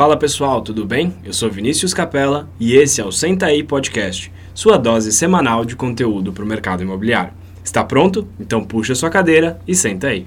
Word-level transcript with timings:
Fala 0.00 0.16
pessoal, 0.16 0.62
tudo 0.62 0.86
bem? 0.86 1.14
Eu 1.22 1.34
sou 1.34 1.50
Vinícius 1.50 1.92
Capella 1.92 2.48
e 2.58 2.74
esse 2.74 3.02
é 3.02 3.04
o 3.04 3.12
Senta 3.12 3.44
aí 3.44 3.62
Podcast, 3.62 4.32
sua 4.54 4.78
dose 4.78 5.12
semanal 5.12 5.62
de 5.62 5.76
conteúdo 5.76 6.32
para 6.32 6.42
o 6.42 6.46
mercado 6.46 6.82
imobiliário. 6.82 7.34
Está 7.62 7.84
pronto? 7.84 8.26
Então 8.40 8.64
puxa 8.64 8.94
sua 8.94 9.10
cadeira 9.10 9.60
e 9.68 9.74
senta 9.74 10.06
aí. 10.06 10.26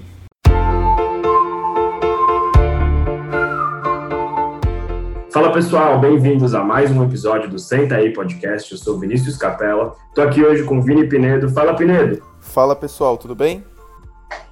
Fala 5.32 5.50
pessoal, 5.52 5.98
bem-vindos 5.98 6.54
a 6.54 6.62
mais 6.62 6.92
um 6.92 7.02
episódio 7.02 7.50
do 7.50 7.58
Senta 7.58 7.96
aí 7.96 8.12
Podcast. 8.12 8.70
Eu 8.70 8.78
sou 8.78 9.00
Vinícius 9.00 9.36
Capella, 9.36 9.92
estou 10.10 10.22
aqui 10.22 10.40
hoje 10.40 10.62
com 10.62 10.80
Vini 10.80 11.08
Pinedo. 11.08 11.50
Fala 11.50 11.74
Pinedo. 11.74 12.22
Fala 12.40 12.76
pessoal, 12.76 13.18
tudo 13.18 13.34
bem? 13.34 13.64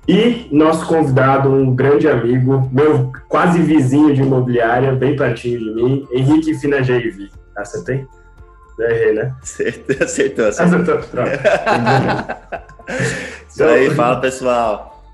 E 0.07 0.49
nosso 0.51 0.87
convidado, 0.87 1.49
um 1.49 1.75
grande 1.75 2.09
amigo, 2.09 2.69
meu 2.73 3.13
quase 3.29 3.63
vizinho 3.63 4.13
de 4.13 4.21
imobiliária, 4.21 4.93
bem 4.93 5.15
pertinho 5.15 5.61
de 5.61 5.75
mim, 5.75 6.09
Henrique 6.11 6.55
Finageivi. 6.55 7.31
Acertei? 7.57 8.05
Não 8.79 8.87
errei, 8.87 9.13
né? 9.13 9.35
Acertou, 9.41 9.97
acertou. 10.05 10.49
Acertou, 10.49 10.99
pronto. 10.99 11.31
Isso 13.49 13.63
aí, 13.63 13.91
fala 13.91 14.21
pessoal. 14.21 15.05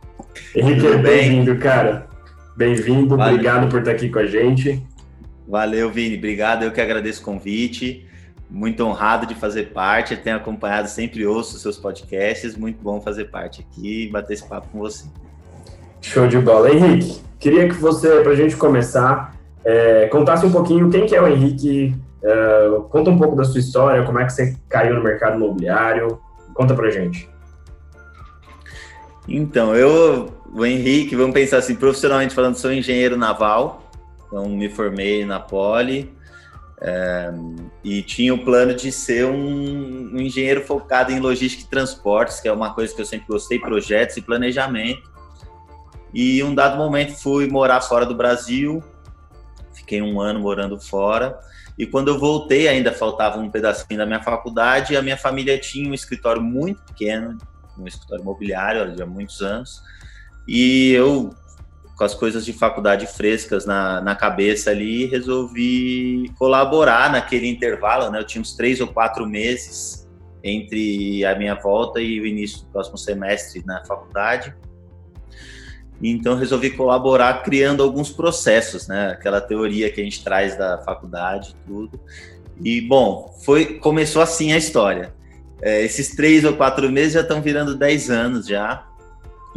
Henrique, 0.54 0.96
bem-vindo, 0.96 1.58
cara. 1.58 2.06
Bem-vindo, 2.56 3.14
obrigado 3.14 3.68
por 3.68 3.80
estar 3.80 3.90
aqui 3.90 4.08
com 4.08 4.20
a 4.20 4.26
gente. 4.26 4.82
Valeu, 5.46 5.90
Vini, 5.90 6.16
obrigado. 6.16 6.62
Eu 6.62 6.72
que 6.72 6.80
agradeço 6.80 7.20
o 7.20 7.24
convite 7.24 8.07
muito 8.50 8.82
honrado 8.84 9.26
de 9.26 9.34
fazer 9.34 9.70
parte, 9.72 10.16
tenho 10.16 10.36
acompanhado, 10.36 10.88
sempre 10.88 11.26
ouço 11.26 11.56
os 11.56 11.62
seus 11.62 11.76
podcasts, 11.76 12.56
muito 12.56 12.82
bom 12.82 13.00
fazer 13.00 13.26
parte 13.26 13.60
aqui 13.68 14.04
e 14.04 14.10
bater 14.10 14.34
esse 14.34 14.48
papo 14.48 14.68
com 14.72 14.78
você. 14.78 15.06
Show 16.00 16.26
de 16.26 16.38
bola. 16.38 16.70
Henrique, 16.70 17.20
queria 17.38 17.68
que 17.68 17.74
você, 17.74 18.20
para 18.20 18.32
a 18.32 18.36
gente 18.36 18.56
começar, 18.56 19.36
é, 19.64 20.06
contasse 20.06 20.46
um 20.46 20.50
pouquinho 20.50 20.88
quem 20.88 21.06
que 21.06 21.14
é 21.14 21.20
o 21.20 21.28
Henrique, 21.28 21.94
é, 22.22 22.80
conta 22.88 23.10
um 23.10 23.18
pouco 23.18 23.36
da 23.36 23.44
sua 23.44 23.60
história, 23.60 24.04
como 24.04 24.18
é 24.18 24.24
que 24.24 24.32
você 24.32 24.56
caiu 24.68 24.94
no 24.94 25.02
mercado 25.02 25.36
imobiliário, 25.36 26.18
conta 26.54 26.74
pra 26.74 26.90
gente. 26.90 27.28
Então, 29.28 29.76
eu, 29.76 30.32
o 30.54 30.64
Henrique, 30.64 31.14
vamos 31.14 31.34
pensar 31.34 31.58
assim, 31.58 31.74
profissionalmente 31.74 32.34
falando, 32.34 32.56
sou 32.56 32.72
engenheiro 32.72 33.16
naval, 33.16 33.82
então 34.26 34.48
me 34.48 34.70
formei 34.70 35.26
na 35.26 35.38
Poli, 35.38 36.10
e 37.82 38.02
tinha 38.02 38.32
o 38.32 38.44
plano 38.44 38.74
de 38.74 38.92
ser 38.92 39.26
um, 39.26 40.14
um, 40.14 40.20
engenheiro 40.20 40.64
focado 40.64 41.10
em 41.10 41.18
logística 41.18 41.64
e 41.64 41.66
transportes, 41.66 42.40
que 42.40 42.48
é 42.48 42.52
uma 42.52 42.72
coisa 42.72 42.94
que 42.94 43.00
eu 43.00 43.06
sempre 43.06 43.26
gostei, 43.26 43.58
projetos 43.58 44.16
e 44.16 44.22
planejamento. 44.22 45.10
E 46.14 46.42
um 46.42 46.54
dado 46.54 46.76
momento 46.76 47.12
fui 47.12 47.48
morar 47.48 47.80
fora 47.80 48.06
do 48.06 48.14
Brasil, 48.14 48.82
fiquei 49.74 50.00
um 50.00 50.20
ano 50.20 50.40
morando 50.40 50.80
fora. 50.80 51.38
E 51.78 51.86
quando 51.86 52.08
eu 52.08 52.18
voltei, 52.18 52.68
ainda 52.68 52.92
faltava 52.92 53.38
um 53.38 53.50
pedacinho 53.50 53.98
da 53.98 54.06
minha 54.06 54.22
faculdade. 54.22 54.96
A 54.96 55.02
minha 55.02 55.16
família 55.16 55.58
tinha 55.58 55.88
um 55.88 55.94
escritório 55.94 56.42
muito 56.42 56.82
pequeno, 56.82 57.38
um 57.78 57.86
escritório 57.86 58.22
imobiliário 58.22 59.02
há 59.02 59.06
muitos 59.06 59.40
anos. 59.40 59.80
E 60.46 60.92
eu 60.92 61.30
com 61.98 62.04
as 62.04 62.14
coisas 62.14 62.46
de 62.46 62.52
faculdade 62.52 63.08
frescas 63.08 63.66
na, 63.66 64.00
na 64.00 64.14
cabeça 64.14 64.70
ali, 64.70 65.06
resolvi 65.06 66.32
colaborar 66.38 67.10
naquele 67.10 67.48
intervalo, 67.48 68.08
né? 68.08 68.20
Eu 68.20 68.24
tinha 68.24 68.40
uns 68.40 68.54
três 68.54 68.80
ou 68.80 68.86
quatro 68.86 69.26
meses 69.26 70.08
entre 70.44 71.24
a 71.24 71.34
minha 71.36 71.56
volta 71.56 72.00
e 72.00 72.20
o 72.20 72.24
início 72.24 72.60
do 72.60 72.66
próximo 72.66 72.96
semestre 72.96 73.64
na 73.66 73.84
faculdade. 73.84 74.54
Então 76.00 76.36
resolvi 76.36 76.70
colaborar 76.70 77.42
criando 77.42 77.82
alguns 77.82 78.10
processos, 78.10 78.86
né? 78.86 79.10
Aquela 79.10 79.40
teoria 79.40 79.90
que 79.90 80.00
a 80.00 80.04
gente 80.04 80.22
traz 80.22 80.56
da 80.56 80.78
faculdade, 80.78 81.56
tudo. 81.66 82.00
E 82.62 82.80
bom, 82.80 83.36
foi 83.44 83.74
começou 83.80 84.22
assim 84.22 84.52
a 84.52 84.56
história. 84.56 85.12
É, 85.60 85.82
esses 85.82 86.14
três 86.14 86.44
ou 86.44 86.54
quatro 86.54 86.88
meses 86.92 87.14
já 87.14 87.22
estão 87.22 87.42
virando 87.42 87.74
dez 87.74 88.08
anos 88.08 88.46
já. 88.46 88.86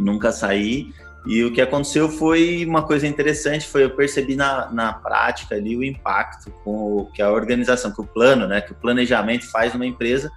Nunca 0.00 0.32
saí. 0.32 0.92
E 1.24 1.44
o 1.44 1.52
que 1.52 1.60
aconteceu 1.60 2.08
foi 2.08 2.64
uma 2.66 2.82
coisa 2.82 3.06
interessante, 3.06 3.68
foi 3.68 3.84
eu 3.84 3.90
percebi 3.90 4.34
na, 4.34 4.70
na 4.72 4.92
prática 4.92 5.54
ali 5.54 5.76
o 5.76 5.84
impacto 5.84 6.50
com 6.64 6.96
o, 6.96 7.06
que 7.12 7.22
a 7.22 7.30
organização, 7.30 7.92
que 7.92 8.00
o 8.00 8.06
plano, 8.06 8.48
né, 8.48 8.60
que 8.60 8.72
o 8.72 8.74
planejamento 8.74 9.48
faz 9.50 9.72
numa 9.72 9.86
empresa, 9.86 10.30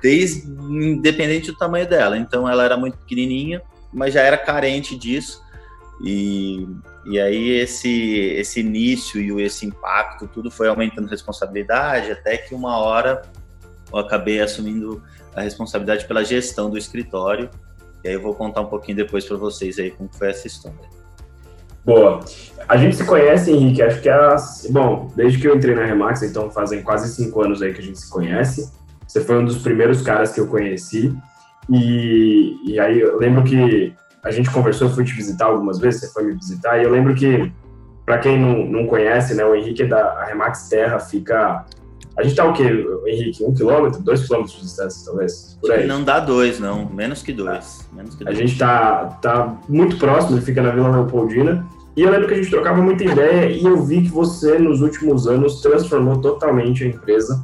desde 0.00 0.48
independente 0.48 1.50
do 1.50 1.58
tamanho 1.58 1.88
dela. 1.88 2.16
Então 2.16 2.48
ela 2.48 2.64
era 2.64 2.76
muito 2.76 2.96
pequenininha, 2.98 3.60
mas 3.92 4.14
já 4.14 4.22
era 4.22 4.38
carente 4.38 4.96
disso. 4.96 5.42
E, 6.04 6.68
e 7.04 7.18
aí 7.18 7.50
esse 7.50 7.90
esse 8.36 8.60
início 8.60 9.20
e 9.20 9.42
esse 9.42 9.66
impacto, 9.66 10.28
tudo 10.28 10.52
foi 10.52 10.68
aumentando 10.68 11.08
responsabilidade, 11.08 12.12
até 12.12 12.36
que 12.36 12.54
uma 12.54 12.78
hora 12.78 13.22
eu 13.92 13.98
acabei 13.98 14.40
assumindo 14.40 15.02
a 15.34 15.40
responsabilidade 15.40 16.06
pela 16.06 16.24
gestão 16.24 16.70
do 16.70 16.78
escritório 16.78 17.50
e 18.04 18.08
aí 18.08 18.14
eu 18.14 18.22
vou 18.22 18.34
contar 18.34 18.60
um 18.60 18.66
pouquinho 18.66 18.96
depois 18.96 19.24
para 19.24 19.36
vocês 19.36 19.78
aí 19.78 19.90
como 19.90 20.08
foi 20.12 20.30
essa 20.30 20.46
história. 20.46 20.98
Boa. 21.84 22.20
A 22.68 22.76
gente 22.76 22.96
se 22.96 23.04
conhece, 23.04 23.50
Henrique, 23.50 23.80
acho 23.80 24.02
que 24.02 24.08
é, 24.10 24.36
bom, 24.70 25.10
desde 25.16 25.38
que 25.38 25.48
eu 25.48 25.56
entrei 25.56 25.74
na 25.74 25.84
Remax, 25.84 26.22
então 26.22 26.50
fazem 26.50 26.82
quase 26.82 27.14
cinco 27.14 27.42
anos 27.42 27.62
aí 27.62 27.72
que 27.72 27.80
a 27.80 27.84
gente 27.84 27.98
se 27.98 28.10
conhece. 28.10 28.70
Você 29.06 29.22
foi 29.22 29.38
um 29.38 29.44
dos 29.44 29.58
primeiros 29.58 30.02
caras 30.02 30.32
que 30.32 30.40
eu 30.40 30.46
conheci. 30.46 31.16
E, 31.70 32.56
e 32.64 32.78
aí 32.78 33.00
eu 33.00 33.18
lembro 33.18 33.42
que 33.42 33.94
a 34.22 34.30
gente 34.30 34.50
conversou, 34.50 34.88
eu 34.88 34.94
fui 34.94 35.04
te 35.04 35.14
visitar 35.14 35.46
algumas 35.46 35.78
vezes, 35.78 36.00
você 36.00 36.12
foi 36.12 36.24
me 36.24 36.34
visitar, 36.34 36.78
e 36.78 36.84
eu 36.84 36.90
lembro 36.90 37.14
que, 37.14 37.50
para 38.04 38.18
quem 38.18 38.38
não, 38.38 38.66
não 38.66 38.86
conhece, 38.86 39.34
né, 39.34 39.44
o 39.44 39.54
Henrique 39.54 39.84
é 39.84 39.86
da 39.86 40.24
Remax 40.24 40.68
Terra 40.68 40.98
fica 40.98 41.64
a 42.18 42.22
gente 42.24 42.34
tá 42.34 42.44
o 42.44 42.52
quê, 42.52 42.64
Henrique? 43.06 43.44
Um 43.44 43.54
quilômetro, 43.54 44.02
dois 44.02 44.26
quilômetros 44.26 44.56
de 44.56 44.62
distância, 44.62 45.06
talvez? 45.06 45.56
Por 45.60 45.70
aí. 45.70 45.86
Não 45.86 46.02
dá 46.02 46.18
dois, 46.18 46.58
não. 46.58 46.84
Menos 46.86 47.22
que 47.22 47.32
dois. 47.32 47.88
Menos 47.92 48.16
que 48.16 48.24
dois. 48.24 48.36
A 48.36 48.40
gente 48.40 48.58
tá, 48.58 49.04
tá 49.22 49.56
muito 49.68 49.96
próximo, 49.98 50.36
ele 50.36 50.44
fica 50.44 50.60
na 50.60 50.70
Vila 50.70 50.88
Leopoldina. 50.88 51.64
E 51.96 52.02
eu 52.02 52.10
lembro 52.10 52.26
que 52.26 52.34
a 52.34 52.36
gente 52.36 52.50
trocava 52.50 52.82
muita 52.82 53.04
ideia 53.04 53.48
e 53.52 53.64
eu 53.64 53.80
vi 53.84 54.02
que 54.02 54.08
você, 54.08 54.58
nos 54.58 54.80
últimos 54.80 55.28
anos, 55.28 55.60
transformou 55.60 56.20
totalmente 56.20 56.82
a 56.82 56.88
empresa. 56.88 57.40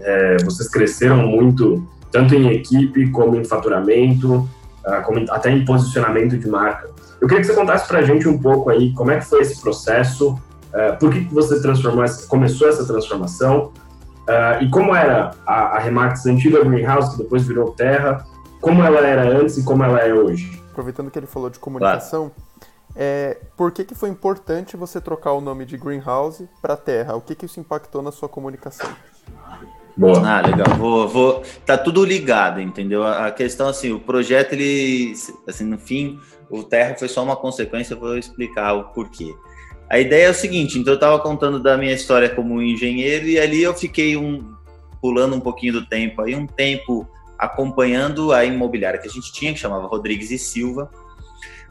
É, 0.00 0.36
vocês 0.44 0.68
cresceram 0.68 1.26
muito, 1.26 1.82
tanto 2.12 2.34
em 2.34 2.50
equipe, 2.50 3.10
como 3.10 3.36
em 3.36 3.44
faturamento, 3.44 4.46
ah, 4.84 5.00
como 5.00 5.24
até 5.30 5.50
em 5.50 5.64
posicionamento 5.64 6.36
de 6.36 6.46
marca. 6.46 6.90
Eu 7.20 7.26
queria 7.26 7.40
que 7.40 7.46
você 7.46 7.54
contasse 7.54 7.88
para 7.88 8.00
a 8.00 8.02
gente 8.02 8.28
um 8.28 8.38
pouco 8.38 8.68
aí 8.68 8.92
como 8.92 9.10
é 9.10 9.18
que 9.18 9.24
foi 9.24 9.40
esse 9.40 9.60
processo, 9.60 10.38
Uh, 10.68 10.98
por 10.98 11.12
que, 11.12 11.24
que 11.24 11.34
você 11.34 11.60
transformou, 11.60 12.04
começou 12.28 12.68
essa 12.68 12.86
transformação? 12.86 13.72
Uh, 14.28 14.62
e 14.62 14.70
como 14.70 14.94
era 14.94 15.30
a, 15.46 15.76
a 15.76 15.78
Remax 15.78 16.26
antiga 16.26 16.62
Greenhouse, 16.62 17.12
que 17.12 17.22
depois 17.22 17.46
virou 17.46 17.72
Terra? 17.72 18.24
Como 18.60 18.82
ela 18.82 19.00
era 19.00 19.22
antes 19.22 19.56
e 19.56 19.64
como 19.64 19.82
ela 19.82 19.98
é 20.00 20.12
hoje? 20.12 20.62
Aproveitando 20.70 21.10
que 21.10 21.18
ele 21.18 21.26
falou 21.26 21.48
de 21.48 21.58
comunicação, 21.58 22.30
é, 22.94 23.38
por 23.56 23.70
que, 23.70 23.84
que 23.84 23.94
foi 23.94 24.08
importante 24.08 24.76
você 24.76 25.00
trocar 25.00 25.32
o 25.32 25.40
nome 25.40 25.64
de 25.64 25.76
Greenhouse 25.76 26.48
para 26.60 26.76
Terra? 26.76 27.14
O 27.14 27.20
que, 27.20 27.34
que 27.34 27.46
isso 27.46 27.60
impactou 27.60 28.02
na 28.02 28.10
sua 28.10 28.28
comunicação? 28.28 28.90
Boa. 29.96 30.20
Ah, 30.24 30.40
legal. 30.40 30.76
Vou, 30.76 31.08
vou... 31.08 31.42
Tá 31.64 31.76
tudo 31.78 32.04
ligado, 32.04 32.60
entendeu? 32.60 33.04
A 33.04 33.30
questão, 33.30 33.68
assim, 33.68 33.92
o 33.92 34.00
projeto, 34.00 34.52
ele, 34.52 35.12
assim, 35.46 35.64
no 35.64 35.78
fim, 35.78 36.20
o 36.50 36.62
Terra 36.62 36.94
foi 36.96 37.08
só 37.08 37.22
uma 37.22 37.36
consequência, 37.36 37.94
eu 37.94 38.00
vou 38.00 38.16
explicar 38.16 38.74
o 38.74 38.84
porquê. 38.90 39.34
A 39.90 39.98
ideia 39.98 40.26
é 40.26 40.30
o 40.30 40.34
seguinte, 40.34 40.78
então 40.78 40.92
eu 40.92 40.96
estava 40.96 41.18
contando 41.18 41.58
da 41.58 41.76
minha 41.76 41.94
história 41.94 42.28
como 42.28 42.60
engenheiro 42.60 43.26
e 43.26 43.38
ali 43.38 43.62
eu 43.62 43.72
fiquei 43.72 44.16
um 44.16 44.54
pulando 45.00 45.34
um 45.34 45.40
pouquinho 45.40 45.74
do 45.74 45.86
tempo 45.86 46.22
aí 46.22 46.34
um 46.34 46.46
tempo 46.46 47.08
acompanhando 47.38 48.32
a 48.32 48.44
imobiliária 48.44 48.98
que 48.98 49.08
a 49.08 49.10
gente 49.10 49.32
tinha 49.32 49.52
que 49.54 49.60
chamava 49.60 49.86
Rodrigues 49.86 50.30
e 50.30 50.38
Silva. 50.38 50.90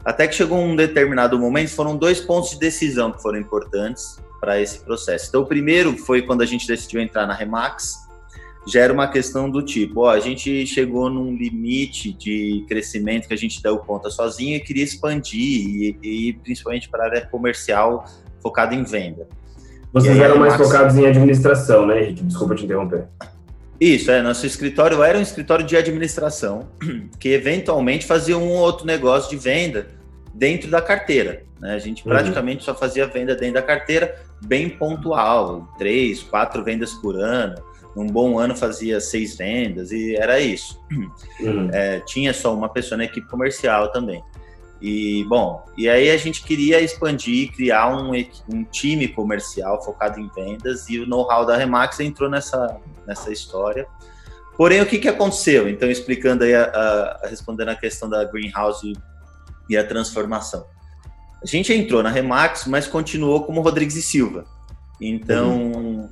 Até 0.04 0.26
que 0.26 0.34
chegou 0.34 0.58
um 0.58 0.74
determinado 0.74 1.38
momento, 1.38 1.68
foram 1.70 1.96
dois 1.96 2.20
pontos 2.20 2.50
de 2.50 2.58
decisão 2.58 3.12
que 3.12 3.20
foram 3.20 3.38
importantes 3.38 4.18
para 4.40 4.60
esse 4.60 4.80
processo. 4.80 5.28
Então 5.28 5.42
o 5.42 5.46
primeiro 5.46 5.96
foi 5.96 6.22
quando 6.22 6.42
a 6.42 6.46
gente 6.46 6.66
decidiu 6.66 7.00
entrar 7.00 7.26
na 7.26 7.34
Remax, 7.34 8.07
gera 8.68 8.92
uma 8.92 9.08
questão 9.08 9.50
do 9.50 9.62
tipo, 9.62 10.02
ó, 10.02 10.10
a 10.10 10.20
gente 10.20 10.66
chegou 10.66 11.08
num 11.08 11.34
limite 11.34 12.12
de 12.12 12.64
crescimento 12.68 13.26
que 13.26 13.34
a 13.34 13.36
gente 13.36 13.62
deu 13.62 13.78
conta 13.78 14.10
sozinho 14.10 14.56
e 14.56 14.60
queria 14.60 14.84
expandir, 14.84 15.96
e, 16.02 16.28
e 16.28 16.32
principalmente 16.34 16.88
para 16.88 17.04
a 17.04 17.06
área 17.06 17.26
comercial 17.26 18.04
focada 18.42 18.74
em 18.74 18.84
venda. 18.84 19.26
Vocês 19.92 20.16
aí, 20.16 20.22
eram 20.22 20.38
mais 20.38 20.52
Max... 20.52 20.66
focados 20.66 20.96
em 20.96 21.06
administração, 21.06 21.86
né, 21.86 22.02
Henrique? 22.02 22.22
Desculpa 22.22 22.54
te 22.54 22.64
interromper. 22.64 23.06
Isso, 23.80 24.10
é. 24.10 24.20
Nosso 24.20 24.44
escritório 24.44 25.02
era 25.02 25.16
um 25.16 25.22
escritório 25.22 25.64
de 25.64 25.76
administração, 25.76 26.68
que 27.18 27.30
eventualmente 27.30 28.04
fazia 28.04 28.36
um 28.36 28.48
ou 28.48 28.58
outro 28.58 28.86
negócio 28.86 29.30
de 29.30 29.36
venda 29.36 29.86
dentro 30.34 30.70
da 30.70 30.82
carteira. 30.82 31.44
Né? 31.58 31.74
A 31.74 31.78
gente 31.78 32.04
uhum. 32.04 32.10
praticamente 32.10 32.58
uhum. 32.58 32.74
só 32.74 32.74
fazia 32.74 33.06
venda 33.06 33.34
dentro 33.34 33.54
da 33.54 33.62
carteira, 33.62 34.14
bem 34.44 34.68
pontual, 34.68 35.68
três, 35.78 36.22
quatro 36.22 36.62
vendas 36.62 36.92
por 36.92 37.16
ano 37.16 37.54
num 37.98 38.06
bom 38.06 38.38
ano 38.38 38.56
fazia 38.56 39.00
seis 39.00 39.36
vendas 39.36 39.90
e 39.90 40.14
era 40.14 40.38
isso. 40.38 40.80
Uhum. 41.40 41.68
É, 41.72 41.98
tinha 42.00 42.32
só 42.32 42.54
uma 42.54 42.68
pessoa 42.68 42.96
na 42.96 43.04
equipe 43.04 43.26
comercial 43.26 43.90
também. 43.90 44.22
E, 44.80 45.24
bom, 45.24 45.64
e 45.76 45.88
aí 45.88 46.08
a 46.08 46.16
gente 46.16 46.44
queria 46.44 46.80
expandir, 46.80 47.52
criar 47.52 47.88
um, 47.88 48.12
um 48.52 48.62
time 48.64 49.08
comercial 49.08 49.82
focado 49.82 50.20
em 50.20 50.28
vendas 50.28 50.88
e 50.88 51.00
o 51.00 51.06
know-how 51.08 51.44
da 51.44 51.56
Remax 51.56 51.98
entrou 51.98 52.30
nessa, 52.30 52.80
nessa 53.04 53.32
história. 53.32 53.84
Porém, 54.56 54.80
o 54.80 54.86
que, 54.86 54.98
que 54.98 55.08
aconteceu? 55.08 55.68
Então, 55.68 55.90
explicando 55.90 56.44
aí, 56.44 56.54
a, 56.54 56.64
a, 56.64 57.20
a 57.24 57.28
respondendo 57.28 57.70
a 57.70 57.74
questão 57.74 58.08
da 58.08 58.22
greenhouse 58.24 58.92
e 59.68 59.76
a 59.76 59.84
transformação. 59.84 60.64
A 61.42 61.46
gente 61.46 61.72
entrou 61.72 62.00
na 62.00 62.10
Remax, 62.10 62.66
mas 62.66 62.86
continuou 62.86 63.42
como 63.42 63.60
Rodrigues 63.60 63.96
e 63.96 64.02
Silva. 64.02 64.44
Então, 65.00 65.72
uhum. 65.72 66.08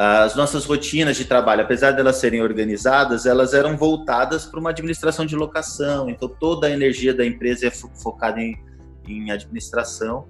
As 0.00 0.36
nossas 0.36 0.64
rotinas 0.64 1.16
de 1.16 1.24
trabalho, 1.24 1.62
apesar 1.62 1.90
de 1.90 1.98
elas 1.98 2.18
serem 2.18 2.40
organizadas, 2.40 3.26
elas 3.26 3.52
eram 3.52 3.76
voltadas 3.76 4.46
para 4.46 4.60
uma 4.60 4.70
administração 4.70 5.26
de 5.26 5.34
locação. 5.34 6.08
Então, 6.08 6.28
toda 6.28 6.68
a 6.68 6.70
energia 6.70 7.12
da 7.12 7.26
empresa 7.26 7.66
é 7.66 7.70
focada 7.72 8.40
em, 8.40 8.56
em 9.08 9.32
administração. 9.32 10.28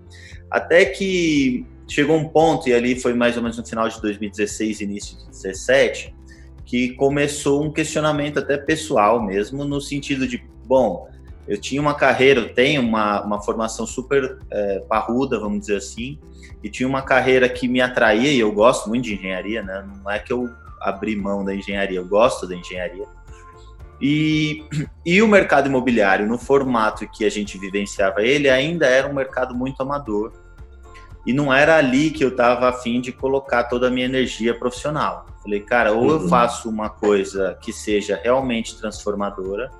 Até 0.50 0.86
que 0.86 1.66
chegou 1.86 2.16
um 2.16 2.26
ponto, 2.30 2.66
e 2.66 2.72
ali 2.72 2.98
foi 2.98 3.12
mais 3.12 3.36
ou 3.36 3.42
menos 3.42 3.58
no 3.58 3.66
final 3.66 3.86
de 3.86 4.00
2016, 4.00 4.80
início 4.80 5.18
de 5.18 5.24
2017, 5.24 6.16
que 6.64 6.94
começou 6.94 7.62
um 7.62 7.70
questionamento 7.70 8.38
até 8.38 8.56
pessoal 8.56 9.22
mesmo, 9.22 9.66
no 9.66 9.82
sentido 9.82 10.26
de, 10.26 10.42
bom, 10.64 11.10
eu 11.48 11.58
tinha 11.58 11.80
uma 11.80 11.94
carreira, 11.94 12.40
eu 12.40 12.54
tenho 12.54 12.82
uma, 12.82 13.22
uma 13.22 13.42
formação 13.42 13.86
super 13.86 14.38
é, 14.50 14.80
parruda, 14.80 15.40
vamos 15.40 15.60
dizer 15.60 15.76
assim, 15.76 16.18
e 16.62 16.68
tinha 16.68 16.88
uma 16.88 17.02
carreira 17.02 17.48
que 17.48 17.66
me 17.66 17.80
atraía, 17.80 18.30
e 18.30 18.38
eu 18.38 18.52
gosto 18.52 18.88
muito 18.88 19.04
de 19.04 19.14
engenharia, 19.14 19.62
né? 19.62 19.84
Não 20.04 20.10
é 20.10 20.18
que 20.18 20.32
eu 20.32 20.48
abri 20.80 21.16
mão 21.16 21.44
da 21.44 21.54
engenharia, 21.54 21.98
eu 21.98 22.06
gosto 22.06 22.46
da 22.46 22.54
engenharia. 22.54 23.06
E, 24.00 24.64
e 25.04 25.20
o 25.22 25.26
mercado 25.26 25.68
imobiliário, 25.68 26.26
no 26.26 26.38
formato 26.38 27.08
que 27.08 27.24
a 27.24 27.30
gente 27.30 27.58
vivenciava 27.58 28.22
ele, 28.22 28.48
ainda 28.48 28.86
era 28.86 29.08
um 29.08 29.14
mercado 29.14 29.54
muito 29.54 29.82
amador. 29.82 30.32
E 31.26 31.32
não 31.32 31.52
era 31.52 31.76
ali 31.76 32.10
que 32.10 32.24
eu 32.24 32.28
estava 32.28 32.68
afim 32.68 33.00
de 33.00 33.12
colocar 33.12 33.64
toda 33.64 33.88
a 33.88 33.90
minha 33.90 34.06
energia 34.06 34.56
profissional. 34.56 35.26
Falei, 35.42 35.60
cara, 35.60 35.92
ou 35.92 36.10
eu 36.10 36.20
uhum. 36.20 36.28
faço 36.28 36.68
uma 36.68 36.88
coisa 36.88 37.58
que 37.60 37.72
seja 37.72 38.18
realmente 38.22 38.78
transformadora, 38.78 39.70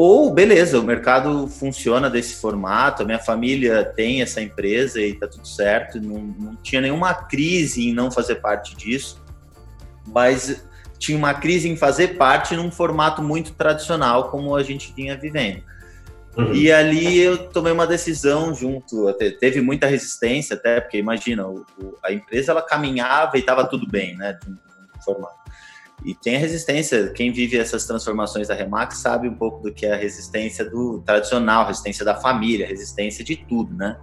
ou, 0.00 0.32
beleza, 0.32 0.78
o 0.78 0.84
mercado 0.84 1.48
funciona 1.48 2.08
desse 2.08 2.36
formato, 2.36 3.02
a 3.02 3.04
minha 3.04 3.18
família 3.18 3.84
tem 3.84 4.22
essa 4.22 4.40
empresa 4.40 5.00
e 5.00 5.12
tá 5.14 5.26
tudo 5.26 5.44
certo, 5.44 6.00
não, 6.00 6.20
não 6.38 6.54
tinha 6.54 6.80
nenhuma 6.80 7.12
crise 7.12 7.88
em 7.88 7.92
não 7.92 8.08
fazer 8.08 8.36
parte 8.36 8.76
disso, 8.76 9.20
mas 10.06 10.64
tinha 11.00 11.18
uma 11.18 11.34
crise 11.34 11.68
em 11.68 11.76
fazer 11.76 12.16
parte 12.16 12.54
num 12.54 12.70
formato 12.70 13.20
muito 13.20 13.54
tradicional 13.54 14.30
como 14.30 14.54
a 14.54 14.62
gente 14.62 14.92
vinha 14.94 15.18
vivendo. 15.18 15.64
Uhum. 16.36 16.54
E 16.54 16.70
ali 16.70 17.18
eu 17.18 17.48
tomei 17.48 17.72
uma 17.72 17.84
decisão 17.84 18.54
junto, 18.54 19.12
teve 19.40 19.60
muita 19.60 19.88
resistência 19.88 20.54
até, 20.54 20.80
porque 20.80 20.96
imagina, 20.96 21.44
o, 21.44 21.66
a 22.04 22.12
empresa 22.12 22.52
ela 22.52 22.62
caminhava 22.62 23.36
e 23.36 23.40
estava 23.40 23.66
tudo 23.66 23.84
bem, 23.84 24.16
né, 24.16 24.38
de 24.40 24.48
um 24.48 24.56
formato. 25.04 25.37
E 26.04 26.14
tem 26.14 26.36
a 26.36 26.38
resistência, 26.38 27.08
quem 27.10 27.32
vive 27.32 27.58
essas 27.58 27.84
transformações 27.84 28.48
da 28.48 28.54
Remax 28.54 28.98
sabe 28.98 29.28
um 29.28 29.34
pouco 29.34 29.62
do 29.62 29.72
que 29.72 29.84
é 29.84 29.92
a 29.92 29.96
resistência 29.96 30.64
do 30.64 31.02
tradicional, 31.04 31.66
resistência 31.66 32.04
da 32.04 32.14
família, 32.14 32.66
resistência 32.66 33.24
de 33.24 33.36
tudo, 33.36 33.74
né? 33.74 33.98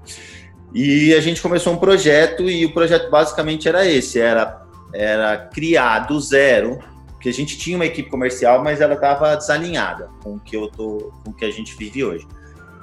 E 0.74 1.14
a 1.14 1.22
gente 1.22 1.42
começou 1.42 1.74
um 1.74 1.78
projeto 1.78 2.50
e 2.50 2.66
o 2.66 2.74
projeto 2.74 3.10
basicamente 3.10 3.68
era 3.68 3.86
esse, 3.86 4.20
era 4.20 4.66
era 4.94 5.38
criar 5.38 6.00
do 6.00 6.20
zero, 6.20 6.80
que 7.20 7.28
a 7.28 7.34
gente 7.34 7.58
tinha 7.58 7.76
uma 7.76 7.86
equipe 7.86 8.10
comercial, 8.10 8.64
mas 8.64 8.82
ela 8.82 8.94
estava 8.94 9.36
desalinhada 9.36 10.10
com 10.24 10.36
o 10.36 10.40
que 10.40 10.56
eu 10.56 10.68
tô, 10.70 11.12
com 11.24 11.32
o 11.32 11.34
que 11.34 11.44
a 11.44 11.52
gente 11.52 11.76
vive 11.76 12.04
hoje. 12.04 12.28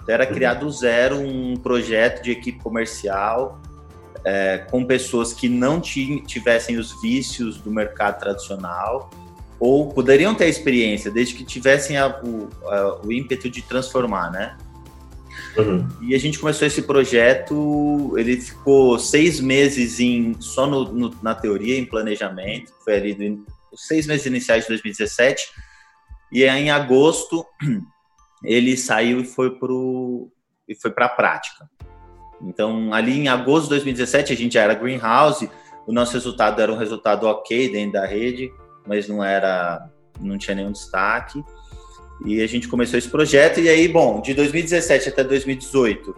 Então 0.03 0.15
era 0.15 0.27
criar 0.27 0.55
do 0.55 0.71
zero 0.71 1.19
um 1.19 1.57
projeto 1.57 2.23
de 2.23 2.33
equipe 2.33 2.59
comercial 2.59 3.61
é, 4.25 4.59
com 4.71 4.85
pessoas 4.85 5.33
que 5.33 5.49
não 5.49 5.81
tivessem 5.81 6.77
os 6.79 7.01
vícios 7.01 7.59
do 7.59 7.71
mercado 7.71 8.21
tradicional 8.21 9.11
ou 9.59 9.93
poderiam 9.93 10.35
ter 10.35 10.45
a 10.45 10.49
experiência, 10.49 11.11
desde 11.11 11.35
que 11.35 11.45
tivessem 11.45 11.97
a, 11.97 12.09
o, 12.09 12.49
a, 12.67 13.07
o, 13.07 13.13
ímpeto 13.13 13.49
de 13.49 13.63
transformar, 13.63 14.31
né? 14.33 14.57
Uhum. 15.57 15.87
E 16.01 16.15
a 16.15 16.19
gente 16.19 16.39
começou 16.39 16.67
esse 16.67 16.83
projeto, 16.83 18.13
ele 18.17 18.41
ficou 18.41 18.99
seis 18.99 19.39
meses 19.39 20.01
em, 20.01 20.35
só 20.41 20.67
no, 20.67 20.93
no, 20.93 21.17
na 21.23 21.35
teoria, 21.35 21.79
em 21.79 21.85
planejamento, 21.85 22.73
foi 22.85 22.97
ali 22.97 23.15
do, 23.15 23.47
os 23.73 23.87
seis 23.87 24.07
meses 24.07 24.27
iniciais 24.27 24.65
de 24.65 24.71
2017, 24.71 25.43
e 26.33 26.45
aí, 26.45 26.65
em 26.65 26.71
agosto 26.71 27.47
ele 28.43 28.77
saiu 28.77 29.21
e 29.21 29.25
foi 29.25 29.51
para 30.91 31.07
a 31.07 31.09
prática. 31.09 31.71
Então, 32.43 32.93
ali 32.93 33.19
em 33.19 33.29
agosto 33.29 33.65
de 33.65 33.71
2017, 33.71 34.33
a 34.33 34.37
gente 34.37 34.55
já 34.55 34.63
era 34.63 34.75
Greenhouse, 34.75 35.49
o 35.87 35.93
nosso 35.93 36.13
resultado 36.15 36.61
era 36.61 36.73
um 36.73 36.77
resultado 36.77 37.27
ok 37.27 37.71
dentro 37.71 37.93
da 37.93 38.07
rede, 38.07 38.53
mas 38.87 39.09
não 39.09 39.23
era, 39.23 39.89
não 40.21 40.39
tinha 40.39 40.55
nenhum 40.55 40.73
destaque. 40.73 41.43
E 42.25 42.41
a 42.41 42.47
gente 42.47 42.69
começou 42.69 42.99
esse 42.99 43.09
projeto, 43.09 43.61
e 43.61 43.69
aí, 43.69 43.89
bom, 43.89 44.21
de 44.21 44.35
2017 44.35 45.09
até 45.09 45.25
2018, 45.25 46.15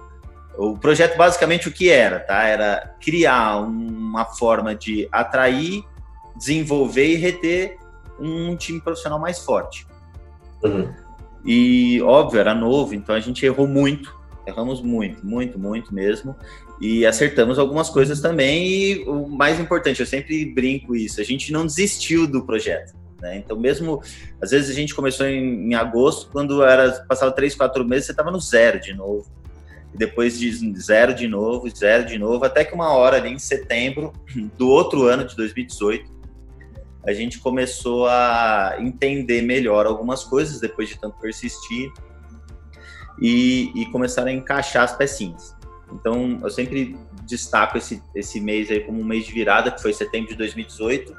o 0.57 0.77
projeto 0.77 1.17
basicamente 1.17 1.69
o 1.69 1.73
que 1.73 1.89
era, 1.89 2.21
tá? 2.21 2.45
Era 2.45 2.95
criar 3.01 3.59
uma 3.59 4.25
forma 4.25 4.75
de 4.75 5.09
atrair, 5.11 5.83
desenvolver 6.37 7.07
e 7.07 7.17
reter 7.17 7.79
um 8.21 8.55
time 8.57 8.81
profissional 8.81 9.19
mais 9.19 9.41
forte. 9.41 9.87
Uhum. 10.63 10.93
E, 11.45 12.01
óbvio, 12.03 12.41
era 12.41 12.55
novo, 12.55 12.95
então 12.95 13.15
a 13.15 13.21
gente 13.21 13.45
errou 13.45 13.67
muito, 13.67 14.15
Erramos 14.47 14.83
muito, 14.83 15.25
muito, 15.27 15.59
muito 15.59 15.95
mesmo. 15.95 16.37
E 16.81 17.07
acertamos 17.07 17.59
algumas 17.59 17.89
coisas 17.89 18.21
também. 18.21 18.67
E 18.67 19.05
o 19.05 19.29
mais 19.29 19.59
importante, 19.59 20.01
eu 20.01 20.07
sempre 20.07 20.45
brinco 20.45 20.95
isso, 20.95 21.21
a 21.21 21.25
gente 21.25 21.53
não 21.53 21.65
desistiu 21.65 22.27
do 22.27 22.45
projeto. 22.45 22.95
Né? 23.21 23.39
Então, 23.39 23.59
mesmo, 23.59 24.03
às 24.41 24.51
vezes 24.51 24.71
a 24.71 24.75
gente 24.75 24.95
começou 24.95 25.27
em, 25.27 25.71
em 25.71 25.75
agosto, 25.75 26.29
quando 26.31 26.63
era 26.63 26.93
passava 27.09 27.33
três, 27.33 27.55
quatro 27.55 27.85
meses, 27.85 28.07
você 28.07 28.13
estava 28.13 28.31
no 28.31 28.39
zero 28.39 28.79
de 28.79 28.93
novo. 28.93 29.27
E 29.95 29.97
depois 29.97 30.39
de 30.39 30.79
zero 30.79 31.15
de 31.15 31.27
novo, 31.27 31.69
zero 31.75 32.05
de 32.05 32.19
novo, 32.19 32.45
até 32.45 32.65
que 32.65 32.75
uma 32.75 32.93
hora 32.93 33.17
ali 33.17 33.31
em 33.31 33.39
setembro 33.39 34.13
do 34.59 34.69
outro 34.69 35.05
ano 35.05 35.25
de 35.25 35.35
2018, 35.37 36.13
a 37.07 37.13
gente 37.13 37.39
começou 37.39 38.07
a 38.09 38.77
entender 38.79 39.43
melhor 39.43 39.87
algumas 39.87 40.25
coisas 40.25 40.61
depois 40.61 40.89
de 40.89 40.99
tanto 40.99 41.19
persistir 41.19 41.93
e, 43.21 43.73
e 43.75 43.87
começaram 43.87 44.29
a 44.29 44.33
encaixar 44.33 44.85
as 44.85 44.97
pecinhas. 44.97 45.55
Então, 45.93 46.41
eu 46.43 46.51
sempre 46.51 46.97
destaco 47.25 47.79
esse, 47.79 48.03
esse 48.15 48.41
mês 48.41 48.71
aí 48.71 48.81
como 48.81 49.01
um 49.01 49.05
mês 49.05 49.27
de 49.27 49.33
virada, 49.33 49.71
que 49.71 49.81
foi 49.81 49.93
setembro 49.93 50.31
de 50.31 50.37
2018. 50.37 51.15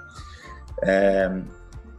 É, 0.84 1.32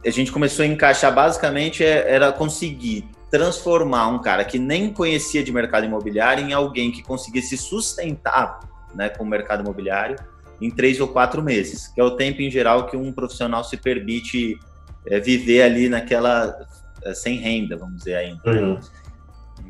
a 0.05 0.09
gente 0.09 0.31
começou 0.31 0.63
a 0.63 0.67
encaixar, 0.67 1.13
basicamente, 1.13 1.83
é, 1.83 2.09
era 2.09 2.31
conseguir 2.31 3.09
transformar 3.29 4.07
um 4.07 4.19
cara 4.19 4.45
que 4.45 4.57
nem 4.57 4.91
conhecia 4.91 5.43
de 5.43 5.51
mercado 5.51 5.85
imobiliário 5.85 6.45
em 6.45 6.53
alguém 6.53 6.91
que 6.91 7.03
conseguisse 7.03 7.57
sustentar 7.57 8.59
né, 8.95 9.09
com 9.09 9.23
o 9.23 9.27
mercado 9.27 9.61
imobiliário 9.61 10.17
em 10.61 10.71
três 10.71 10.99
ou 10.99 11.07
quatro 11.07 11.43
meses, 11.43 11.87
que 11.87 11.99
é 11.99 12.03
o 12.03 12.11
tempo 12.11 12.41
em 12.41 12.49
geral 12.49 12.87
que 12.87 12.95
um 12.95 13.11
profissional 13.11 13.63
se 13.63 13.77
permite 13.77 14.57
é, 15.05 15.19
viver 15.19 15.61
ali 15.61 15.89
naquela 15.89 16.67
é, 17.03 17.13
sem 17.13 17.37
renda, 17.37 17.75
vamos 17.77 17.97
dizer 17.97 18.15
ainda. 18.15 18.41
Uhum. 18.49 18.79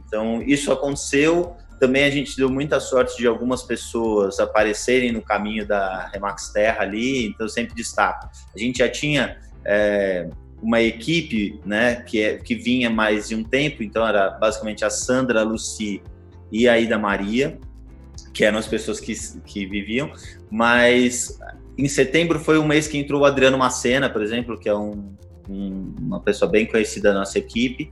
Então, 0.07 0.41
isso 0.41 0.71
aconteceu. 0.71 1.55
Também 1.79 2.05
a 2.05 2.09
gente 2.09 2.35
deu 2.35 2.49
muita 2.49 2.79
sorte 2.79 3.17
de 3.17 3.27
algumas 3.27 3.61
pessoas 3.61 4.39
aparecerem 4.39 5.11
no 5.11 5.21
caminho 5.21 5.67
da 5.67 6.07
Remax 6.07 6.49
Terra 6.49 6.81
ali, 6.81 7.27
então 7.27 7.47
sempre 7.47 7.75
destaco. 7.75 8.29
A 8.55 8.57
gente 8.57 8.79
já 8.79 8.89
tinha 8.89 9.37
é, 9.63 10.27
uma 10.61 10.81
equipe 10.81 11.59
né, 11.65 11.97
que, 11.97 12.21
é, 12.21 12.37
que 12.37 12.55
vinha 12.55 12.89
mais 12.89 13.29
de 13.29 13.35
um 13.35 13.43
tempo, 13.43 13.83
então 13.83 14.07
era 14.07 14.31
basicamente 14.31 14.83
a 14.83 14.89
Sandra, 14.89 15.41
a 15.41 15.43
Luci 15.43 16.01
e 16.51 16.67
a 16.67 16.79
Ida 16.79 16.97
Maria, 16.97 17.59
que 18.33 18.43
eram 18.43 18.57
as 18.57 18.67
pessoas 18.67 18.99
que, 18.99 19.13
que 19.45 19.65
viviam, 19.65 20.11
mas 20.49 21.37
em 21.77 21.87
setembro 21.87 22.39
foi 22.39 22.57
um 22.57 22.65
mês 22.65 22.87
que 22.87 22.97
entrou 22.97 23.21
o 23.21 23.25
Adriano 23.25 23.57
Macena, 23.57 24.09
por 24.09 24.23
exemplo, 24.23 24.59
que 24.59 24.67
é 24.67 24.75
um, 24.75 25.13
um, 25.47 25.93
uma 25.99 26.19
pessoa 26.19 26.49
bem 26.49 26.65
conhecida 26.65 27.13
da 27.13 27.19
nossa 27.19 27.37
equipe, 27.37 27.91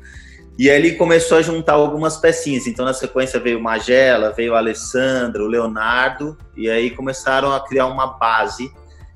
e 0.57 0.69
aí 0.69 0.77
ele 0.77 0.93
começou 0.93 1.37
a 1.37 1.41
juntar 1.41 1.73
algumas 1.73 2.17
pecinhas. 2.17 2.65
Então, 2.65 2.85
na 2.85 2.93
sequência, 2.93 3.39
veio 3.39 3.61
Magela, 3.61 4.31
veio 4.31 4.53
o 4.53 4.55
Alessandro, 4.55 5.45
o 5.45 5.47
Leonardo, 5.47 6.37
e 6.55 6.69
aí 6.69 6.91
começaram 6.91 7.51
a 7.51 7.59
criar 7.59 7.87
uma 7.87 8.07
base. 8.07 8.71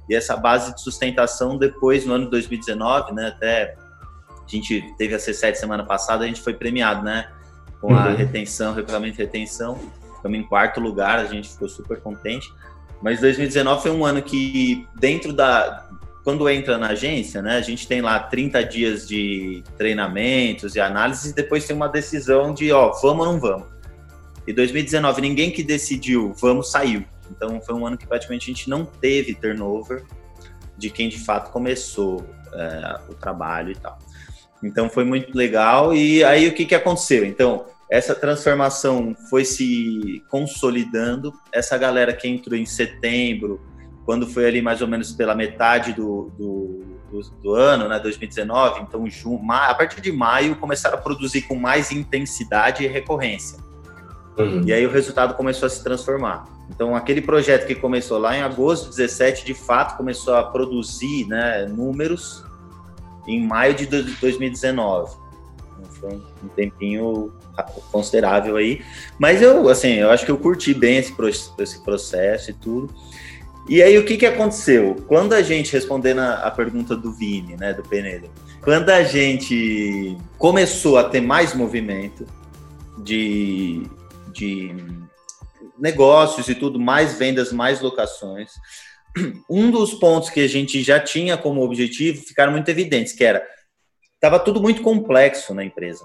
E 0.10 0.16
essa 0.16 0.36
base 0.36 0.74
de 0.76 0.82
sustentação, 0.82 1.58
depois, 1.58 2.06
no 2.06 2.14
ano 2.14 2.26
de 2.26 2.32
2019, 2.32 3.14
né, 3.14 3.28
até 3.28 3.76
a 4.28 4.52
gente 4.52 4.84
teve 4.98 5.16
a 5.16 5.18
C7 5.18 5.56
semana 5.56 5.86
passada, 5.86 6.26
a 6.26 6.28
gente 6.28 6.42
foi 6.42 6.54
premiado, 6.54 7.04
né, 7.04 7.30
com 7.80 7.96
a 7.96 8.08
uhum. 8.08 8.16
retenção, 8.16 8.74
regulamento 8.74 9.16
de 9.16 9.24
retenção. 9.24 9.80
Ficamos 10.18 10.38
em 10.38 10.44
quarto 10.44 10.82
lugar, 10.82 11.20
a 11.20 11.26
gente 11.26 11.50
ficou 11.50 11.70
super 11.70 12.02
contente. 12.02 12.52
Mas 13.02 13.22
2019 13.22 13.82
foi 13.82 13.92
um 13.92 14.04
ano 14.04 14.22
que, 14.22 14.86
dentro 14.96 15.32
da, 15.32 15.88
quando 16.24 16.50
entra 16.50 16.78
na 16.78 16.90
agência, 16.90 17.42
né, 17.42 17.58
a 17.58 17.62
gente 17.62 17.88
tem 17.88 18.02
lá 18.02 18.20
30 18.20 18.64
dias 18.64 19.08
de 19.08 19.64
treinamentos 19.78 20.76
e 20.76 20.80
análises 20.80 21.32
e 21.32 21.36
depois 21.36 21.66
tem 21.66 21.76
uma 21.76 21.88
decisão 21.88 22.54
de, 22.54 22.72
ó, 22.72 22.92
vamos 23.02 23.26
ou 23.26 23.34
não 23.34 23.40
vamos. 23.40 23.68
E 24.46 24.54
2019, 24.54 25.22
ninguém 25.22 25.52
que 25.52 25.64
decidiu, 25.64 26.34
vamos, 26.40 26.72
saiu. 26.72 27.06
Então 27.30 27.62
foi 27.62 27.76
um 27.76 27.86
ano 27.86 27.98
que 27.98 28.08
praticamente 28.08 28.50
a 28.50 28.54
gente 28.54 28.70
não 28.70 28.86
teve 28.86 29.36
turnover 29.36 30.04
de 30.78 30.90
quem 30.90 31.10
de 31.10 31.20
fato 31.20 31.52
começou 31.52 32.26
é, 32.54 33.00
o 33.10 33.14
trabalho 33.14 33.72
e 33.72 33.76
tal. 33.76 34.00
Então 34.64 34.90
foi 34.90 35.04
muito 35.04 35.38
legal. 35.38 35.94
E 35.94 36.24
aí 36.24 36.48
o 36.48 36.54
que, 36.54 36.66
que 36.66 36.76
aconteceu? 36.76 37.26
Então, 37.26 37.66
essa 37.90 38.14
transformação 38.14 39.16
foi 39.30 39.46
se 39.46 40.24
consolidando. 40.30 41.34
Essa 41.52 41.78
galera 41.78 42.14
que 42.14 42.28
entrou 42.28 42.58
em 42.58 42.66
setembro, 42.66 43.62
quando 44.10 44.26
foi 44.26 44.48
ali 44.48 44.60
mais 44.60 44.82
ou 44.82 44.88
menos 44.88 45.12
pela 45.12 45.36
metade 45.36 45.94
do, 45.94 46.32
do, 46.36 46.84
do, 47.12 47.22
do 47.44 47.54
ano, 47.54 47.88
né, 47.88 48.00
2019, 48.00 48.82
então 48.82 49.06
a 49.52 49.76
partir 49.76 50.02
de 50.02 50.12
maio 50.12 50.56
começaram 50.56 50.98
a 50.98 51.00
produzir 51.00 51.44
com 51.44 51.54
mais 51.54 51.92
intensidade 51.92 52.84
e 52.84 52.88
recorrência. 52.88 53.60
Uhum. 54.36 54.64
E 54.66 54.74
aí 54.74 54.84
o 54.84 54.90
resultado 54.90 55.36
começou 55.36 55.68
a 55.68 55.70
se 55.70 55.84
transformar. 55.84 56.48
Então 56.72 56.96
aquele 56.96 57.22
projeto 57.22 57.68
que 57.68 57.76
começou 57.76 58.18
lá 58.18 58.36
em 58.36 58.42
agosto 58.42 58.90
de 58.90 58.98
17, 58.98 59.46
de 59.46 59.54
fato 59.54 59.96
começou 59.96 60.34
a 60.34 60.42
produzir 60.42 61.28
né, 61.28 61.68
números 61.68 62.44
em 63.28 63.46
maio 63.46 63.76
de 63.76 63.86
2019. 63.86 65.16
Então, 65.78 65.86
foi 66.00 66.20
um 66.44 66.48
tempinho 66.56 67.32
considerável 67.92 68.56
aí. 68.58 68.82
Mas 69.20 69.40
eu, 69.40 69.70
assim, 69.70 69.98
eu 69.98 70.10
acho 70.10 70.26
que 70.26 70.32
eu 70.32 70.38
curti 70.40 70.74
bem 70.74 70.98
esse, 70.98 71.14
esse 71.60 71.84
processo 71.84 72.50
e 72.50 72.54
tudo. 72.56 72.92
E 73.70 73.84
aí, 73.84 74.00
o 74.00 74.04
que, 74.04 74.18
que 74.18 74.26
aconteceu? 74.26 74.96
Quando 75.08 75.34
a 75.34 75.44
gente, 75.44 75.72
respondendo 75.72 76.22
a, 76.22 76.48
a 76.48 76.50
pergunta 76.50 76.96
do 76.96 77.14
Vini, 77.14 77.56
né, 77.56 77.72
do 77.72 77.84
Penelo, 77.84 78.28
quando 78.64 78.90
a 78.90 79.04
gente 79.04 80.18
começou 80.40 80.98
a 80.98 81.04
ter 81.04 81.22
mais 81.22 81.54
movimento 81.54 82.26
de, 82.98 83.84
de 84.34 84.76
negócios 85.78 86.50
e 86.50 86.56
tudo, 86.56 86.80
mais 86.80 87.14
vendas, 87.14 87.54
mais 87.54 87.80
locações, 87.80 88.54
um 89.48 89.70
dos 89.70 89.94
pontos 89.94 90.32
que 90.32 90.40
a 90.40 90.48
gente 90.48 90.82
já 90.82 91.00
tinha 91.00 91.38
como 91.38 91.62
objetivo 91.62 92.24
ficaram 92.24 92.52
muito 92.52 92.70
evidentes, 92.70 93.14
que 93.14 93.24
era 93.24 93.46
estava 94.16 94.40
tudo 94.40 94.60
muito 94.60 94.82
complexo 94.82 95.54
na 95.54 95.64
empresa. 95.64 96.04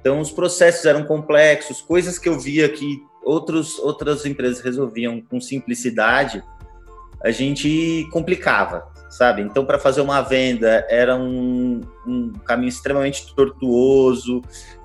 Então 0.00 0.20
os 0.20 0.30
processos 0.30 0.84
eram 0.84 1.04
complexos, 1.04 1.80
coisas 1.80 2.18
que 2.18 2.28
eu 2.28 2.38
via 2.38 2.68
que 2.68 3.02
outros, 3.24 3.78
outras 3.78 4.26
empresas 4.26 4.60
resolviam 4.60 5.18
com 5.20 5.40
simplicidade, 5.40 6.44
a 7.26 7.30
gente 7.32 8.08
complicava, 8.12 8.86
sabe? 9.10 9.42
Então 9.42 9.64
para 9.64 9.78
fazer 9.78 10.00
uma 10.00 10.22
venda 10.22 10.86
era 10.88 11.16
um, 11.16 11.80
um 12.06 12.32
caminho 12.44 12.68
extremamente 12.68 13.34
tortuoso, 13.34 14.42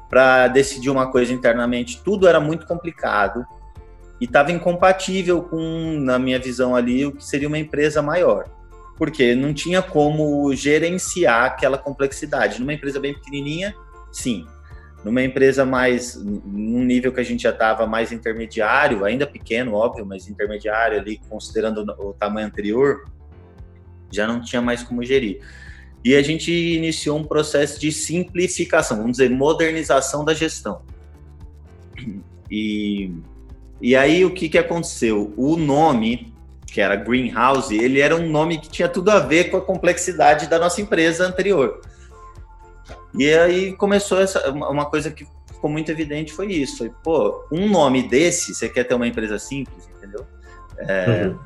para 0.10 0.50
decidir 0.50 0.90
uma 0.90 1.10
coisa 1.10 1.32
internamente, 1.32 2.02
tudo 2.04 2.28
era 2.28 2.38
muito 2.38 2.68
complicado 2.68 3.46
e 4.20 4.26
estava 4.26 4.52
incompatível 4.52 5.42
com, 5.42 6.00
na 6.02 6.20
minha 6.20 6.38
visão 6.38 6.76
ali, 6.76 7.06
o 7.06 7.14
que 7.14 7.24
seria 7.24 7.48
uma 7.48 7.58
empresa 7.58 8.02
maior. 8.02 8.44
Porque 8.98 9.34
não 9.34 9.54
tinha 9.54 9.82
como 9.82 10.54
gerenciar 10.54 11.46
aquela 11.46 11.78
complexidade. 11.78 12.60
Numa 12.60 12.74
empresa 12.74 13.00
bem 13.00 13.14
pequenininha, 13.14 13.74
sim. 14.12 14.46
Numa 15.03 15.24
empresa 15.24 15.65
mais, 15.65 16.15
num 16.15 16.84
nível 16.84 17.12
que 17.12 17.20
a 17.20 17.24
gente 17.24 17.43
já 17.43 17.50
estava 17.50 17.88
mais 17.88 18.12
intermediário, 18.12 19.03
ainda 19.03 19.25
pequeno, 19.25 19.74
óbvio, 19.74 20.05
mas 20.05 20.27
intermediário 20.27 21.00
ali, 21.00 21.20
considerando 21.29 21.81
o 21.98 22.13
tamanho 22.13 22.48
anterior, 22.48 23.05
já 24.12 24.27
não 24.27 24.41
tinha 24.41 24.62
mais 24.62 24.84
como 24.84 25.03
gerir. 25.03 25.41
E 26.03 26.15
a 26.15 26.22
gente 26.22 26.51
iniciou 26.51 27.17
um 27.17 27.24
processo 27.24 27.79
de 27.79 27.91
simplificação, 27.91 28.98
vamos 28.98 29.13
dizer, 29.13 29.29
modernização 29.29 30.24
da 30.24 30.34
gestão. 30.34 30.84
E 32.50 33.12
e 33.81 33.96
aí 33.96 34.24
o 34.24 34.31
que, 34.31 34.48
que 34.48 34.60
aconteceu? 34.60 35.34
O 35.36 35.58
nome, 35.58 36.31
que 36.67 36.79
era 36.79 36.96
Greenhouse, 36.96 37.75
ele 37.75 38.00
era 38.00 38.15
um 38.15 38.29
nome 38.29 38.60
que 38.60 38.70
tinha 38.70 38.88
tudo 38.88 39.10
a 39.10 39.20
ver 39.20 39.46
com 39.46 39.58
a 39.58 39.62
complexidade 39.62 40.48
da 40.48 40.60
nossa 40.60 40.79
empresa 40.79 41.25
anterior. 41.25 41.81
E 43.18 43.34
aí 43.34 43.74
começou 43.74 44.22
essa 44.22 44.51
uma 44.51 44.86
coisa 44.86 45.12
que 45.12 45.25
ficou 45.48 45.70
muito 45.70 45.91
evidente 45.91 46.34
foi 46.34 46.48
isso, 46.51 46.77
foi 46.77 46.91
pô, 47.03 47.46
um 47.51 47.70
nome 47.70 48.08
desse, 48.08 48.53
você 48.56 48.68
quer 48.68 48.84
ter 48.84 48.96
uma 48.96 49.08
empresa 49.08 49.38
simples, 49.38 49.89
entendeu? 49.98 50.25
É, 50.77 51.27
uhum. 51.27 51.38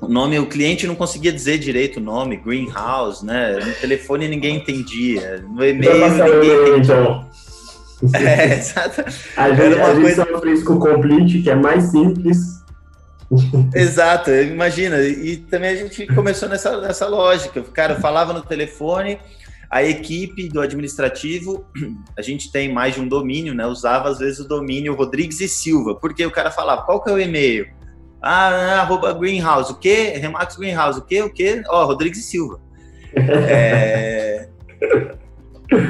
O 0.00 0.08
nome, 0.08 0.38
o 0.38 0.46
cliente 0.46 0.86
não 0.86 0.94
conseguia 0.94 1.30
dizer 1.30 1.58
direito 1.58 1.98
o 1.98 2.02
nome, 2.02 2.36
Greenhouse, 2.36 3.24
né? 3.24 3.58
No 3.58 3.72
telefone 3.74 4.28
ninguém 4.28 4.56
entendia, 4.56 5.44
no 5.46 5.64
e-mail 5.64 6.08
ninguém 6.08 6.72
entendia. 6.72 6.94
Então. 6.94 7.30
É, 8.14 8.54
exato. 8.54 9.04
A 9.36 9.50
gente, 9.52 9.74
uma 9.74 9.84
a 9.84 9.94
gente 9.94 10.02
coisa... 10.04 10.26
sofre 10.26 10.52
isso 10.52 10.64
com 10.64 10.72
o 10.72 10.78
Complete, 10.78 11.42
que 11.42 11.50
é 11.50 11.54
mais 11.54 11.90
simples. 11.90 12.60
Exato, 13.76 14.30
imagina. 14.30 15.00
E 15.02 15.36
também 15.36 15.70
a 15.70 15.76
gente 15.76 16.06
começou 16.06 16.48
nessa, 16.48 16.80
nessa 16.80 17.06
lógica. 17.06 17.62
Cara, 17.62 17.92
eu 17.92 18.00
falava 18.00 18.32
no 18.32 18.40
telefone, 18.40 19.18
a 19.70 19.84
equipe 19.84 20.48
do 20.48 20.60
administrativo, 20.60 21.64
a 22.18 22.22
gente 22.22 22.50
tem 22.50 22.72
mais 22.72 22.94
de 22.94 23.00
um 23.00 23.06
domínio, 23.06 23.54
né? 23.54 23.64
Usava 23.66 24.08
às 24.08 24.18
vezes 24.18 24.40
o 24.40 24.48
domínio 24.48 24.96
Rodrigues 24.96 25.40
e 25.40 25.48
Silva, 25.48 25.94
porque 25.94 26.26
o 26.26 26.30
cara 26.30 26.50
falava, 26.50 26.82
qual 26.82 27.00
que 27.00 27.08
é 27.08 27.12
o 27.12 27.20
e-mail? 27.20 27.68
Ah, 28.20 28.80
arroba 28.80 29.12
Greenhouse, 29.14 29.72
o 29.72 29.76
quê? 29.76 30.14
Remax 30.16 30.56
Greenhouse, 30.56 30.98
o 30.98 31.02
quê? 31.02 31.22
O 31.22 31.30
quê? 31.30 31.62
Ó, 31.68 31.82
oh, 31.82 31.86
Rodrigues 31.86 32.18
e 32.18 32.22
Silva. 32.22 32.60
é... 33.14 34.48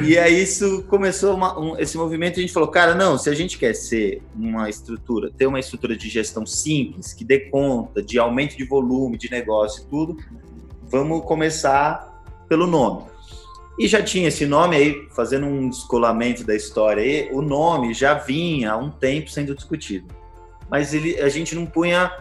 E 0.07 0.19
aí 0.19 0.43
isso 0.43 0.85
começou 0.85 1.35
uma, 1.35 1.59
um, 1.59 1.79
esse 1.79 1.97
movimento 1.97 2.39
a 2.39 2.43
gente 2.43 2.53
falou, 2.53 2.69
cara, 2.69 2.95
não, 2.95 3.17
se 3.17 3.31
a 3.31 3.35
gente 3.35 3.57
quer 3.57 3.75
ser 3.75 4.23
uma 4.37 4.69
estrutura, 4.69 5.31
ter 5.31 5.47
uma 5.47 5.59
estrutura 5.59 5.97
de 5.97 6.07
gestão 6.11 6.45
simples, 6.45 7.15
que 7.15 7.25
dê 7.25 7.41
conta 7.41 8.03
de 8.03 8.19
aumento 8.19 8.59
de 8.59 8.65
volume, 8.65 9.17
de 9.17 9.31
negócio 9.31 9.83
e 9.83 9.87
tudo, 9.87 10.19
vamos 10.83 11.25
começar 11.25 12.23
pelo 12.47 12.67
nome. 12.67 13.05
E 13.81 13.89
já 13.89 14.03
tinha 14.03 14.29
esse 14.29 14.45
nome 14.45 14.77
aí, 14.77 15.09
fazendo 15.11 15.47
um 15.47 15.71
descolamento 15.71 16.45
da 16.45 16.55
história 16.55 17.03
aí, 17.03 17.31
o 17.33 17.41
nome 17.41 17.95
já 17.95 18.13
vinha 18.13 18.73
há 18.73 18.77
um 18.77 18.91
tempo 18.91 19.31
sendo 19.31 19.55
discutido. 19.55 20.07
Mas 20.71 20.93
ele, 20.93 21.19
a 21.19 21.31
gente 21.31 21.55
não 21.55 21.65
punha 21.65 22.13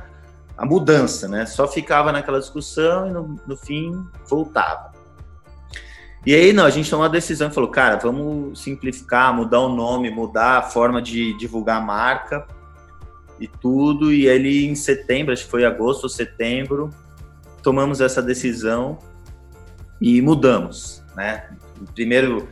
a 0.58 0.66
mudança, 0.66 1.28
né? 1.28 1.46
Só 1.46 1.68
ficava 1.68 2.14
naquela 2.14 2.40
discussão 2.40 3.10
e 3.10 3.12
no, 3.12 3.36
no 3.46 3.58
fim 3.58 3.92
voltava. 4.30 4.94
E 6.26 6.34
aí, 6.34 6.54
não, 6.54 6.64
a 6.64 6.70
gente 6.70 6.90
tomou 6.90 7.04
uma 7.04 7.12
decisão 7.12 7.50
e 7.50 7.54
falou, 7.54 7.70
cara, 7.70 7.98
vamos 7.98 8.62
simplificar, 8.62 9.36
mudar 9.36 9.60
o 9.60 9.68
nome, 9.68 10.10
mudar 10.10 10.60
a 10.60 10.62
forma 10.62 11.02
de 11.02 11.38
divulgar 11.38 11.82
a 11.82 11.86
marca 11.86 12.48
e 13.38 13.50
tudo. 13.50 14.14
E 14.14 14.30
ali 14.30 14.66
em 14.66 14.76
setembro, 14.76 15.34
acho 15.34 15.44
que 15.44 15.52
foi 15.52 15.66
agosto 15.66 16.04
ou 16.04 16.10
setembro, 16.10 16.90
tomamos 17.62 18.00
essa 18.00 18.22
decisão 18.22 18.98
e 20.00 20.22
mudamos, 20.22 20.99
né? 21.20 21.50
Primeiro, 21.94 22.48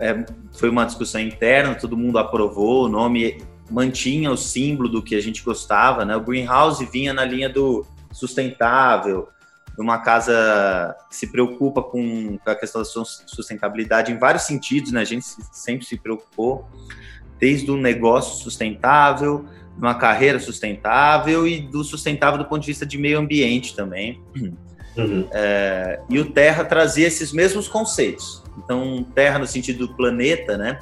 é, 0.00 0.24
foi 0.52 0.68
uma 0.68 0.84
discussão 0.84 1.20
interna, 1.20 1.76
todo 1.76 1.96
mundo 1.96 2.18
aprovou, 2.18 2.86
o 2.86 2.88
nome 2.88 3.40
mantinha 3.70 4.30
o 4.30 4.36
símbolo 4.36 4.88
do 4.88 5.02
que 5.02 5.14
a 5.14 5.20
gente 5.20 5.42
gostava, 5.42 6.04
né? 6.04 6.16
O 6.16 6.20
Greenhouse 6.20 6.84
vinha 6.84 7.14
na 7.14 7.24
linha 7.24 7.48
do 7.48 7.86
sustentável, 8.10 9.28
uma 9.78 9.98
casa 9.98 10.94
que 11.08 11.16
se 11.16 11.28
preocupa 11.28 11.82
com 11.82 12.38
a 12.44 12.54
questão 12.54 12.82
da 12.82 12.84
sustentabilidade 12.84 14.12
em 14.12 14.18
vários 14.18 14.42
sentidos, 14.42 14.90
né? 14.92 15.00
A 15.00 15.04
gente 15.04 15.24
sempre 15.52 15.86
se 15.86 15.96
preocupou, 15.96 16.68
desde 17.38 17.70
o 17.70 17.76
negócio 17.76 18.42
sustentável, 18.42 19.46
uma 19.78 19.94
carreira 19.94 20.38
sustentável 20.38 21.46
e 21.46 21.60
do 21.60 21.82
sustentável 21.82 22.38
do 22.38 22.44
ponto 22.44 22.60
de 22.60 22.66
vista 22.66 22.84
de 22.84 22.98
meio 22.98 23.18
ambiente 23.18 23.74
também. 23.74 24.20
Uhum. 24.96 25.26
É, 25.32 26.00
e 26.08 26.18
o 26.18 26.30
Terra 26.30 26.64
trazia 26.64 27.06
esses 27.06 27.32
mesmos 27.32 27.68
conceitos. 27.68 28.42
Então, 28.58 29.04
Terra 29.14 29.38
no 29.38 29.46
sentido 29.46 29.86
do 29.86 29.94
planeta, 29.94 30.56
né? 30.56 30.80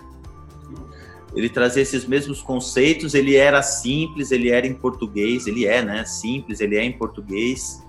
Ele 1.35 1.49
trazia 1.49 1.83
esses 1.83 2.05
mesmos 2.05 2.43
conceitos. 2.43 3.15
Ele 3.15 3.37
era 3.37 3.63
simples, 3.63 4.31
ele 4.33 4.51
era 4.51 4.67
em 4.67 4.75
português, 4.75 5.47
ele 5.47 5.67
é, 5.67 5.83
né? 5.83 6.05
Simples, 6.05 6.61
ele 6.61 6.77
é 6.77 6.85
em 6.85 6.93
português 6.93 7.81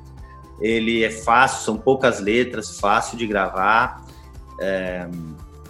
ele 0.61 1.03
é 1.03 1.09
fácil, 1.09 1.65
são 1.65 1.77
poucas 1.77 2.19
letras, 2.19 2.79
fácil 2.79 3.17
de 3.17 3.25
gravar. 3.25 4.05
É, 4.59 5.09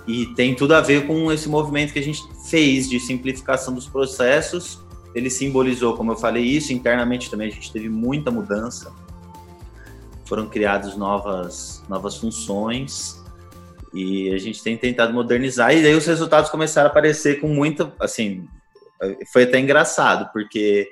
e 0.06 0.26
tem 0.28 0.54
tudo 0.54 0.76
a 0.76 0.82
ver 0.82 1.08
com 1.08 1.32
esse 1.32 1.48
movimento 1.48 1.94
que 1.94 2.00
a 2.00 2.04
gente 2.04 2.22
fez 2.50 2.90
de 2.90 3.00
simplificação 3.00 3.74
dos 3.74 3.88
processos. 3.88 4.82
Ele 5.16 5.30
simbolizou, 5.30 5.96
como 5.96 6.12
eu 6.12 6.18
falei, 6.18 6.44
isso 6.44 6.74
internamente 6.74 7.32
também 7.32 7.48
a 7.48 7.52
gente 7.52 7.72
teve 7.72 7.88
muita 7.88 8.30
mudança. 8.30 8.92
Foram 10.32 10.48
criadas 10.48 10.96
novas, 10.96 11.84
novas 11.90 12.16
funções 12.16 13.22
e 13.94 14.34
a 14.34 14.38
gente 14.38 14.64
tem 14.64 14.78
tentado 14.78 15.12
modernizar. 15.12 15.76
E 15.76 15.86
aí 15.86 15.94
os 15.94 16.06
resultados 16.06 16.50
começaram 16.50 16.88
a 16.88 16.90
aparecer 16.90 17.42
com 17.42 17.50
muita, 17.50 17.94
assim, 18.00 18.48
foi 19.34 19.44
até 19.44 19.60
engraçado, 19.60 20.32
porque 20.32 20.88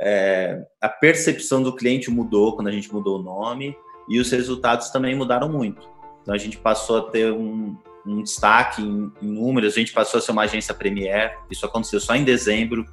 é, 0.00 0.60
a 0.80 0.88
percepção 0.88 1.62
do 1.62 1.76
cliente 1.76 2.10
mudou 2.10 2.56
quando 2.56 2.66
a 2.66 2.72
gente 2.72 2.92
mudou 2.92 3.20
o 3.20 3.22
nome 3.22 3.76
e 4.08 4.18
os 4.18 4.28
resultados 4.32 4.90
também 4.90 5.14
mudaram 5.14 5.48
muito. 5.48 5.88
Então 6.22 6.34
a 6.34 6.38
gente 6.38 6.58
passou 6.58 6.98
a 6.98 7.02
ter 7.02 7.30
um, 7.30 7.76
um 8.04 8.24
destaque 8.24 8.82
em, 8.82 9.12
em, 9.22 9.28
números, 9.28 9.74
a 9.74 9.78
gente 9.78 9.92
passou 9.92 10.18
a 10.18 10.20
ser 10.20 10.32
uma 10.32 10.42
agência 10.42 10.74
Premier, 10.74 11.38
isso 11.48 11.64
aconteceu 11.64 12.00
só 12.00 12.16
em 12.16 12.24
dezembro, 12.24 12.84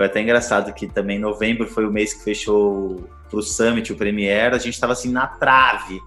Foi 0.00 0.06
até 0.06 0.22
engraçado 0.22 0.72
que 0.72 0.86
também 0.86 1.18
novembro 1.18 1.68
foi 1.68 1.84
o 1.84 1.92
mês 1.92 2.14
que 2.14 2.24
fechou 2.24 3.06
para 3.28 3.38
o 3.38 3.42
Summit, 3.42 3.92
o 3.92 3.96
Premiere, 3.96 4.54
a 4.54 4.58
gente 4.58 4.72
estava 4.72 4.94
assim 4.94 5.12
na 5.12 5.26
trave. 5.26 6.00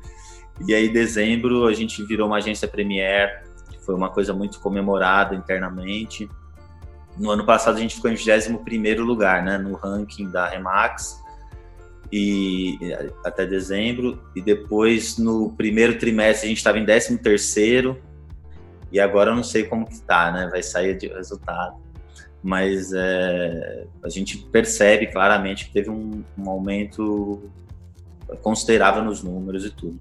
E 0.67 0.73
aí, 0.73 0.89
dezembro, 0.89 1.67
a 1.67 1.73
gente 1.73 2.03
virou 2.03 2.25
uma 2.25 2.37
agência 2.37 2.67
Premiere, 2.67 3.43
que 3.69 3.77
foi 3.85 3.93
uma 3.93 4.09
coisa 4.09 4.33
muito 4.33 4.59
comemorada 4.59 5.35
internamente. 5.35 6.27
No 7.19 7.29
ano 7.29 7.45
passado, 7.45 7.77
a 7.77 7.79
gente 7.79 7.93
ficou 7.93 8.09
em 8.09 8.15
21 8.15 9.03
lugar, 9.05 9.43
né, 9.43 9.59
no 9.59 9.75
ranking 9.75 10.27
da 10.27 10.47
Remax, 10.47 11.21
e 12.11 12.79
até 13.23 13.45
dezembro. 13.45 14.23
E 14.35 14.41
depois, 14.41 15.19
no 15.19 15.51
primeiro 15.51 15.99
trimestre, 15.99 16.47
a 16.47 16.49
gente 16.49 16.57
estava 16.57 16.79
em 16.79 16.85
13 16.85 17.95
e 18.91 18.99
agora 18.99 19.29
eu 19.29 19.35
não 19.35 19.43
sei 19.43 19.65
como 19.65 19.85
que 19.85 19.93
está, 19.93 20.31
né? 20.31 20.47
Vai 20.49 20.63
sair 20.63 20.97
de 20.97 21.09
resultado. 21.09 21.83
Mas 22.43 22.91
é, 22.93 23.85
a 24.03 24.09
gente 24.09 24.37
percebe 24.37 25.07
claramente 25.07 25.65
que 25.65 25.71
teve 25.71 25.89
um, 25.89 26.23
um 26.37 26.49
aumento 26.49 27.41
considerável 28.41 29.03
nos 29.03 29.23
números 29.23 29.65
e 29.65 29.69
tudo. 29.69 29.99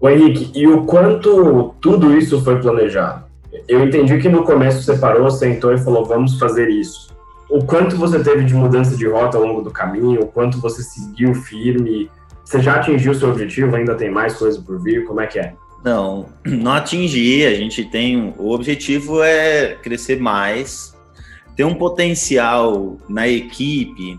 O 0.00 0.08
Henrique, 0.08 0.50
e 0.54 0.66
o 0.66 0.84
quanto 0.84 1.74
tudo 1.80 2.16
isso 2.16 2.42
foi 2.42 2.60
planejado? 2.60 3.24
Eu 3.68 3.84
entendi 3.84 4.18
que 4.18 4.28
no 4.28 4.44
começo 4.44 4.82
você 4.82 4.96
parou, 4.96 5.30
sentou 5.30 5.72
e 5.72 5.78
falou, 5.78 6.04
vamos 6.04 6.38
fazer 6.38 6.68
isso. 6.68 7.14
O 7.50 7.64
quanto 7.64 7.96
você 7.96 8.22
teve 8.22 8.44
de 8.44 8.54
mudança 8.54 8.96
de 8.96 9.06
rota 9.08 9.36
ao 9.36 9.44
longo 9.44 9.60
do 9.60 9.70
caminho, 9.70 10.22
o 10.22 10.26
quanto 10.26 10.60
você 10.60 10.82
seguiu 10.82 11.34
firme, 11.34 12.08
você 12.44 12.60
já 12.60 12.76
atingiu 12.76 13.12
o 13.12 13.14
seu 13.14 13.28
objetivo, 13.28 13.74
ainda 13.74 13.94
tem 13.94 14.10
mais 14.10 14.34
coisa 14.34 14.60
por 14.62 14.80
vir, 14.82 15.04
como 15.04 15.20
é 15.20 15.26
que 15.26 15.38
é? 15.38 15.54
Não, 15.84 16.26
não 16.46 16.72
atingir, 16.72 17.46
a 17.46 17.54
gente 17.54 17.84
tem, 17.84 18.32
o 18.38 18.50
objetivo 18.52 19.22
é 19.22 19.76
crescer 19.82 20.20
mais, 20.20 20.96
ter 21.56 21.64
um 21.64 21.74
potencial 21.74 22.98
na 23.08 23.28
equipe 23.28 24.18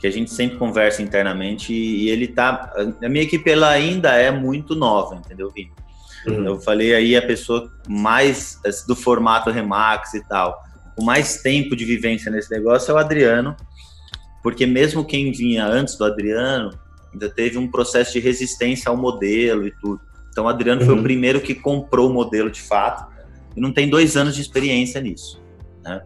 que 0.00 0.06
a 0.06 0.10
gente 0.10 0.32
sempre 0.32 0.56
conversa 0.56 1.02
internamente 1.02 1.74
e 1.74 2.08
ele 2.08 2.26
tá. 2.26 2.72
A 3.02 3.08
minha 3.08 3.22
equipe 3.22 3.50
ela 3.50 3.68
ainda 3.68 4.14
é 4.14 4.30
muito 4.30 4.74
nova, 4.74 5.14
entendeu, 5.14 5.50
Vini? 5.50 5.72
Uhum. 6.26 6.46
Eu 6.46 6.60
falei 6.60 6.94
aí 6.94 7.16
a 7.16 7.22
pessoa 7.22 7.70
mais 7.86 8.58
do 8.88 8.96
formato 8.96 9.50
Remax 9.50 10.14
e 10.14 10.26
tal, 10.26 10.58
com 10.96 11.04
mais 11.04 11.42
tempo 11.42 11.76
de 11.76 11.84
vivência 11.84 12.30
nesse 12.30 12.50
negócio 12.50 12.90
é 12.90 12.94
o 12.94 12.98
Adriano, 12.98 13.54
porque 14.42 14.64
mesmo 14.64 15.04
quem 15.04 15.32
vinha 15.32 15.66
antes 15.66 15.96
do 15.96 16.04
Adriano 16.04 16.70
ainda 17.12 17.28
teve 17.28 17.58
um 17.58 17.70
processo 17.70 18.12
de 18.12 18.20
resistência 18.20 18.88
ao 18.88 18.96
modelo 18.96 19.66
e 19.66 19.70
tudo. 19.80 20.00
Então 20.30 20.44
o 20.44 20.48
Adriano 20.48 20.80
uhum. 20.80 20.86
foi 20.86 20.94
o 20.94 20.98
uhum. 20.98 21.04
primeiro 21.04 21.40
que 21.40 21.54
comprou 21.54 22.08
o 22.08 22.12
modelo 22.12 22.50
de 22.50 22.62
fato 22.62 23.10
e 23.54 23.60
não 23.60 23.72
tem 23.72 23.88
dois 23.88 24.16
anos 24.16 24.34
de 24.34 24.40
experiência 24.40 25.00
nisso, 25.00 25.42
né? 25.82 26.02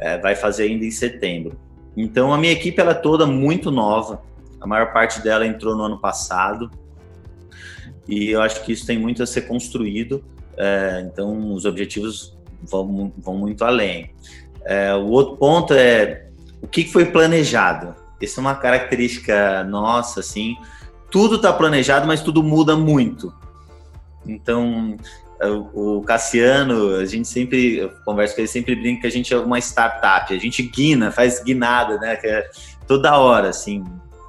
É, 0.00 0.18
vai 0.18 0.34
fazer 0.34 0.64
ainda 0.64 0.84
em 0.84 0.90
setembro. 0.90 1.58
Então 1.96 2.32
a 2.32 2.38
minha 2.38 2.52
equipe 2.52 2.80
ela 2.80 2.92
é 2.92 2.94
toda 2.94 3.26
muito 3.26 3.70
nova. 3.70 4.22
A 4.60 4.66
maior 4.66 4.92
parte 4.92 5.20
dela 5.20 5.46
entrou 5.46 5.76
no 5.76 5.84
ano 5.84 5.98
passado 5.98 6.70
e 8.08 8.30
eu 8.30 8.42
acho 8.42 8.64
que 8.64 8.72
isso 8.72 8.86
tem 8.86 8.98
muito 8.98 9.22
a 9.22 9.26
ser 9.26 9.42
construído. 9.42 10.24
É, 10.56 11.06
então 11.06 11.52
os 11.52 11.64
objetivos 11.64 12.36
vão, 12.62 13.12
vão 13.18 13.36
muito 13.36 13.64
além. 13.64 14.10
É, 14.64 14.94
o 14.94 15.06
outro 15.08 15.36
ponto 15.36 15.74
é 15.74 16.28
o 16.62 16.66
que 16.66 16.84
foi 16.84 17.06
planejado. 17.06 17.94
Isso 18.20 18.38
é 18.38 18.42
uma 18.42 18.54
característica 18.54 19.64
nossa, 19.64 20.20
assim. 20.20 20.56
Tudo 21.10 21.36
está 21.36 21.52
planejado, 21.52 22.06
mas 22.06 22.22
tudo 22.22 22.42
muda 22.42 22.76
muito. 22.76 23.32
Então, 24.26 24.96
o 25.48 26.02
Cassiano, 26.02 26.96
a 26.96 27.04
gente 27.06 27.26
sempre 27.26 27.90
conversa 28.04 28.34
com 28.34 28.40
ele, 28.42 28.48
sempre 28.48 28.76
brinca 28.76 29.02
que 29.02 29.06
a 29.06 29.10
gente 29.10 29.32
é 29.32 29.38
uma 29.38 29.58
startup, 29.58 30.34
a 30.34 30.38
gente 30.38 30.62
guina, 30.62 31.10
faz 31.10 31.42
guinada, 31.42 31.98
né? 31.98 32.18
É 32.22 32.48
toda 32.86 33.18
hora, 33.18 33.48
assim. 33.48 33.84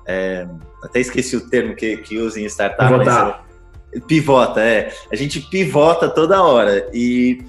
É, 0.08 0.48
até 0.84 1.00
esqueci 1.00 1.36
o 1.36 1.50
termo 1.50 1.76
que, 1.76 1.98
que 1.98 2.18
usa 2.18 2.40
em 2.40 2.46
startup. 2.46 2.90
Pivotar. 2.90 3.46
É, 3.94 4.00
pivota, 4.00 4.62
é. 4.62 4.94
A 5.12 5.16
gente 5.16 5.42
pivota 5.42 6.10
toda 6.10 6.42
hora 6.42 6.90
e 6.94 7.44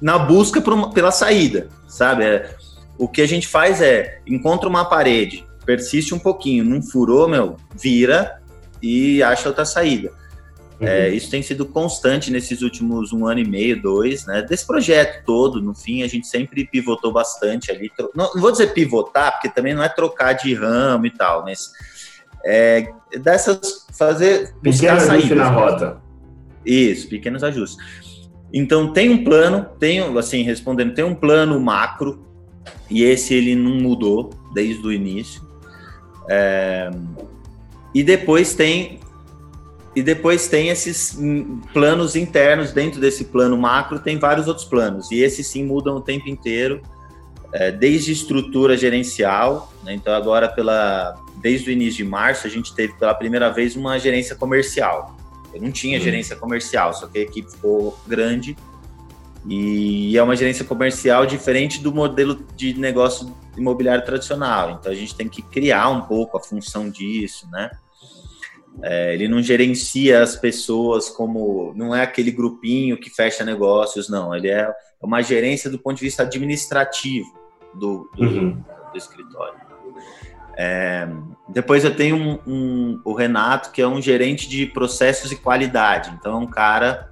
na 0.00 0.18
busca 0.18 0.60
uma, 0.70 0.92
pela 0.92 1.10
saída, 1.10 1.68
sabe? 1.86 2.24
É, 2.24 2.54
o 2.98 3.08
que 3.08 3.22
a 3.22 3.26
gente 3.26 3.48
faz 3.48 3.80
é 3.80 4.20
encontra 4.26 4.68
uma 4.68 4.84
parede, 4.84 5.46
persiste 5.64 6.14
um 6.14 6.18
pouquinho, 6.18 6.64
não 6.64 6.82
furou, 6.82 7.28
meu, 7.28 7.56
vira 7.74 8.40
e 8.82 9.22
acha 9.22 9.48
outra 9.48 9.64
saída. 9.64 10.12
É, 10.80 11.08
uhum. 11.08 11.14
Isso 11.14 11.30
tem 11.30 11.42
sido 11.42 11.66
constante 11.66 12.30
nesses 12.30 12.62
últimos 12.62 13.12
um 13.12 13.26
ano 13.26 13.40
e 13.40 13.48
meio, 13.48 13.80
dois, 13.82 14.24
né? 14.26 14.42
Desse 14.42 14.64
projeto 14.64 15.24
todo, 15.24 15.60
no 15.60 15.74
fim, 15.74 16.02
a 16.02 16.06
gente 16.06 16.26
sempre 16.26 16.64
pivotou 16.64 17.12
bastante 17.12 17.70
ali. 17.70 17.90
Não, 18.14 18.32
não 18.32 18.40
vou 18.40 18.52
dizer 18.52 18.72
pivotar, 18.72 19.32
porque 19.32 19.48
também 19.48 19.74
não 19.74 19.82
é 19.82 19.88
trocar 19.88 20.34
de 20.34 20.54
ramo 20.54 21.06
e 21.06 21.10
tal, 21.10 21.42
mas 21.42 21.72
é, 22.44 22.92
dessas 23.20 23.86
fazer 23.96 24.54
pequenos 24.62 25.08
ajustes 25.08 25.36
na 25.36 25.48
rota. 25.48 26.00
Isso, 26.64 27.08
pequenos 27.08 27.42
ajustes. 27.42 27.78
Então 28.52 28.92
tem 28.92 29.10
um 29.10 29.24
plano, 29.24 29.66
tem 29.78 30.00
assim 30.16 30.42
respondendo, 30.42 30.94
tem 30.94 31.04
um 31.04 31.14
plano 31.14 31.58
macro 31.60 32.24
e 32.88 33.02
esse 33.02 33.34
ele 33.34 33.54
não 33.56 33.74
mudou 33.74 34.30
desde 34.54 34.86
o 34.86 34.92
início. 34.92 35.42
É, 36.30 36.90
e 37.94 38.02
depois 38.02 38.54
tem 38.54 39.00
e 39.94 40.02
depois 40.02 40.48
tem 40.48 40.68
esses 40.68 41.18
planos 41.72 42.14
internos, 42.14 42.72
dentro 42.72 43.00
desse 43.00 43.24
plano 43.24 43.56
macro, 43.56 43.98
tem 43.98 44.18
vários 44.18 44.46
outros 44.46 44.66
planos, 44.66 45.10
e 45.10 45.20
esses 45.20 45.46
sim 45.46 45.64
mudam 45.64 45.96
o 45.96 46.00
tempo 46.00 46.28
inteiro, 46.28 46.82
é, 47.52 47.72
desde 47.72 48.12
estrutura 48.12 48.76
gerencial, 48.76 49.72
né? 49.82 49.94
então 49.94 50.14
agora, 50.14 50.48
pela, 50.48 51.16
desde 51.36 51.70
o 51.70 51.72
início 51.72 52.04
de 52.04 52.04
março, 52.04 52.46
a 52.46 52.50
gente 52.50 52.74
teve 52.74 52.92
pela 52.94 53.14
primeira 53.14 53.50
vez 53.50 53.74
uma 53.74 53.98
gerência 53.98 54.36
comercial. 54.36 55.16
Eu 55.54 55.62
não 55.62 55.72
tinha 55.72 55.96
uhum. 55.96 56.04
gerência 56.04 56.36
comercial, 56.36 56.92
só 56.92 57.06
que 57.06 57.18
a 57.18 57.22
equipe 57.22 57.50
ficou 57.50 57.98
grande, 58.06 58.56
e 59.48 60.16
é 60.16 60.22
uma 60.22 60.36
gerência 60.36 60.64
comercial 60.64 61.24
diferente 61.24 61.80
do 61.80 61.92
modelo 61.92 62.38
de 62.54 62.74
negócio 62.74 63.34
imobiliário 63.56 64.04
tradicional, 64.04 64.72
então 64.72 64.92
a 64.92 64.94
gente 64.94 65.14
tem 65.14 65.28
que 65.28 65.40
criar 65.42 65.88
um 65.88 66.02
pouco 66.02 66.36
a 66.36 66.40
função 66.40 66.90
disso, 66.90 67.48
né? 67.50 67.70
É, 68.82 69.12
ele 69.14 69.26
não 69.26 69.42
gerencia 69.42 70.22
as 70.22 70.36
pessoas 70.36 71.08
como. 71.08 71.72
Não 71.74 71.94
é 71.94 72.02
aquele 72.02 72.30
grupinho 72.30 72.96
que 72.96 73.10
fecha 73.10 73.44
negócios, 73.44 74.08
não. 74.08 74.34
Ele 74.34 74.48
é 74.48 74.70
uma 75.00 75.22
gerência 75.22 75.70
do 75.70 75.78
ponto 75.78 75.96
de 75.96 76.04
vista 76.04 76.22
administrativo 76.22 77.32
do, 77.74 78.10
do, 78.14 78.24
uhum. 78.24 78.64
do 78.92 78.96
escritório. 78.96 79.58
É, 80.56 81.08
depois 81.48 81.84
eu 81.84 81.94
tenho 81.94 82.16
um, 82.16 82.38
um, 82.46 83.00
o 83.04 83.14
Renato, 83.14 83.70
que 83.70 83.80
é 83.80 83.86
um 83.86 84.02
gerente 84.02 84.48
de 84.48 84.66
processos 84.66 85.30
e 85.30 85.36
qualidade. 85.36 86.10
Então, 86.18 86.32
é 86.32 86.36
um 86.36 86.48
cara 86.48 87.08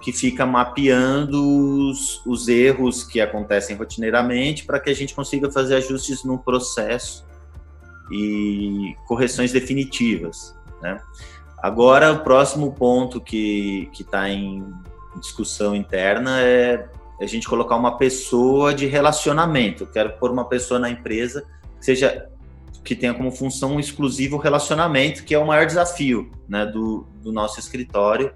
que 0.00 0.12
fica 0.12 0.46
mapeando 0.46 1.90
os, 1.90 2.24
os 2.24 2.46
erros 2.46 3.02
que 3.02 3.20
acontecem 3.20 3.76
rotineiramente 3.76 4.64
para 4.64 4.78
que 4.78 4.90
a 4.90 4.94
gente 4.94 5.12
consiga 5.12 5.50
fazer 5.50 5.74
ajustes 5.76 6.22
no 6.22 6.38
processo 6.38 7.26
e 8.12 8.94
correções 9.06 9.52
definitivas. 9.52 10.54
Né? 10.82 10.98
Agora, 11.62 12.12
o 12.12 12.20
próximo 12.20 12.72
ponto 12.72 13.20
que 13.20 13.90
está 13.98 14.28
em 14.28 14.64
discussão 15.20 15.74
interna 15.74 16.40
é 16.40 16.88
a 17.20 17.26
gente 17.26 17.48
colocar 17.48 17.76
uma 17.76 17.96
pessoa 17.96 18.72
de 18.72 18.86
relacionamento. 18.86 19.82
Eu 19.82 19.86
quero 19.88 20.12
pôr 20.18 20.30
uma 20.30 20.44
pessoa 20.44 20.78
na 20.78 20.88
empresa 20.88 21.44
que 21.78 21.84
seja 21.84 22.28
que 22.84 22.94
tenha 22.94 23.12
como 23.12 23.30
função 23.30 23.78
exclusiva 23.78 24.36
o 24.36 24.38
relacionamento, 24.38 25.24
que 25.24 25.34
é 25.34 25.38
o 25.38 25.46
maior 25.46 25.66
desafio 25.66 26.30
né, 26.48 26.64
do, 26.64 27.06
do 27.22 27.30
nosso 27.32 27.60
escritório. 27.60 28.32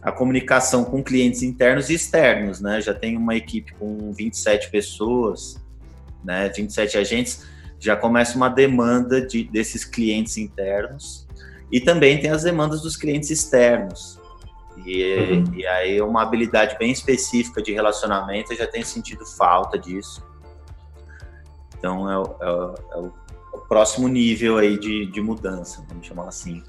A 0.00 0.12
comunicação 0.12 0.84
com 0.84 1.02
clientes 1.02 1.42
internos 1.42 1.90
e 1.90 1.94
externos, 1.94 2.60
né? 2.60 2.80
Já 2.80 2.94
tem 2.94 3.16
uma 3.16 3.34
equipe 3.34 3.74
com 3.74 4.12
27 4.12 4.70
pessoas, 4.70 5.60
né? 6.24 6.48
27 6.48 6.96
agentes, 6.96 7.44
já 7.78 7.96
começa 7.96 8.36
uma 8.36 8.48
demanda 8.48 9.20
de, 9.20 9.44
desses 9.44 9.84
clientes 9.84 10.38
internos 10.38 11.25
e 11.70 11.80
também 11.80 12.20
tem 12.20 12.30
as 12.30 12.42
demandas 12.42 12.82
dos 12.82 12.96
clientes 12.96 13.30
externos. 13.30 14.20
E, 14.84 15.14
uhum. 15.14 15.54
e 15.54 15.66
aí 15.66 16.00
uma 16.00 16.22
habilidade 16.22 16.76
bem 16.78 16.92
específica 16.92 17.62
de 17.62 17.72
relacionamento, 17.72 18.52
eu 18.52 18.58
já 18.58 18.66
tenho 18.66 18.84
sentido 18.84 19.24
falta 19.24 19.78
disso. 19.78 20.24
Então 21.78 22.10
é, 22.10 22.18
o, 22.18 22.36
é, 22.40 22.50
o, 22.50 22.74
é 22.92 23.56
o 23.56 23.58
próximo 23.68 24.06
nível 24.06 24.58
aí 24.58 24.78
de, 24.78 25.06
de 25.06 25.20
mudança, 25.20 25.84
vamos 25.88 26.06
chamar 26.06 26.28
assim. 26.28 26.62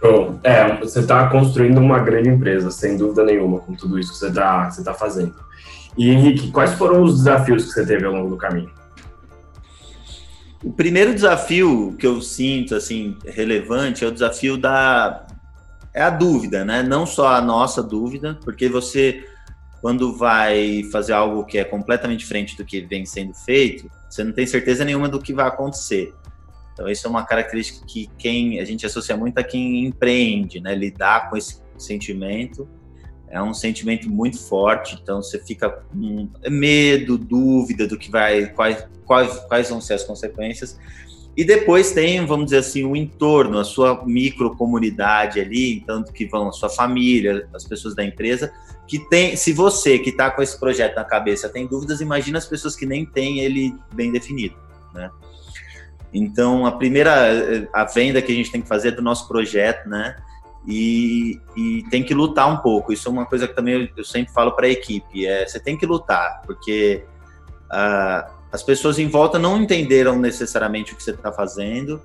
Show. 0.00 0.38
É, 0.44 0.76
você 0.76 1.00
está 1.00 1.28
construindo 1.30 1.78
uma 1.78 1.98
grande 1.98 2.28
empresa, 2.28 2.70
sem 2.70 2.96
dúvida 2.96 3.24
nenhuma, 3.24 3.60
com 3.60 3.74
tudo 3.74 3.98
isso 3.98 4.12
que 4.12 4.18
você 4.18 4.28
está 4.28 4.70
tá 4.84 4.94
fazendo. 4.94 5.34
E 5.96 6.10
Henrique, 6.10 6.50
quais 6.50 6.74
foram 6.74 7.02
os 7.02 7.18
desafios 7.18 7.64
que 7.64 7.70
você 7.70 7.86
teve 7.86 8.04
ao 8.04 8.12
longo 8.12 8.28
do 8.28 8.36
caminho? 8.36 8.70
O 10.64 10.72
primeiro 10.72 11.14
desafio 11.14 11.94
que 11.98 12.06
eu 12.06 12.22
sinto 12.22 12.74
assim 12.74 13.18
relevante 13.26 14.02
é 14.02 14.08
o 14.08 14.12
desafio 14.12 14.56
da 14.56 15.26
é 15.92 16.02
a 16.02 16.10
dúvida, 16.10 16.64
né? 16.64 16.82
Não 16.82 17.06
só 17.06 17.28
a 17.28 17.40
nossa 17.40 17.82
dúvida, 17.82 18.38
porque 18.42 18.68
você 18.68 19.24
quando 19.82 20.16
vai 20.16 20.82
fazer 20.90 21.12
algo 21.12 21.44
que 21.44 21.58
é 21.58 21.64
completamente 21.64 22.20
diferente 22.20 22.56
do 22.56 22.64
que 22.64 22.80
vem 22.80 23.04
sendo 23.04 23.34
feito, 23.34 23.90
você 24.08 24.24
não 24.24 24.32
tem 24.32 24.46
certeza 24.46 24.82
nenhuma 24.82 25.10
do 25.10 25.20
que 25.20 25.34
vai 25.34 25.46
acontecer. 25.46 26.14
Então, 26.72 26.88
isso 26.88 27.06
é 27.06 27.10
uma 27.10 27.26
característica 27.26 27.86
que 27.86 28.08
quem 28.18 28.58
a 28.58 28.64
gente 28.64 28.86
associa 28.86 29.14
muito 29.14 29.38
a 29.38 29.44
quem 29.44 29.84
empreende, 29.84 30.58
né? 30.58 30.74
Lidar 30.74 31.28
com 31.28 31.36
esse 31.36 31.62
sentimento 31.76 32.66
é 33.34 33.42
um 33.42 33.52
sentimento 33.52 34.08
muito 34.08 34.38
forte. 34.38 34.96
Então, 35.02 35.20
você 35.20 35.40
fica 35.40 35.68
com 35.68 36.28
medo, 36.48 37.18
dúvida 37.18 37.84
do 37.84 37.98
que 37.98 38.08
vai, 38.08 38.46
quais, 38.46 38.86
quais, 39.04 39.40
quais 39.48 39.68
vão 39.68 39.80
ser 39.80 39.94
as 39.94 40.04
consequências. 40.04 40.78
E 41.36 41.44
depois 41.44 41.90
tem, 41.90 42.24
vamos 42.24 42.46
dizer 42.46 42.58
assim, 42.58 42.84
o 42.84 42.94
entorno, 42.94 43.58
a 43.58 43.64
sua 43.64 44.06
microcomunidade 44.06 45.40
ali, 45.40 45.82
tanto 45.84 46.12
que 46.12 46.26
vão 46.26 46.48
a 46.48 46.52
sua 46.52 46.70
família, 46.70 47.48
as 47.52 47.64
pessoas 47.64 47.92
da 47.96 48.04
empresa, 48.04 48.52
que 48.86 49.00
tem, 49.08 49.34
se 49.34 49.52
você 49.52 49.98
que 49.98 50.10
está 50.10 50.30
com 50.30 50.40
esse 50.40 50.58
projeto 50.60 50.94
na 50.94 51.02
cabeça 51.02 51.48
tem 51.48 51.66
dúvidas, 51.66 52.00
imagina 52.00 52.38
as 52.38 52.46
pessoas 52.46 52.76
que 52.76 52.86
nem 52.86 53.04
têm 53.04 53.40
ele 53.40 53.74
bem 53.92 54.12
definido, 54.12 54.54
né? 54.94 55.10
Então, 56.12 56.64
a 56.64 56.70
primeira, 56.70 57.68
a 57.72 57.84
venda 57.84 58.22
que 58.22 58.30
a 58.30 58.34
gente 58.34 58.52
tem 58.52 58.62
que 58.62 58.68
fazer 58.68 58.88
é 58.88 58.92
do 58.92 59.02
nosso 59.02 59.26
projeto, 59.26 59.88
né? 59.88 60.14
E, 60.66 61.40
e 61.56 61.82
tem 61.90 62.02
que 62.02 62.14
lutar 62.14 62.50
um 62.50 62.56
pouco. 62.58 62.92
Isso 62.92 63.08
é 63.08 63.12
uma 63.12 63.26
coisa 63.26 63.46
que 63.46 63.54
também 63.54 63.74
eu, 63.74 63.88
eu 63.96 64.04
sempre 64.04 64.32
falo 64.32 64.52
para 64.52 64.66
a 64.66 64.70
equipe, 64.70 65.26
é, 65.26 65.46
você 65.46 65.60
tem 65.60 65.76
que 65.76 65.84
lutar, 65.84 66.42
porque 66.46 67.04
uh, 67.66 68.32
as 68.50 68.62
pessoas 68.62 68.98
em 68.98 69.08
volta 69.08 69.38
não 69.38 69.60
entenderam 69.60 70.18
necessariamente 70.18 70.92
o 70.92 70.96
que 70.96 71.02
você 71.02 71.10
está 71.10 71.32
fazendo 71.32 72.00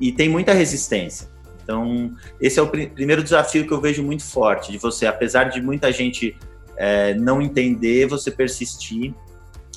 e 0.00 0.10
tem 0.10 0.28
muita 0.28 0.52
resistência. 0.52 1.28
Então, 1.62 2.12
esse 2.40 2.58
é 2.58 2.62
o 2.62 2.66
pr 2.66 2.88
primeiro 2.92 3.22
desafio 3.22 3.66
que 3.66 3.72
eu 3.72 3.80
vejo 3.80 4.02
muito 4.02 4.24
forte, 4.24 4.72
de 4.72 4.78
você, 4.78 5.06
apesar 5.06 5.44
de 5.44 5.60
muita 5.60 5.92
gente 5.92 6.36
é, 6.76 7.14
não 7.14 7.40
entender, 7.40 8.06
você 8.06 8.30
persistir. 8.30 9.14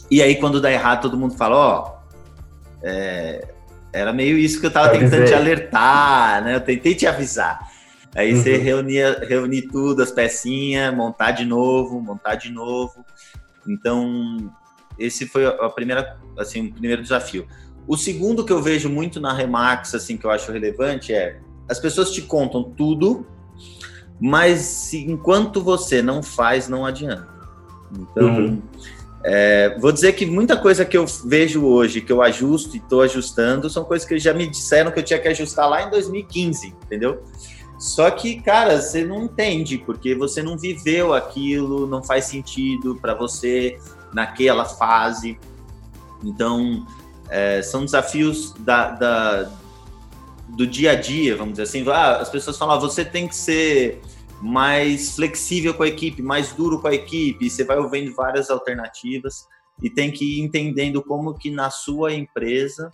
E 0.10 0.22
aí, 0.22 0.38
quando 0.38 0.62
dá 0.62 0.72
errado, 0.72 1.02
todo 1.02 1.18
mundo 1.18 1.36
fala, 1.36 1.56
ó, 1.56 1.88
oh, 1.88 2.04
é, 2.82 3.48
era 3.92 4.12
meio 4.12 4.38
isso 4.38 4.60
que 4.60 4.66
eu 4.66 4.70
estava 4.70 4.90
tentando 4.90 5.26
te 5.26 5.34
alertar, 5.34 6.44
né? 6.44 6.56
Eu 6.56 6.62
tentei 6.62 6.96
te 6.96 7.06
avisar. 7.06 7.72
Aí 8.16 8.34
uhum. 8.34 8.42
você 8.42 8.58
reunia, 8.58 9.20
reunir 9.28 9.64
tudo, 9.64 10.04
as 10.04 10.12
pecinhas, 10.12 10.96
montar 10.96 11.32
de 11.32 11.46
novo, 11.46 12.00
montar 12.00 12.36
de 12.36 12.52
novo. 12.52 13.04
Então, 13.68 14.52
esse 15.00 15.26
foi 15.26 15.46
a 15.46 15.70
primeira, 15.70 16.18
assim, 16.38 16.68
o 16.68 16.72
primeiro 16.72 17.02
desafio. 17.02 17.48
O 17.88 17.98
segundo 17.98 18.46
que 18.46 18.54
eu 18.54 18.62
vejo 18.62 18.90
muito 18.90 19.20
na 19.20 19.34
Remax, 19.34 19.96
assim, 19.96 20.16
que 20.16 20.26
eu 20.26 20.32
acho 20.32 20.52
relevante 20.52 21.14
é 21.14 21.40
as 21.70 21.80
pessoas 21.80 22.12
te 22.12 22.22
contam 22.22 22.64
tudo, 22.64 23.26
mas 24.20 24.94
enquanto 24.94 25.62
você 25.62 26.02
não 26.02 26.22
faz, 26.22 26.68
não 26.68 26.86
adianta. 26.86 27.28
Então, 27.92 28.28
uhum. 28.28 28.62
é, 29.24 29.78
vou 29.80 29.92
dizer 29.92 30.14
que 30.14 30.26
muita 30.26 30.58
coisa 30.58 30.86
que 30.86 30.98
eu 30.98 31.06
vejo 31.26 31.66
hoje, 31.66 32.02
que 32.02 32.12
eu 32.12 32.22
ajusto 32.22 32.76
e 32.76 32.80
estou 32.80 33.02
ajustando, 33.02 33.70
são 33.70 33.84
coisas 33.84 34.08
que 34.08 34.18
já 34.20 34.34
me 34.34 34.48
disseram 34.48 34.92
que 34.92 35.00
eu 35.00 35.04
tinha 35.04 35.20
que 35.20 35.28
ajustar 35.28 35.70
lá 35.70 35.84
em 35.84 35.90
2015, 35.90 36.68
entendeu? 36.86 37.24
Só 37.84 38.10
que, 38.10 38.42
cara, 38.42 38.82
você 38.82 39.04
não 39.04 39.24
entende, 39.24 39.78
porque 39.78 40.16
você 40.16 40.42
não 40.42 40.58
viveu 40.58 41.14
aquilo, 41.14 41.86
não 41.86 42.02
faz 42.02 42.24
sentido 42.24 42.96
para 42.96 43.14
você, 43.14 43.78
naquela 44.14 44.64
fase. 44.64 45.38
Então, 46.24 46.88
é, 47.30 47.62
são 47.62 47.84
desafios 47.84 48.54
da, 48.60 48.92
da, 48.92 49.52
do 50.48 50.66
dia 50.66 50.92
a 50.92 50.96
dia, 50.96 51.36
vamos 51.36 51.56
dizer 51.56 51.64
assim. 51.64 51.86
Ah, 51.90 52.20
as 52.22 52.30
pessoas 52.30 52.58
falam, 52.58 52.78
ah, 52.78 52.80
você 52.80 53.04
tem 53.04 53.28
que 53.28 53.36
ser 53.36 54.02
mais 54.42 55.18
flexível 55.18 55.74
com 55.74 55.84
a 55.84 55.88
equipe, 55.90 56.22
mais 56.22 56.54
duro 56.54 56.80
com 56.80 56.88
a 56.88 56.96
equipe. 56.96 57.50
Você 57.50 57.66
vai 57.66 57.78
ouvindo 57.78 58.16
várias 58.16 58.50
alternativas 58.50 59.46
e 59.82 59.90
tem 59.90 60.10
que 60.10 60.40
ir 60.40 60.42
entendendo 60.42 61.04
como 61.04 61.38
que 61.38 61.52
na 61.52 61.70
sua 61.70 62.14
empresa 62.14 62.90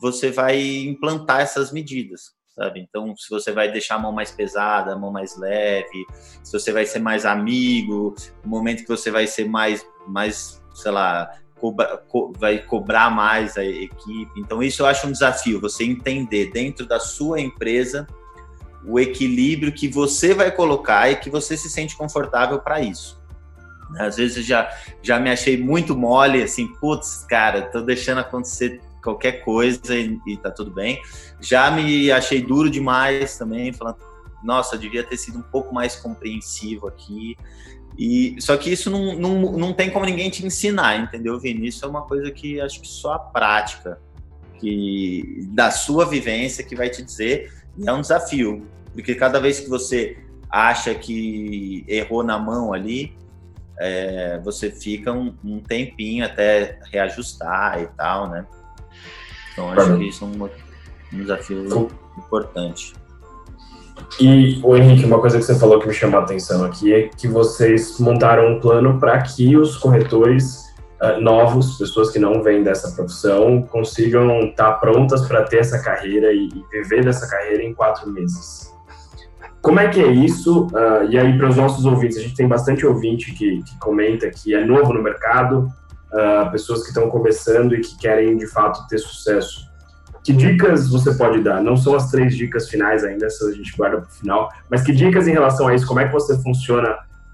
você 0.00 0.30
vai 0.30 0.58
implantar 0.86 1.42
essas 1.42 1.70
medidas, 1.70 2.32
sabe? 2.56 2.80
Então, 2.80 3.14
se 3.16 3.28
você 3.28 3.52
vai 3.52 3.70
deixar 3.70 3.96
a 3.96 3.98
mão 3.98 4.12
mais 4.12 4.30
pesada, 4.30 4.92
a 4.92 4.98
mão 4.98 5.10
mais 5.10 5.36
leve, 5.36 6.06
se 6.42 6.52
você 6.52 6.72
vai 6.72 6.86
ser 6.86 7.00
mais 7.00 7.26
amigo, 7.26 8.14
o 8.44 8.48
momento 8.48 8.82
que 8.82 8.88
você 8.88 9.10
vai 9.10 9.26
ser 9.26 9.48
mais 9.48 9.84
mais, 10.06 10.62
sei 10.74 10.92
lá, 10.92 11.30
cobra, 11.58 11.96
co, 12.08 12.32
vai 12.38 12.58
cobrar 12.58 13.10
mais 13.10 13.56
a 13.56 13.64
equipe. 13.64 14.38
Então, 14.38 14.62
isso 14.62 14.82
eu 14.82 14.86
acho 14.86 15.06
um 15.06 15.12
desafio, 15.12 15.60
você 15.60 15.84
entender 15.84 16.50
dentro 16.50 16.86
da 16.86 17.00
sua 17.00 17.40
empresa 17.40 18.06
o 18.86 19.00
equilíbrio 19.00 19.72
que 19.72 19.88
você 19.88 20.34
vai 20.34 20.50
colocar 20.50 21.10
e 21.10 21.16
que 21.16 21.30
você 21.30 21.56
se 21.56 21.70
sente 21.70 21.96
confortável 21.96 22.58
para 22.60 22.80
isso. 22.80 23.22
Às 23.98 24.16
vezes 24.16 24.36
eu 24.38 24.42
já, 24.42 24.70
já 25.02 25.18
me 25.18 25.30
achei 25.30 25.56
muito 25.56 25.96
mole, 25.96 26.42
assim, 26.42 26.66
putz, 26.74 27.24
cara, 27.28 27.62
tô 27.62 27.80
deixando 27.80 28.18
acontecer 28.18 28.80
qualquer 29.04 29.44
coisa 29.44 29.94
e, 29.94 30.18
e 30.26 30.36
tá 30.36 30.50
tudo 30.50 30.72
bem. 30.72 31.00
Já 31.40 31.70
me 31.70 32.10
achei 32.10 32.42
duro 32.42 32.70
demais 32.70 33.38
também, 33.38 33.72
falando, 33.72 33.98
nossa, 34.42 34.76
devia 34.76 35.04
ter 35.04 35.16
sido 35.16 35.38
um 35.38 35.42
pouco 35.42 35.72
mais 35.74 35.94
compreensivo 35.94 36.88
aqui. 36.88 37.36
E, 37.96 38.34
só 38.40 38.56
que 38.56 38.72
isso 38.72 38.90
não, 38.90 39.14
não, 39.14 39.52
não 39.52 39.72
tem 39.72 39.90
como 39.90 40.04
ninguém 40.04 40.28
te 40.28 40.44
ensinar, 40.44 40.98
entendeu, 40.98 41.38
Vini? 41.38 41.68
Isso 41.68 41.84
é 41.84 41.88
uma 41.88 42.02
coisa 42.02 42.30
que 42.30 42.60
acho 42.60 42.80
que 42.80 42.88
só 42.88 43.12
a 43.12 43.18
prática 43.18 44.00
que 44.58 45.46
da 45.50 45.70
sua 45.70 46.06
vivência 46.06 46.64
que 46.64 46.74
vai 46.74 46.88
te 46.88 47.02
dizer. 47.02 47.52
É 47.84 47.92
um 47.92 48.00
desafio, 48.00 48.66
porque 48.92 49.14
cada 49.14 49.40
vez 49.40 49.60
que 49.60 49.68
você 49.68 50.16
acha 50.48 50.94
que 50.94 51.84
errou 51.88 52.22
na 52.22 52.38
mão 52.38 52.72
ali, 52.72 53.16
é, 53.78 54.38
você 54.44 54.70
fica 54.70 55.12
um, 55.12 55.34
um, 55.44 55.60
tempinho 55.60 56.24
até 56.24 56.78
reajustar 56.92 57.82
e 57.82 57.86
tal, 57.88 58.30
né? 58.30 58.46
Então 59.54 59.70
acho 59.70 59.96
que 59.96 60.08
isso 60.08 60.24
é 60.24 60.26
um, 60.26 60.44
um 60.44 61.18
desafio 61.22 61.88
importante. 62.18 62.94
E, 64.20 64.60
o 64.62 64.76
Henrique, 64.76 65.04
uma 65.04 65.20
coisa 65.20 65.38
que 65.38 65.44
você 65.44 65.58
falou 65.58 65.78
que 65.78 65.86
me 65.86 65.94
chamou 65.94 66.20
a 66.20 66.24
atenção 66.24 66.64
aqui 66.64 66.92
é 66.92 67.08
que 67.08 67.26
vocês 67.26 67.98
montaram 67.98 68.48
um 68.48 68.60
plano 68.60 68.98
para 68.98 69.20
que 69.22 69.56
os 69.56 69.76
corretores 69.76 70.64
uh, 71.00 71.20
novos, 71.20 71.78
pessoas 71.78 72.10
que 72.10 72.18
não 72.18 72.42
vêm 72.42 72.62
dessa 72.62 72.90
profissão, 72.92 73.62
consigam 73.62 74.40
estar 74.40 74.72
tá 74.72 74.78
prontas 74.78 75.26
para 75.26 75.44
ter 75.44 75.58
essa 75.58 75.80
carreira 75.80 76.32
e, 76.32 76.48
e, 76.48 76.64
viver 76.72 77.04
dessa 77.04 77.28
carreira 77.28 77.62
em 77.62 77.72
quatro 77.72 78.10
meses. 78.10 78.72
Como 79.62 79.80
é 79.80 79.88
que 79.88 80.00
é 80.00 80.08
isso? 80.08 80.66
Uh, 80.66 81.08
e 81.08 81.18
aí, 81.18 81.38
para 81.38 81.48
os 81.48 81.56
nossos 81.56 81.84
ouvintes, 81.86 82.18
a 82.18 82.20
gente 82.20 82.34
tem 82.34 82.46
bastante 82.46 82.84
ouvinte 82.84 83.32
que, 83.32 83.62
que 83.62 83.78
comenta 83.78 84.28
que 84.28 84.54
é 84.54 84.64
novo 84.64 84.92
no 84.92 85.02
mercado, 85.02 85.68
uh, 86.14 86.50
pessoas 86.50 86.82
que 86.82 86.88
estão 86.88 87.10
começando 87.10 87.74
e 87.74 87.80
que 87.80 87.98
querem, 87.98 88.36
de 88.36 88.46
fato, 88.46 88.86
ter 88.88 88.98
sucesso. 88.98 89.68
Que 90.22 90.32
dicas 90.32 90.88
você 90.88 91.12
pode 91.14 91.42
dar? 91.42 91.62
Não 91.62 91.76
são 91.76 91.94
as 91.94 92.10
três 92.10 92.34
dicas 92.34 92.68
finais 92.68 93.04
ainda, 93.04 93.26
essa 93.26 93.46
a 93.46 93.52
gente 93.52 93.76
guarda 93.76 93.98
para 93.98 94.08
o 94.08 94.12
final, 94.12 94.48
mas 94.70 94.82
que 94.82 94.92
dicas 94.92 95.28
em 95.28 95.32
relação 95.32 95.68
a 95.68 95.74
isso? 95.74 95.86
Como 95.86 96.00
é 96.00 96.06
que 96.06 96.12
você 96.12 96.40
funciona 96.42 96.90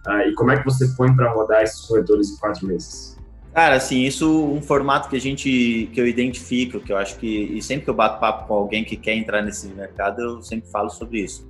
uh, 0.08 0.28
e 0.28 0.34
como 0.34 0.50
é 0.50 0.58
que 0.58 0.64
você 0.64 0.88
põe 0.96 1.14
para 1.14 1.30
rodar 1.30 1.62
esses 1.62 1.80
corretores 1.86 2.30
em 2.30 2.36
quatro 2.38 2.66
meses? 2.66 3.16
Cara, 3.54 3.76
assim, 3.76 4.04
isso 4.04 4.44
um 4.44 4.62
formato 4.62 5.08
que 5.08 5.16
a 5.16 5.20
gente, 5.20 5.90
que 5.92 6.00
eu 6.00 6.06
identifico, 6.06 6.80
que 6.80 6.92
eu 6.92 6.96
acho 6.96 7.16
que, 7.16 7.26
e 7.26 7.60
sempre 7.60 7.84
que 7.84 7.90
eu 7.90 7.94
bato 7.94 8.20
papo 8.20 8.46
com 8.46 8.54
alguém 8.54 8.84
que 8.84 8.96
quer 8.96 9.14
entrar 9.14 9.42
nesse 9.42 9.66
mercado, 9.68 10.20
eu 10.20 10.42
sempre 10.42 10.70
falo 10.70 10.88
sobre 10.88 11.20
isso. 11.20 11.48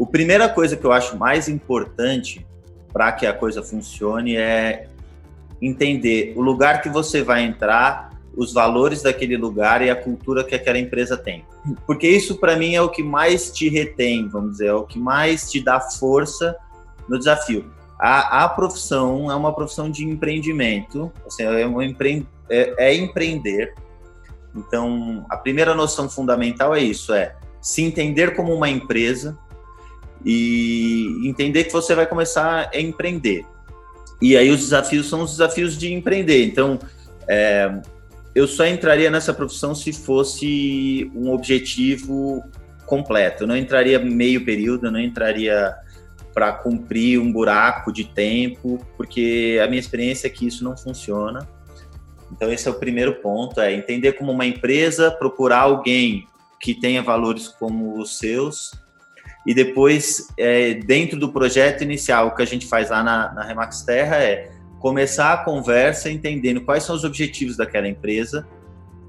A 0.00 0.06
primeira 0.06 0.48
coisa 0.48 0.76
que 0.76 0.84
eu 0.84 0.90
acho 0.90 1.16
mais 1.16 1.48
importante 1.48 2.44
para 2.92 3.12
que 3.12 3.24
a 3.24 3.32
coisa 3.32 3.62
funcione 3.62 4.36
é 4.36 4.88
entender 5.62 6.34
o 6.36 6.42
lugar 6.42 6.82
que 6.82 6.88
você 6.88 7.22
vai 7.22 7.44
entrar 7.44 8.10
os 8.36 8.52
valores 8.52 9.02
daquele 9.02 9.36
lugar 9.36 9.82
e 9.82 9.90
a 9.90 9.96
cultura 9.96 10.42
que 10.42 10.54
aquela 10.54 10.78
empresa 10.78 11.16
tem. 11.16 11.44
Porque 11.86 12.08
isso, 12.08 12.38
para 12.38 12.56
mim, 12.56 12.74
é 12.74 12.82
o 12.82 12.88
que 12.88 13.02
mais 13.02 13.50
te 13.52 13.68
retém, 13.68 14.28
vamos 14.28 14.52
dizer, 14.52 14.66
é 14.66 14.74
o 14.74 14.84
que 14.84 14.98
mais 14.98 15.50
te 15.50 15.62
dá 15.62 15.80
força 15.80 16.56
no 17.08 17.18
desafio. 17.18 17.70
A, 17.98 18.44
a 18.44 18.48
profissão 18.48 19.30
é 19.30 19.34
uma 19.36 19.54
profissão 19.54 19.90
de 19.90 20.04
empreendimento, 20.04 21.12
assim, 21.26 21.44
é, 21.44 21.66
um 21.66 21.80
empre, 21.80 22.26
é, 22.50 22.88
é 22.88 22.94
empreender. 22.94 23.74
Então, 24.56 25.24
a 25.30 25.36
primeira 25.36 25.74
noção 25.74 26.08
fundamental 26.08 26.74
é 26.74 26.80
isso, 26.80 27.14
é 27.14 27.36
se 27.60 27.82
entender 27.82 28.34
como 28.34 28.52
uma 28.52 28.68
empresa 28.68 29.38
e 30.24 31.22
entender 31.24 31.64
que 31.64 31.72
você 31.72 31.94
vai 31.94 32.06
começar 32.06 32.70
a 32.72 32.80
empreender. 32.80 33.46
E 34.22 34.36
aí 34.36 34.50
os 34.50 34.60
desafios 34.60 35.08
são 35.08 35.22
os 35.22 35.32
desafios 35.32 35.76
de 35.76 35.92
empreender. 35.92 36.44
Então, 36.44 36.78
é, 37.28 37.80
eu 38.32 38.46
só 38.46 38.64
entraria 38.64 39.10
nessa 39.10 39.34
profissão 39.34 39.74
se 39.74 39.92
fosse 39.92 41.10
um 41.12 41.32
objetivo 41.32 42.44
completo. 42.86 43.42
Eu 43.42 43.48
não 43.48 43.56
entraria 43.56 43.98
meio 43.98 44.44
período, 44.44 44.86
eu 44.86 44.92
não 44.92 45.00
entraria 45.00 45.74
para 46.32 46.52
cumprir 46.52 47.18
um 47.18 47.32
buraco 47.32 47.92
de 47.92 48.04
tempo, 48.04 48.78
porque 48.96 49.60
a 49.62 49.66
minha 49.66 49.80
experiência 49.80 50.28
é 50.28 50.30
que 50.30 50.46
isso 50.46 50.62
não 50.62 50.76
funciona. 50.76 51.46
Então 52.30 52.50
esse 52.50 52.68
é 52.68 52.70
o 52.70 52.74
primeiro 52.74 53.16
ponto, 53.16 53.60
é 53.60 53.74
entender 53.74 54.12
como 54.12 54.30
uma 54.30 54.46
empresa, 54.46 55.10
procurar 55.10 55.62
alguém 55.62 56.26
que 56.60 56.74
tenha 56.74 57.02
valores 57.02 57.48
como 57.48 58.00
os 58.00 58.16
seus 58.18 58.72
e 59.46 59.54
depois, 59.54 60.28
é, 60.38 60.74
dentro 60.74 61.18
do 61.18 61.32
projeto 61.32 61.82
inicial, 61.82 62.28
o 62.28 62.34
que 62.34 62.42
a 62.42 62.46
gente 62.46 62.66
faz 62.66 62.90
lá 62.90 63.02
na, 63.02 63.32
na 63.32 63.42
Remax 63.42 63.82
Terra 63.82 64.16
é 64.16 64.52
começar 64.78 65.32
a 65.32 65.36
conversa 65.38 66.10
entendendo 66.10 66.60
quais 66.60 66.84
são 66.84 66.94
os 66.94 67.04
objetivos 67.04 67.56
daquela 67.56 67.88
empresa 67.88 68.46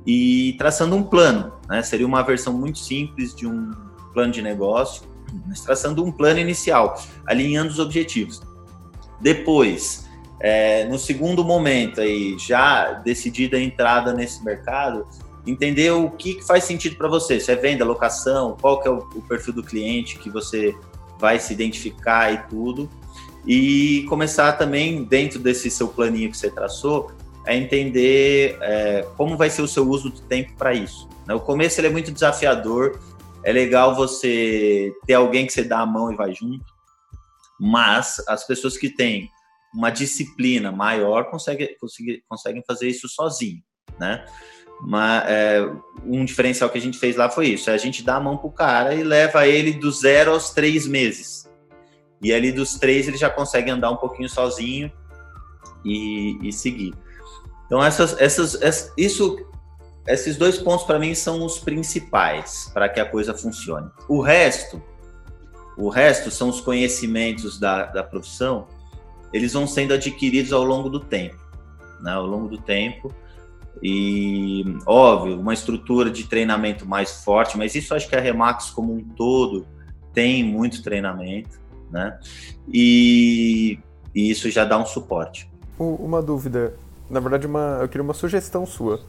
e 0.06 0.56
traçando 0.58 0.96
um 0.96 1.04
plano. 1.04 1.54
Né? 1.67 1.82
Seria 1.82 2.06
uma 2.06 2.24
versão 2.24 2.54
muito 2.54 2.80
simples 2.80 3.34
de 3.36 3.48
um 3.48 3.72
plano 4.13 4.32
de 4.32 4.41
negócio, 4.41 5.04
mas 5.48 5.62
traçando 5.62 6.04
um 6.04 6.12
plano 6.12 6.39
inicial, 6.39 7.02
alinhando 7.28 7.72
os 7.72 7.80
objetivos. 7.80 8.41
Depois, 9.22 10.10
é, 10.39 10.86
no 10.86 11.00
segundo 11.00 11.43
momento, 11.43 12.02
aí, 12.02 12.38
já 12.38 12.93
decidida 12.93 13.58
a 13.58 13.62
entrada 13.62 14.13
nesse 14.13 14.43
mercado, 14.43 15.08
entender 15.45 15.91
o 15.91 16.10
que, 16.10 16.36
que 16.36 16.45
faz 16.45 16.63
sentido 16.63 16.95
para 16.95 17.08
você. 17.08 17.39
Se 17.39 17.51
é 17.51 17.56
venda, 17.56 17.84
locação, 17.84 18.58
qual 18.60 18.82
que 18.82 18.88
é 18.88 18.91
o, 18.91 18.97
o, 19.15 19.21
perfil 19.21 19.53
do 19.53 19.63
cliente 19.63 20.17
que 20.19 20.29
você 20.29 20.75
vai 21.19 21.39
se 21.39 21.53
identificar 21.53 22.34
e 22.34 22.38
tudo. 22.49 22.89
E 23.45 24.06
começar 24.08 24.53
também, 24.53 25.03
dentro 25.03 25.39
desse 25.39 25.69
seu 25.69 25.88
planinho 25.88 26.32
que 26.32 26.38
você 26.38 26.49
traçou, 26.49 27.12
a 27.45 27.53
entender 27.53 28.58
é, 28.62 29.06
como 29.17 29.36
vai 29.36 29.49
ser 29.49 29.62
o 29.62 29.67
seu 29.67 29.88
uso 29.88 30.10
do 30.10 30.21
tempo 30.21 30.53
para 30.56 30.73
isso. 30.73 31.10
Né? 31.27 31.34
O 31.34 31.41
começo 31.41 31.79
ele 31.79 31.88
é 31.88 31.89
muito 31.89 32.12
desafiador, 32.12 32.99
é 33.43 33.51
legal 33.51 33.93
você 33.95 34.93
ter 35.06 35.13
alguém 35.13 35.45
que 35.45 35.51
você 35.51 35.63
dá 35.63 35.79
a 35.79 35.86
mão 35.86 36.12
e 36.12 36.15
vai 36.15 36.34
junto, 36.34 36.65
mas 37.60 38.23
as 38.27 38.45
pessoas 38.47 38.77
que 38.77 38.89
têm 38.89 39.29
uma 39.73 39.89
disciplina 39.89 40.71
maior 40.71 41.29
conseguem, 41.29 41.75
conseguem, 42.29 42.63
fazer 42.65 42.88
isso 42.88 43.10
sozinho, 43.10 43.62
né? 43.99 44.25
Mas, 44.86 45.24
é, 45.28 45.72
um 46.06 46.26
diferencial 46.26 46.69
que 46.69 46.78
a 46.78 46.82
gente 46.82 46.98
fez 46.98 47.15
lá 47.15 47.30
foi 47.30 47.48
isso: 47.48 47.72
a 47.72 47.78
gente 47.78 48.04
dá 48.04 48.17
a 48.17 48.19
mão 48.19 48.38
pro 48.38 48.52
cara 48.52 48.93
e 48.93 49.02
leva 49.02 49.48
ele 49.48 49.72
do 49.72 49.89
zero 49.91 50.32
aos 50.32 50.50
três 50.50 50.86
meses. 50.86 51.50
E 52.22 52.34
ali 52.34 52.52
dos 52.52 52.76
três 52.76 53.08
ele 53.08 53.17
já 53.17 53.30
consegue 53.30 53.72
andar 53.72 53.91
um 53.91 53.98
pouquinho 53.98 54.30
sozinho 54.30 54.91
e, 55.86 56.38
e 56.41 56.52
seguir. 56.52 56.93
Então 57.65 57.84
essas, 57.84 58.19
essas, 58.19 58.62
essas, 58.62 58.93
isso, 58.98 59.38
esses 60.08 60.38
dois 60.38 60.58
pontos 60.58 60.86
para 60.86 61.00
mim 61.00 61.15
são 61.15 61.46
os 61.46 61.60
principais 61.60 62.69
para 62.74 62.89
que 62.89 63.00
a 63.00 63.06
coisa 63.06 63.34
funcione. 63.34 63.89
O 64.08 64.22
resto, 64.22 64.82
o 65.78 65.89
resto 65.89 66.30
são 66.30 66.50
os 66.50 66.60
conhecimentos 66.60 67.58
da, 67.58 67.86
da 67.86 68.04
profissão. 68.04 68.67
Eles 69.34 69.54
vão 69.54 69.65
sendo 69.65 69.93
adquiridos 69.93 70.54
ao 70.54 70.63
longo 70.63 70.89
do 70.89 71.00
tempo, 71.00 71.39
né? 72.02 72.12
Ao 72.12 72.26
longo 72.26 72.48
do 72.48 72.58
tempo 72.58 73.13
e, 73.82 74.78
óbvio, 74.86 75.40
uma 75.40 75.54
estrutura 75.54 76.10
de 76.10 76.26
treinamento 76.26 76.86
mais 76.86 77.24
forte, 77.24 77.58
mas 77.58 77.76
isso 77.76 77.94
acho 77.96 78.08
que 78.08 78.16
a 78.16 78.20
Remax 78.20 78.70
como 78.70 78.94
um 78.94 79.04
todo 79.04 79.66
tem 80.14 80.44
muito 80.44 80.84
treinamento, 80.84 81.60
né? 81.90 82.20
E, 82.72 83.80
e 84.14 84.30
isso 84.30 84.50
já 84.52 84.64
dá 84.64 84.78
um 84.78 84.86
suporte. 84.86 85.50
Uma 85.78 86.22
dúvida, 86.22 86.76
na 87.10 87.20
verdade, 87.20 87.48
uma, 87.48 87.80
eu 87.82 87.88
queria 87.88 88.04
uma 88.04 88.14
sugestão 88.14 88.66
sua. 88.66 89.00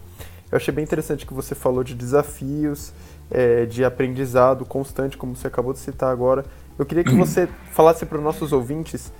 Eu 0.50 0.56
achei 0.56 0.72
bem 0.72 0.82
interessante 0.82 1.26
que 1.26 1.34
você 1.34 1.54
falou 1.54 1.84
de 1.84 1.94
desafios, 1.94 2.92
é, 3.30 3.66
de 3.66 3.84
aprendizado 3.84 4.64
constante, 4.64 5.16
como 5.16 5.36
você 5.36 5.46
acabou 5.46 5.72
de 5.72 5.78
citar 5.78 6.10
agora. 6.10 6.44
Eu 6.78 6.86
queria 6.86 7.04
que 7.04 7.14
você 7.14 7.48
falasse 7.70 8.06
para 8.06 8.18
os 8.18 8.24
nossos 8.24 8.52
ouvintes, 8.52 9.12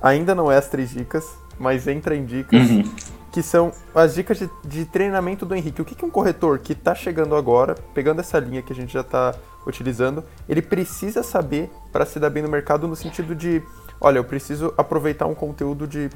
ainda 0.00 0.34
não 0.34 0.50
é 0.50 0.56
as 0.56 0.68
três 0.68 0.90
dicas, 0.90 1.24
mas 1.58 1.88
entra 1.88 2.14
em 2.14 2.24
dicas, 2.24 2.70
uhum 2.70 2.84
que 3.32 3.42
são 3.42 3.72
as 3.94 4.14
dicas 4.14 4.38
de, 4.38 4.50
de 4.62 4.84
treinamento 4.84 5.46
do 5.46 5.54
Henrique. 5.54 5.80
O 5.80 5.84
que, 5.84 5.94
que 5.94 6.04
um 6.04 6.10
corretor 6.10 6.58
que 6.58 6.74
está 6.74 6.94
chegando 6.94 7.34
agora, 7.34 7.74
pegando 7.94 8.20
essa 8.20 8.38
linha 8.38 8.60
que 8.60 8.72
a 8.72 8.76
gente 8.76 8.92
já 8.92 9.00
está 9.00 9.34
utilizando, 9.66 10.22
ele 10.46 10.60
precisa 10.60 11.22
saber 11.22 11.70
para 11.90 12.04
se 12.04 12.20
dar 12.20 12.28
bem 12.28 12.42
no 12.42 12.48
mercado 12.48 12.86
no 12.86 12.94
sentido 12.94 13.34
de, 13.34 13.62
olha, 13.98 14.18
eu 14.18 14.24
preciso 14.24 14.74
aproveitar 14.76 15.26
um 15.26 15.34
conteúdo 15.34 15.86
de 15.86 16.10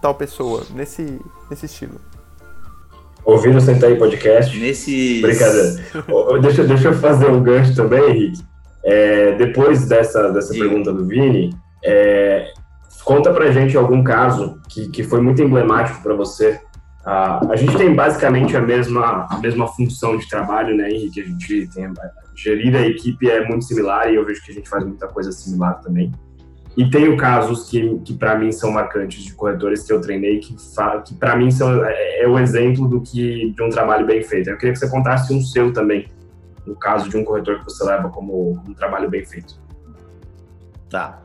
tal 0.00 0.14
pessoa, 0.14 0.64
nesse, 0.74 1.20
nesse 1.50 1.66
estilo. 1.66 2.00
Ouvindo 3.24 3.60
Senta 3.60 3.86
aí 3.86 3.96
podcast. 3.96 4.58
Nesse. 4.58 5.20
Brincadeira. 5.20 5.84
deixa, 6.40 6.64
deixa 6.64 6.88
eu 6.88 6.94
fazer 6.94 7.26
um 7.26 7.42
gancho 7.42 7.76
também, 7.76 8.02
Henrique. 8.10 8.42
É, 8.84 9.36
depois 9.36 9.86
dessa, 9.86 10.32
dessa 10.32 10.52
pergunta 10.52 10.92
do 10.92 11.06
Vini, 11.06 11.54
é, 11.84 12.52
Conta 13.04 13.32
pra 13.32 13.50
gente 13.50 13.76
algum 13.76 14.02
caso 14.02 14.60
que, 14.68 14.88
que 14.88 15.02
foi 15.02 15.20
muito 15.20 15.42
emblemático 15.42 16.02
para 16.02 16.14
você. 16.14 16.60
Uh, 17.04 17.50
a 17.50 17.56
gente 17.56 17.76
tem 17.76 17.92
basicamente 17.94 18.56
a 18.56 18.60
mesma, 18.60 19.26
a 19.28 19.38
mesma 19.38 19.66
função 19.66 20.16
de 20.16 20.28
trabalho, 20.28 20.76
né, 20.76 20.88
Henrique? 20.88 21.20
A 21.20 21.24
gente 21.24 21.66
tem 21.74 21.92
gerir 22.34 22.74
a 22.76 22.86
equipe 22.86 23.28
é 23.28 23.46
muito 23.46 23.64
similar 23.64 24.10
e 24.10 24.14
eu 24.14 24.24
vejo 24.24 24.42
que 24.42 24.52
a 24.52 24.54
gente 24.54 24.68
faz 24.68 24.84
muita 24.84 25.06
coisa 25.08 25.32
similar 25.32 25.80
também. 25.80 26.12
E 26.76 26.88
tenho 26.88 27.16
casos 27.18 27.68
que, 27.68 27.98
que 27.98 28.14
para 28.14 28.38
mim 28.38 28.50
são 28.50 28.70
marcantes 28.70 29.22
de 29.22 29.34
corretores 29.34 29.82
que 29.82 29.92
eu 29.92 30.00
treinei 30.00 30.38
que, 30.38 30.56
que 31.04 31.14
para 31.14 31.36
mim 31.36 31.50
são 31.50 31.84
é, 31.84 32.22
é, 32.22 32.28
o 32.28 32.38
exemplo 32.38 32.88
do 32.88 33.00
que 33.02 33.50
de 33.50 33.62
um 33.62 33.68
trabalho 33.68 34.06
bem 34.06 34.22
feito. 34.22 34.48
Eu 34.48 34.56
queria 34.56 34.72
que 34.72 34.78
você 34.78 34.88
contasse 34.88 35.34
um 35.34 35.42
seu 35.42 35.72
também, 35.72 36.08
no 36.66 36.74
caso 36.74 37.10
de 37.10 37.16
um 37.16 37.24
corretor 37.24 37.58
que 37.58 37.64
você 37.64 37.84
leva 37.84 38.08
como 38.08 38.52
um 38.66 38.72
trabalho 38.72 39.10
bem 39.10 39.24
feito. 39.24 39.60
Tá. 40.88 41.20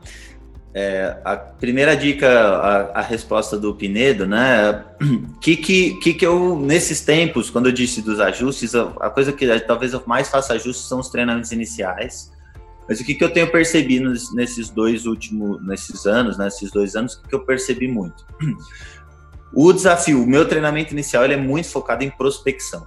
É, 0.80 1.16
a 1.24 1.36
primeira 1.36 1.96
dica, 1.96 2.28
a, 2.28 3.00
a, 3.00 3.02
resposta 3.02 3.58
do 3.58 3.74
Pinedo, 3.74 4.28
né? 4.28 4.84
Que, 5.40 5.56
que, 5.56 5.98
que 5.98 6.14
que 6.14 6.24
eu, 6.24 6.56
nesses 6.56 7.00
tempos, 7.00 7.50
quando 7.50 7.66
eu 7.66 7.72
disse 7.72 8.00
dos 8.00 8.20
ajustes, 8.20 8.76
a, 8.76 8.82
a 9.00 9.10
coisa 9.10 9.32
que 9.32 9.58
talvez 9.60 9.92
eu 9.92 10.00
mais 10.06 10.28
faça 10.28 10.52
ajustes 10.52 10.86
são 10.86 11.00
os 11.00 11.08
treinamentos 11.08 11.50
iniciais. 11.50 12.30
Mas 12.88 13.00
o 13.00 13.04
que, 13.04 13.14
que 13.16 13.24
eu 13.24 13.32
tenho 13.32 13.50
percebido 13.50 14.12
nesses 14.34 14.70
dois 14.70 15.04
últimos, 15.04 15.60
nesses 15.66 16.06
anos, 16.06 16.38
nesses 16.38 16.62
né, 16.62 16.70
dois 16.72 16.94
anos, 16.94 17.16
que 17.28 17.34
eu 17.34 17.40
percebi 17.40 17.88
muito? 17.88 18.24
O 19.50 19.72
desafio, 19.72 20.22
o 20.22 20.26
meu 20.26 20.46
treinamento 20.46 20.92
inicial, 20.92 21.24
ele 21.24 21.32
é 21.32 21.38
muito 21.38 21.70
focado 21.70 22.04
em 22.04 22.10
prospecção. 22.10 22.86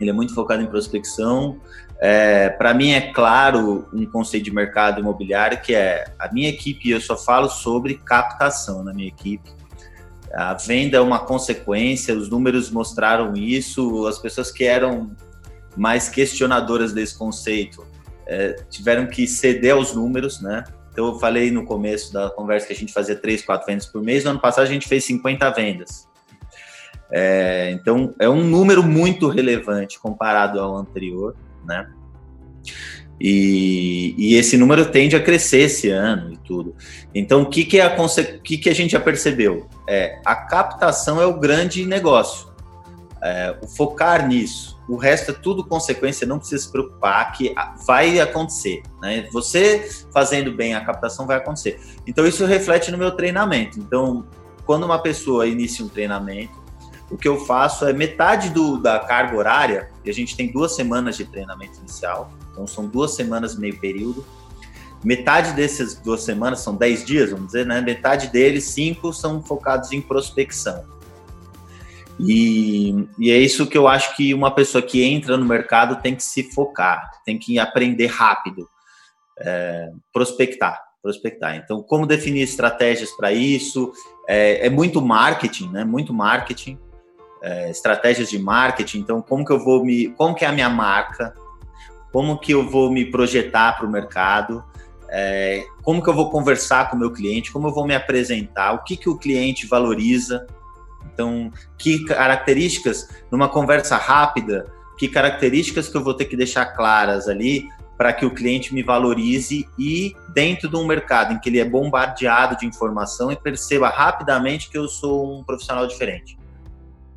Ele 0.00 0.10
é 0.10 0.12
muito 0.12 0.34
focado 0.34 0.62
em 0.62 0.66
prospecção, 0.66 1.60
é, 2.00 2.48
para 2.48 2.72
mim 2.72 2.92
é 2.92 3.12
claro 3.12 3.88
um 3.92 4.06
conceito 4.06 4.44
de 4.44 4.52
mercado 4.52 5.00
imobiliário 5.00 5.60
que 5.60 5.74
é 5.74 6.04
a 6.18 6.32
minha 6.32 6.48
equipe, 6.48 6.90
eu 6.90 7.00
só 7.00 7.16
falo 7.16 7.48
sobre 7.48 7.94
captação 7.94 8.84
na 8.84 8.94
minha 8.94 9.08
equipe. 9.08 9.50
A 10.32 10.54
venda 10.54 10.98
é 10.98 11.00
uma 11.00 11.18
consequência, 11.20 12.14
os 12.14 12.28
números 12.28 12.70
mostraram 12.70 13.34
isso, 13.34 14.06
as 14.06 14.18
pessoas 14.18 14.52
que 14.52 14.64
eram 14.64 15.10
mais 15.76 16.08
questionadoras 16.08 16.92
desse 16.92 17.18
conceito 17.18 17.84
é, 18.26 18.52
tiveram 18.68 19.06
que 19.06 19.26
ceder 19.26 19.74
aos 19.74 19.94
números, 19.94 20.40
né? 20.40 20.62
Então 20.92 21.06
eu 21.06 21.18
falei 21.18 21.50
no 21.50 21.64
começo 21.64 22.12
da 22.12 22.30
conversa 22.30 22.66
que 22.66 22.72
a 22.72 22.76
gente 22.76 22.92
fazia 22.92 23.16
3, 23.16 23.42
4 23.42 23.66
vendas 23.66 23.86
por 23.86 24.02
mês, 24.02 24.24
no 24.24 24.30
ano 24.30 24.40
passado 24.40 24.64
a 24.64 24.68
gente 24.68 24.86
fez 24.86 25.04
50 25.04 25.50
vendas. 25.50 26.07
É, 27.10 27.70
então 27.72 28.14
é 28.18 28.28
um 28.28 28.44
número 28.44 28.82
muito 28.82 29.28
relevante 29.28 29.98
comparado 29.98 30.60
ao 30.60 30.76
anterior 30.76 31.34
né? 31.68 31.86
E, 33.20 34.14
e, 34.16 34.34
esse 34.36 34.56
número 34.56 34.86
tende 34.86 35.16
a 35.16 35.22
crescer 35.22 35.62
esse 35.62 35.90
ano 35.90 36.32
e 36.32 36.36
tudo. 36.36 36.74
Então, 37.12 37.42
o 37.42 37.46
que, 37.46 37.64
que, 37.64 37.78
é 37.78 37.82
a, 37.82 37.96
que, 38.44 38.56
que 38.56 38.70
a 38.70 38.74
gente 38.74 38.92
já 38.92 39.00
percebeu? 39.00 39.68
É, 39.88 40.20
a 40.24 40.36
captação 40.36 41.20
é 41.20 41.26
o 41.26 41.38
grande 41.38 41.84
negócio. 41.84 42.48
É, 43.20 43.56
o 43.60 43.66
focar 43.66 44.28
nisso. 44.28 44.78
O 44.88 44.96
resto 44.96 45.32
é 45.32 45.34
tudo 45.34 45.66
consequência, 45.66 46.26
não 46.26 46.38
precisa 46.38 46.62
se 46.62 46.70
preocupar 46.70 47.32
que 47.32 47.52
vai 47.84 48.20
acontecer. 48.20 48.82
Né? 49.02 49.28
Você 49.32 49.88
fazendo 50.12 50.52
bem 50.52 50.76
a 50.76 50.80
captação 50.84 51.26
vai 51.26 51.38
acontecer. 51.38 51.80
Então, 52.06 52.24
isso 52.24 52.46
reflete 52.46 52.92
no 52.92 52.98
meu 52.98 53.10
treinamento. 53.10 53.80
Então, 53.80 54.24
quando 54.64 54.84
uma 54.84 55.00
pessoa 55.00 55.44
inicia 55.44 55.84
um 55.84 55.88
treinamento, 55.88 56.57
o 57.10 57.16
que 57.16 57.26
eu 57.26 57.40
faço 57.44 57.86
é 57.86 57.92
metade 57.92 58.50
do, 58.50 58.76
da 58.76 58.98
carga 58.98 59.36
horária, 59.36 59.90
e 60.04 60.10
a 60.10 60.14
gente 60.14 60.36
tem 60.36 60.52
duas 60.52 60.74
semanas 60.74 61.16
de 61.16 61.24
treinamento 61.24 61.78
inicial, 61.78 62.30
então 62.50 62.66
são 62.66 62.86
duas 62.86 63.14
semanas 63.14 63.56
meio 63.56 63.78
período. 63.78 64.24
Metade 65.04 65.52
dessas 65.52 65.94
duas 65.94 66.22
semanas, 66.22 66.60
são 66.60 66.74
dez 66.74 67.04
dias, 67.04 67.30
vamos 67.30 67.46
dizer, 67.46 67.64
né? 67.64 67.80
Metade 67.80 68.28
deles, 68.28 68.64
cinco, 68.64 69.12
são 69.12 69.40
focados 69.40 69.92
em 69.92 70.00
prospecção. 70.00 70.82
E, 72.18 73.06
e 73.16 73.30
é 73.30 73.38
isso 73.38 73.64
que 73.64 73.78
eu 73.78 73.86
acho 73.86 74.16
que 74.16 74.34
uma 74.34 74.50
pessoa 74.50 74.82
que 74.82 75.04
entra 75.04 75.36
no 75.36 75.44
mercado 75.44 76.02
tem 76.02 76.16
que 76.16 76.24
se 76.24 76.52
focar, 76.52 77.08
tem 77.24 77.38
que 77.38 77.60
aprender 77.60 78.06
rápido, 78.06 78.68
é, 79.38 79.92
prospectar 80.12 80.88
prospectar. 81.00 81.56
Então, 81.56 81.80
como 81.80 82.06
definir 82.06 82.42
estratégias 82.42 83.12
para 83.12 83.32
isso? 83.32 83.92
É, 84.28 84.66
é, 84.66 84.68
muito 84.68 85.00
marketing, 85.00 85.68
né? 85.70 85.84
Muito 85.84 86.12
marketing 86.12 86.76
é, 87.42 87.70
estratégias 87.70 88.30
de 88.30 88.38
marketing. 88.38 89.00
Então, 89.00 89.22
como 89.22 89.44
que 89.44 89.52
eu 89.52 89.58
vou 89.58 89.84
me, 89.84 90.08
como 90.08 90.34
que 90.34 90.44
é 90.44 90.48
a 90.48 90.52
minha 90.52 90.68
marca, 90.68 91.34
como 92.12 92.38
que 92.38 92.52
eu 92.52 92.68
vou 92.68 92.90
me 92.90 93.04
projetar 93.04 93.76
para 93.76 93.86
o 93.86 93.90
mercado, 93.90 94.64
é, 95.10 95.64
como 95.82 96.02
que 96.02 96.08
eu 96.08 96.14
vou 96.14 96.30
conversar 96.30 96.90
com 96.90 96.96
o 96.96 96.98
meu 96.98 97.12
cliente, 97.12 97.52
como 97.52 97.68
eu 97.68 97.74
vou 97.74 97.86
me 97.86 97.94
apresentar, 97.94 98.72
o 98.72 98.84
que 98.84 98.96
que 98.96 99.08
o 99.08 99.16
cliente 99.16 99.66
valoriza. 99.66 100.46
Então, 101.12 101.50
que 101.76 102.04
características 102.04 103.08
numa 103.30 103.48
conversa 103.48 103.96
rápida, 103.96 104.66
que 104.98 105.08
características 105.08 105.88
que 105.88 105.96
eu 105.96 106.04
vou 106.04 106.14
ter 106.14 106.26
que 106.26 106.36
deixar 106.36 106.66
claras 106.66 107.28
ali 107.28 107.68
para 107.96 108.12
que 108.12 108.24
o 108.24 108.30
cliente 108.30 108.72
me 108.72 108.82
valorize 108.82 109.68
e 109.76 110.14
dentro 110.32 110.68
de 110.68 110.76
um 110.76 110.86
mercado 110.86 111.34
em 111.34 111.40
que 111.40 111.48
ele 111.48 111.58
é 111.58 111.64
bombardeado 111.64 112.56
de 112.56 112.64
informação 112.64 113.32
e 113.32 113.36
perceba 113.36 113.88
rapidamente 113.88 114.70
que 114.70 114.78
eu 114.78 114.86
sou 114.86 115.40
um 115.40 115.42
profissional 115.42 115.84
diferente. 115.84 116.37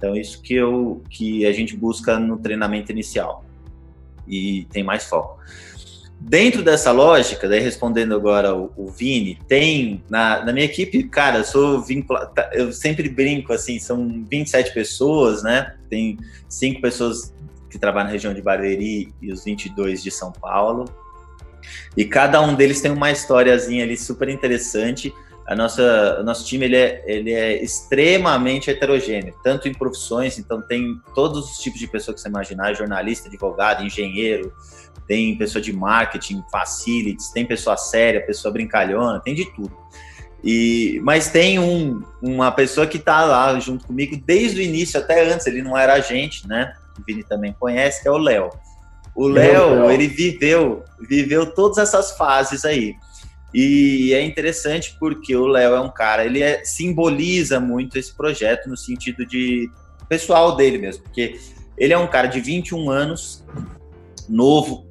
Então 0.01 0.15
isso 0.15 0.41
que 0.41 0.55
eu 0.55 1.03
que 1.11 1.45
a 1.45 1.51
gente 1.51 1.77
busca 1.77 2.17
no 2.17 2.39
treinamento 2.39 2.91
inicial 2.91 3.45
e 4.27 4.65
tem 4.71 4.83
mais 4.83 5.05
foco. 5.05 5.39
Dentro 6.19 6.63
dessa 6.63 6.91
lógica, 6.91 7.47
daí 7.47 7.59
respondendo 7.59 8.15
agora 8.15 8.55
o, 8.55 8.71
o 8.75 8.89
Vini, 8.89 9.37
tem 9.47 10.03
na, 10.09 10.43
na, 10.43 10.51
minha 10.51 10.65
equipe, 10.65 11.03
cara, 11.03 11.39
eu 11.39 11.43
sou 11.43 11.81
vinculado, 11.81 12.33
tá, 12.33 12.49
eu 12.51 12.71
sempre 12.71 13.09
brinco 13.09 13.53
assim, 13.53 13.77
são 13.77 14.25
27 14.27 14.73
pessoas, 14.73 15.43
né? 15.43 15.75
Tem 15.87 16.17
cinco 16.49 16.81
pessoas 16.81 17.31
que 17.69 17.77
trabalham 17.77 18.07
na 18.07 18.13
região 18.13 18.33
de 18.33 18.41
Barueri 18.41 19.13
e 19.21 19.31
os 19.31 19.43
22 19.43 20.01
de 20.01 20.09
São 20.09 20.31
Paulo. 20.31 20.85
E 21.95 22.05
cada 22.05 22.41
um 22.41 22.55
deles 22.55 22.81
tem 22.81 22.91
uma 22.91 23.11
historiazinha 23.11 23.83
ali 23.83 23.97
super 23.97 24.29
interessante. 24.29 25.13
A 25.51 25.55
nossa, 25.55 26.17
o 26.21 26.23
nosso 26.23 26.45
time 26.45 26.63
ele 26.63 26.77
é, 26.77 27.03
ele 27.05 27.33
é 27.33 27.61
extremamente 27.61 28.71
heterogêneo, 28.71 29.35
tanto 29.43 29.67
em 29.67 29.73
profissões, 29.73 30.39
então 30.39 30.61
tem 30.61 30.97
todos 31.13 31.51
os 31.51 31.57
tipos 31.57 31.77
de 31.77 31.87
pessoas 31.87 32.15
que 32.15 32.21
você 32.21 32.29
imaginar, 32.29 32.73
jornalista, 32.73 33.27
advogado, 33.27 33.83
engenheiro, 33.83 34.53
tem 35.05 35.37
pessoa 35.37 35.61
de 35.61 35.73
marketing, 35.73 36.41
facilities, 36.49 37.31
tem 37.31 37.45
pessoa 37.45 37.75
séria, 37.75 38.25
pessoa 38.25 38.53
brincalhona, 38.53 39.19
tem 39.19 39.35
de 39.35 39.43
tudo. 39.53 39.75
E, 40.41 41.01
mas 41.03 41.29
tem 41.29 41.59
um, 41.59 42.01
uma 42.21 42.49
pessoa 42.53 42.87
que 42.87 42.95
está 42.95 43.25
lá 43.25 43.59
junto 43.59 43.85
comigo 43.85 44.15
desde 44.25 44.61
o 44.61 44.63
início, 44.63 45.01
até 45.01 45.29
antes, 45.29 45.45
ele 45.47 45.61
não 45.61 45.77
era 45.77 45.95
agente, 45.95 46.47
né? 46.47 46.73
O 46.97 47.03
Vini 47.05 47.25
também 47.25 47.51
conhece, 47.59 48.01
que 48.01 48.07
é 48.07 48.11
o 48.11 48.17
Léo. 48.17 48.51
O 49.13 49.27
Léo, 49.27 49.91
ele 49.91 50.07
viveu, 50.07 50.85
viveu 50.97 51.53
todas 51.53 51.77
essas 51.77 52.15
fases 52.15 52.63
aí. 52.63 52.95
E 53.53 54.13
é 54.13 54.23
interessante 54.23 54.95
porque 54.99 55.35
o 55.35 55.45
Léo 55.45 55.75
é 55.75 55.81
um 55.81 55.91
cara, 55.91 56.25
ele 56.25 56.41
é, 56.41 56.63
simboliza 56.63 57.59
muito 57.59 57.97
esse 57.97 58.15
projeto 58.15 58.69
no 58.69 58.77
sentido 58.77 59.25
de 59.25 59.69
pessoal 60.07 60.55
dele 60.55 60.77
mesmo, 60.77 61.03
porque 61.03 61.39
ele 61.77 61.93
é 61.93 61.97
um 61.97 62.07
cara 62.07 62.27
de 62.27 62.39
21 62.39 62.89
anos, 62.89 63.45
novo, 64.27 64.85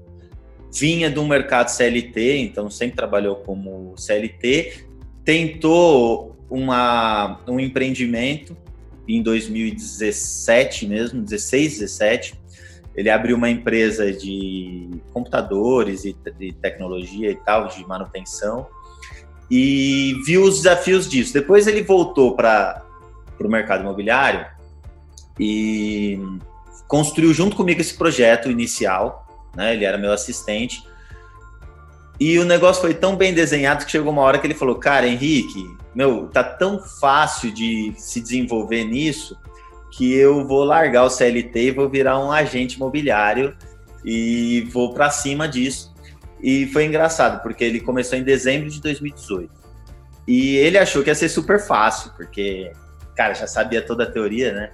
vinha 0.72 1.10
do 1.10 1.24
mercado 1.26 1.68
CLT, 1.68 2.38
então 2.38 2.70
sempre 2.70 2.96
trabalhou 2.96 3.36
como 3.36 3.94
CLT, 3.96 4.86
tentou 5.24 6.36
uma, 6.48 7.40
um 7.46 7.60
empreendimento 7.60 8.56
em 9.06 9.22
2017 9.22 10.86
mesmo, 10.86 11.22
16, 11.22 11.78
17. 11.80 12.39
Ele 12.94 13.08
abriu 13.08 13.36
uma 13.36 13.48
empresa 13.48 14.12
de 14.12 15.00
computadores 15.12 16.04
e, 16.04 16.16
de 16.38 16.52
tecnologia 16.52 17.30
e 17.30 17.36
tal, 17.36 17.68
de 17.68 17.86
manutenção, 17.86 18.66
e 19.50 20.14
viu 20.24 20.44
os 20.44 20.56
desafios 20.58 21.08
disso. 21.08 21.32
Depois 21.32 21.66
ele 21.66 21.82
voltou 21.82 22.34
para 22.34 22.84
o 23.38 23.48
mercado 23.48 23.82
imobiliário 23.82 24.46
e 25.38 26.18
construiu 26.86 27.32
junto 27.32 27.56
comigo 27.56 27.80
esse 27.80 27.94
projeto 27.94 28.50
inicial, 28.50 29.26
né? 29.56 29.74
Ele 29.74 29.84
era 29.84 29.96
meu 29.96 30.12
assistente. 30.12 30.84
E 32.18 32.38
o 32.38 32.44
negócio 32.44 32.82
foi 32.82 32.92
tão 32.92 33.16
bem 33.16 33.32
desenhado 33.32 33.84
que 33.84 33.90
chegou 33.90 34.12
uma 34.12 34.22
hora 34.22 34.38
que 34.38 34.46
ele 34.46 34.54
falou: 34.54 34.74
Cara, 34.74 35.06
Henrique, 35.06 35.64
meu, 35.94 36.28
tá 36.28 36.44
tão 36.44 36.78
fácil 36.78 37.50
de 37.52 37.94
se 37.96 38.20
desenvolver 38.20 38.84
nisso 38.84 39.36
que 39.90 40.14
eu 40.14 40.46
vou 40.46 40.64
largar 40.64 41.04
o 41.04 41.10
CLT 41.10 41.60
e 41.60 41.70
vou 41.70 41.88
virar 41.88 42.18
um 42.18 42.30
agente 42.30 42.76
imobiliário 42.76 43.56
e 44.04 44.68
vou 44.72 44.94
para 44.94 45.10
cima 45.10 45.48
disso. 45.48 45.94
E 46.42 46.66
foi 46.68 46.86
engraçado, 46.86 47.42
porque 47.42 47.64
ele 47.64 47.80
começou 47.80 48.18
em 48.18 48.22
dezembro 48.22 48.70
de 48.70 48.80
2018. 48.80 49.50
E 50.26 50.56
ele 50.56 50.78
achou 50.78 51.02
que 51.02 51.10
ia 51.10 51.14
ser 51.14 51.28
super 51.28 51.58
fácil, 51.60 52.12
porque, 52.16 52.72
cara, 53.14 53.34
já 53.34 53.46
sabia 53.46 53.82
toda 53.82 54.04
a 54.04 54.10
teoria, 54.10 54.52
né? 54.52 54.70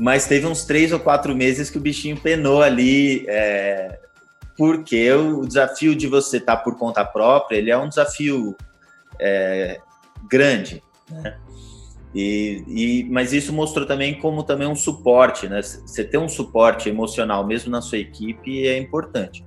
mas 0.00 0.26
teve 0.26 0.46
uns 0.46 0.64
três 0.64 0.92
ou 0.92 0.98
quatro 0.98 1.36
meses 1.36 1.68
que 1.68 1.76
o 1.76 1.80
bichinho 1.80 2.16
penou 2.18 2.62
ali, 2.62 3.26
é, 3.28 4.00
porque 4.56 5.12
o 5.12 5.46
desafio 5.46 5.94
de 5.94 6.06
você 6.06 6.38
estar 6.38 6.56
tá 6.56 6.62
por 6.62 6.78
conta 6.78 7.04
própria, 7.04 7.58
ele 7.58 7.70
é 7.70 7.76
um 7.76 7.86
desafio 7.86 8.56
é, 9.20 9.78
grande, 10.26 10.82
né? 11.10 11.38
E, 12.14 12.64
e, 12.66 13.04
mas 13.10 13.32
isso 13.32 13.52
mostrou 13.52 13.86
também 13.86 14.14
como 14.14 14.42
também 14.42 14.66
um 14.66 14.74
suporte, 14.74 15.48
né? 15.48 15.62
Você 15.62 16.02
ter 16.02 16.18
um 16.18 16.28
suporte 16.28 16.88
emocional 16.88 17.46
mesmo 17.46 17.70
na 17.70 17.80
sua 17.80 17.98
equipe 17.98 18.66
é 18.66 18.76
importante. 18.78 19.44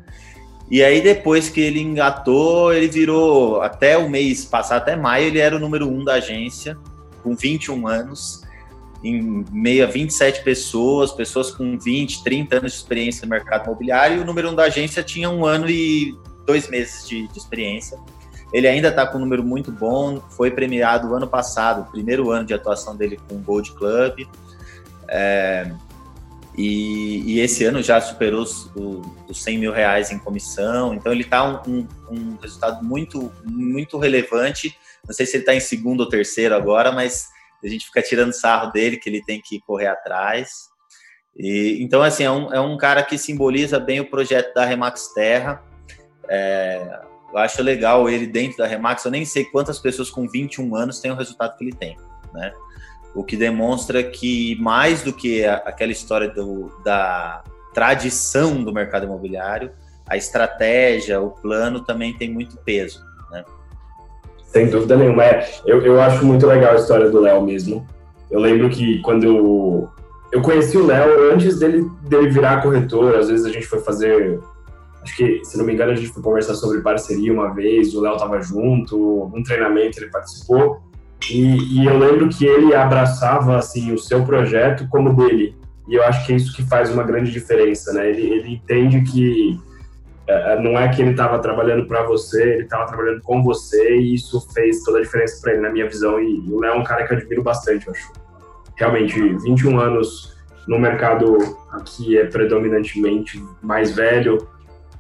E 0.72 0.82
aí 0.82 1.02
depois 1.02 1.50
que 1.50 1.60
ele 1.60 1.82
engatou, 1.82 2.74
ele 2.74 2.88
virou 2.88 3.62
até 3.62 3.98
o 3.98 4.10
mês 4.10 4.46
passado, 4.46 4.82
até 4.82 4.96
maio, 4.96 5.28
ele 5.28 5.40
era 5.40 5.56
o 5.56 5.60
número 5.60 5.88
um 5.90 6.04
da 6.04 6.14
agência, 6.14 6.78
com 7.22 7.36
21 7.36 7.86
anos 7.88 8.42
em 9.04 9.44
meio 9.52 9.84
a 9.84 9.88
27 9.88 10.44
pessoas, 10.44 11.12
pessoas 11.12 11.52
com 11.52 11.78
20, 11.78 12.24
30 12.24 12.58
anos 12.58 12.72
de 12.72 12.78
experiência 12.78 13.26
no 13.26 13.32
mercado 13.32 13.66
imobiliário, 13.66 14.18
e 14.18 14.20
o 14.22 14.26
número 14.26 14.50
um 14.50 14.56
da 14.56 14.64
agência 14.64 15.04
tinha 15.04 15.30
um 15.30 15.46
ano 15.46 15.70
e 15.70 16.18
dois 16.46 16.70
meses 16.70 17.08
de, 17.08 17.28
de 17.28 17.38
experiência. 17.38 18.00
Ele 18.54 18.68
ainda 18.68 18.90
está 18.90 19.06
com 19.08 19.18
um 19.18 19.22
número 19.22 19.44
muito 19.44 19.72
bom, 19.72 20.22
foi 20.30 20.52
premiado 20.52 21.14
ano 21.16 21.28
passado, 21.28 21.90
primeiro 21.92 22.30
ano 22.30 22.46
de 22.46 22.54
atuação 22.54 22.96
dele 22.96 23.20
com 23.28 23.36
o 23.36 23.40
Gold 23.40 23.72
Club, 23.72 24.28
é, 25.08 25.72
e, 26.56 27.24
e, 27.26 27.40
esse 27.40 27.66
ano 27.66 27.82
já 27.82 28.00
superou 28.00 28.44
os, 28.44 28.70
os 29.28 29.42
100 29.42 29.58
mil 29.58 29.72
reais 29.72 30.12
em 30.12 30.20
comissão, 30.20 30.94
então 30.94 31.12
ele 31.12 31.24
está 31.24 31.44
um, 31.44 31.60
um, 31.68 31.88
um 32.12 32.38
resultado 32.40 32.84
muito, 32.84 33.32
muito 33.44 33.98
relevante. 33.98 34.78
Não 35.06 35.14
sei 35.14 35.26
se 35.26 35.36
ele 35.36 35.42
está 35.42 35.56
em 35.56 35.60
segundo 35.60 36.02
ou 36.02 36.10
terceiro 36.10 36.54
agora, 36.54 36.92
mas 36.92 37.28
a 37.64 37.68
gente 37.68 37.86
fica 37.86 38.04
tirando 38.04 38.34
sarro 38.34 38.72
dele, 38.72 38.98
que 38.98 39.10
ele 39.10 39.24
tem 39.24 39.42
que 39.42 39.60
correr 39.62 39.88
atrás. 39.88 40.70
E, 41.36 41.80
então, 41.82 42.04
assim, 42.04 42.24
é 42.24 42.32
um, 42.32 42.54
é 42.54 42.62
um 42.62 42.78
cara 42.78 43.02
que 43.02 43.18
simboliza 43.18 43.80
bem 43.80 44.00
o 44.00 44.10
projeto 44.10 44.54
da 44.54 44.64
Remax 44.64 45.12
Terra. 45.14 45.64
É, 46.30 47.02
eu 47.34 47.40
acho 47.40 47.62
legal 47.64 48.10
ele 48.10 48.28
dentro 48.28 48.58
da 48.58 48.68
Remax. 48.68 49.04
Eu 49.04 49.12
nem 49.12 49.26
sei 49.26 49.46
quantas 49.46 49.80
pessoas 49.80 50.10
com 50.10 50.28
21 50.28 50.76
anos 50.76 51.00
têm 51.00 51.12
o 51.12 51.16
resultado 51.16 51.58
que 51.58 51.64
ele 51.64 51.74
tem, 51.74 51.98
né? 52.34 52.54
O 53.16 53.24
que 53.24 53.36
demonstra 53.36 54.04
que, 54.04 54.56
mais 54.60 55.02
do 55.04 55.12
que 55.12 55.46
a, 55.46 55.56
aquela 55.56 55.92
história 55.92 56.30
do, 56.30 56.72
da 56.84 57.44
tradição 57.74 58.64
do 58.64 58.72
mercado 58.74 59.06
imobiliário, 59.06 59.72
a 60.08 60.18
estratégia, 60.18 61.22
o 61.22 61.32
plano 61.32 61.82
também 61.82 62.14
tem 62.14 62.30
muito 62.30 62.58
peso. 62.58 63.04
Sem 64.54 64.68
dúvida 64.68 64.96
nenhuma. 64.96 65.26
É, 65.26 65.48
eu, 65.66 65.82
eu 65.82 66.00
acho 66.00 66.24
muito 66.24 66.46
legal 66.46 66.74
a 66.74 66.76
história 66.76 67.10
do 67.10 67.20
Léo 67.20 67.42
mesmo. 67.42 67.88
Eu 68.30 68.40
lembro 68.40 68.70
que 68.70 69.02
quando 69.02 69.24
eu, 69.24 69.90
eu 70.32 70.42
conheci 70.44 70.78
o 70.78 70.86
Léo 70.86 71.34
antes 71.34 71.58
dele, 71.58 71.90
dele 72.04 72.30
virar 72.30 72.62
corretor, 72.62 73.16
às 73.16 73.30
vezes 73.30 73.48
a 73.48 73.50
gente 73.50 73.66
foi 73.66 73.80
fazer. 73.80 74.40
Acho 75.04 75.18
que, 75.18 75.44
se 75.44 75.58
não 75.58 75.66
me 75.66 75.74
engano, 75.74 75.92
a 75.92 75.96
gente 75.96 76.10
foi 76.10 76.24
conversar 76.24 76.56
sobre 76.56 76.82
parceria 76.82 77.32
uma 77.32 77.54
vez, 77.54 77.94
o 77.94 78.02
Léo 78.02 78.14
estava 78.14 78.42
junto, 78.42 79.30
um 79.36 79.44
treinamento 79.44 80.00
ele 80.00 80.10
participou. 80.10 80.82
E, 81.30 81.82
e, 81.82 81.86
eu 81.86 81.98
lembro 81.98 82.30
que 82.30 82.46
ele 82.46 82.74
abraçava 82.74 83.58
assim 83.58 83.94
o 83.94 83.98
seu 83.98 84.24
projeto 84.24 84.88
como 84.90 85.14
dele. 85.14 85.56
E 85.88 85.96
eu 85.96 86.04
acho 86.04 86.26
que 86.26 86.34
é 86.34 86.36
isso 86.38 86.56
que 86.56 86.64
faz 86.64 86.90
uma 86.90 87.04
grande 87.04 87.32
diferença, 87.32 87.92
né? 87.94 88.10
Ele, 88.10 88.22
ele 88.22 88.54
entende 88.54 89.02
que 89.02 89.60
é, 90.26 90.54
é, 90.54 90.62
não 90.62 90.80
é 90.80 90.88
que 90.88 91.02
ele 91.02 91.12
estava 91.12 91.38
trabalhando 91.40 91.86
para 91.86 92.04
você, 92.04 92.42
ele 92.42 92.64
estava 92.64 92.86
trabalhando 92.88 93.22
com 93.22 93.44
você 93.44 93.98
e 93.98 94.16
isso 94.16 94.40
fez 94.54 94.84
toda 94.84 95.00
a 95.00 95.02
diferença 95.02 95.42
para 95.42 95.54
ele, 95.54 95.62
na 95.62 95.70
minha 95.70 95.88
visão. 95.88 96.20
E, 96.20 96.40
o 96.50 96.60
Léo 96.60 96.76
é 96.76 96.78
um 96.78 96.84
cara 96.84 97.06
que 97.06 97.14
eu 97.14 97.18
admiro 97.18 97.44
bastante, 97.44 97.88
eu 97.88 97.94
acho. 97.94 98.12
Realmente, 98.76 99.20
21 99.20 99.80
anos 99.80 100.34
no 100.68 100.80
mercado 100.80 101.38
aqui 101.72 102.18
é 102.18 102.26
predominantemente 102.26 103.44
mais 103.62 103.94
velho 103.94 104.48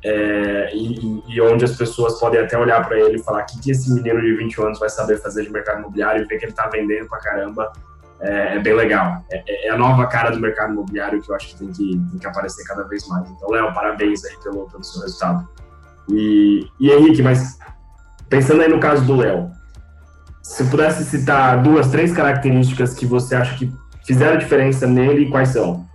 é, 0.06 0.76
e, 0.76 1.24
e, 1.28 1.42
onde 1.42 1.64
as 1.64 1.78
pessoas 1.78 2.20
podem 2.20 2.42
até 2.42 2.58
olhar 2.58 2.86
para 2.86 3.00
ele 3.00 3.18
e 3.18 3.24
falar: 3.24 3.44
o 3.44 3.46
que, 3.46 3.60
que 3.62 3.72
esse 3.72 3.94
menino 3.94 4.22
de 4.22 4.36
21 4.36 4.66
anos 4.66 4.80
vai 4.80 4.90
saber 4.90 5.18
fazer 5.18 5.44
de 5.44 5.50
mercado 5.50 5.80
imobiliário 5.80 6.24
e 6.24 6.26
ver 6.26 6.38
que 6.40 6.46
ele 6.46 6.52
está 6.52 6.68
vendendo 6.68 7.08
para 7.08 7.20
caramba 7.20 7.72
é, 8.20 8.56
é 8.56 8.60
bem 8.60 8.74
legal. 8.74 9.24
É, 9.32 9.44
é, 9.48 9.68
é, 9.68 9.70
a 9.70 9.78
nova 9.78 10.06
cara 10.08 10.32
do 10.32 10.40
mercado 10.40 10.74
imobiliário 10.74 11.22
que 11.22 11.30
eu 11.30 11.36
acho 11.36 11.50
que 11.50 11.56
tem 11.56 11.72
que, 11.72 12.02
tem 12.10 12.20
que 12.20 12.28
aparecer 12.28 12.66
cada 12.66 12.84
vez 12.84 13.08
mais. 13.08 13.30
Então, 13.30 13.50
Léo, 13.50 13.74
parabéns 13.74 14.24
aí 14.26 14.36
pelo, 14.44 14.70
pelo 14.70 14.84
seu 14.84 15.02
resultado. 15.02 15.48
E, 16.10 16.68
e 16.80 16.92
Henrique, 16.92 17.22
mas 17.22 17.58
pensando 18.30 18.62
aí 18.62 18.68
no 18.68 18.80
caso 18.80 19.06
do 19.06 19.16
Léo, 19.16 19.52
se 20.42 20.66
pudesse 20.66 21.06
citar 21.06 21.62
duas, 21.62 21.88
três 21.90 22.14
características 22.14 22.94
que 22.94 23.06
você 23.06 23.36
acha 23.36 23.58
que 23.58 23.72
fizeram 24.06 24.38
diferença 24.38 24.86
nele, 24.86 25.30
quais 25.30 25.50
são? 25.50 25.86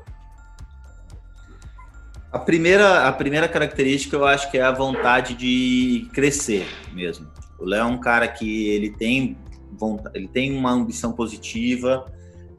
A 2.38 2.40
primeira, 2.40 3.08
a 3.08 3.12
primeira 3.12 3.48
característica 3.48 4.14
eu 4.14 4.24
acho 4.24 4.48
que 4.48 4.58
é 4.58 4.62
a 4.62 4.70
vontade 4.70 5.34
de 5.34 6.08
crescer 6.14 6.64
mesmo. 6.92 7.26
O 7.58 7.64
Léo 7.64 7.80
é 7.80 7.84
um 7.84 7.98
cara 7.98 8.28
que 8.28 8.68
ele 8.68 8.90
tem 8.90 9.36
ele 10.14 10.28
tem 10.28 10.56
uma 10.56 10.70
ambição 10.70 11.12
positiva, 11.12 12.06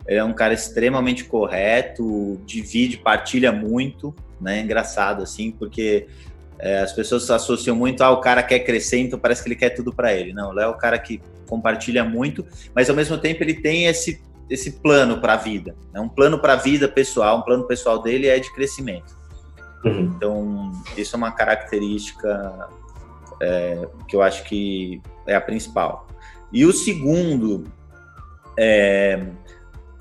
ele 0.05 0.19
é 0.19 0.23
um 0.23 0.33
cara 0.33 0.53
extremamente 0.53 1.23
correto, 1.23 2.41
divide, 2.45 2.97
partilha 2.97 3.53
muito, 3.53 4.13
né? 4.41 4.59
Engraçado 4.59 5.23
assim, 5.23 5.49
porque 5.49 6.07
É, 6.61 6.81
as 6.81 6.91
pessoas 6.91 7.29
associam 7.31 7.73
muito 7.73 8.03
ao 8.03 8.15
ah, 8.15 8.21
cara 8.21 8.43
quer 8.43 8.59
crescer, 8.59 8.97
então 8.97 9.17
parece 9.17 9.41
que 9.41 9.47
ele 9.47 9.55
quer 9.55 9.69
tudo 9.69 9.93
para 9.93 10.11
ele. 10.13 10.33
Não, 10.33 10.49
o 10.49 10.51
Léo 10.51 10.65
é 10.65 10.67
o 10.67 10.77
cara 10.77 10.99
que 10.99 11.21
compartilha 11.47 12.03
muito, 12.03 12.45
mas 12.75 12.89
ao 12.89 12.95
mesmo 12.97 13.17
tempo 13.17 13.41
ele 13.41 13.53
tem 13.53 13.85
esse, 13.85 14.21
esse 14.49 14.71
plano 14.81 15.21
para 15.21 15.35
a 15.35 15.37
vida. 15.37 15.73
Né? 15.93 16.01
Um 16.01 16.09
plano 16.09 16.37
para 16.37 16.53
a 16.53 16.57
vida 16.57 16.85
pessoal, 16.89 17.37
um 17.37 17.43
plano 17.43 17.63
pessoal 17.65 18.03
dele 18.03 18.27
é 18.27 18.37
de 18.39 18.53
crescimento. 18.53 19.18
Uhum. 19.83 20.13
Então, 20.15 20.71
isso 20.97 21.15
é 21.15 21.17
uma 21.17 21.31
característica 21.31 22.69
é, 23.41 23.87
que 24.07 24.15
eu 24.15 24.21
acho 24.21 24.43
que 24.43 25.01
é 25.25 25.35
a 25.35 25.41
principal. 25.41 26.07
E 26.51 26.65
o 26.65 26.73
segundo, 26.73 27.65
é, 28.57 29.27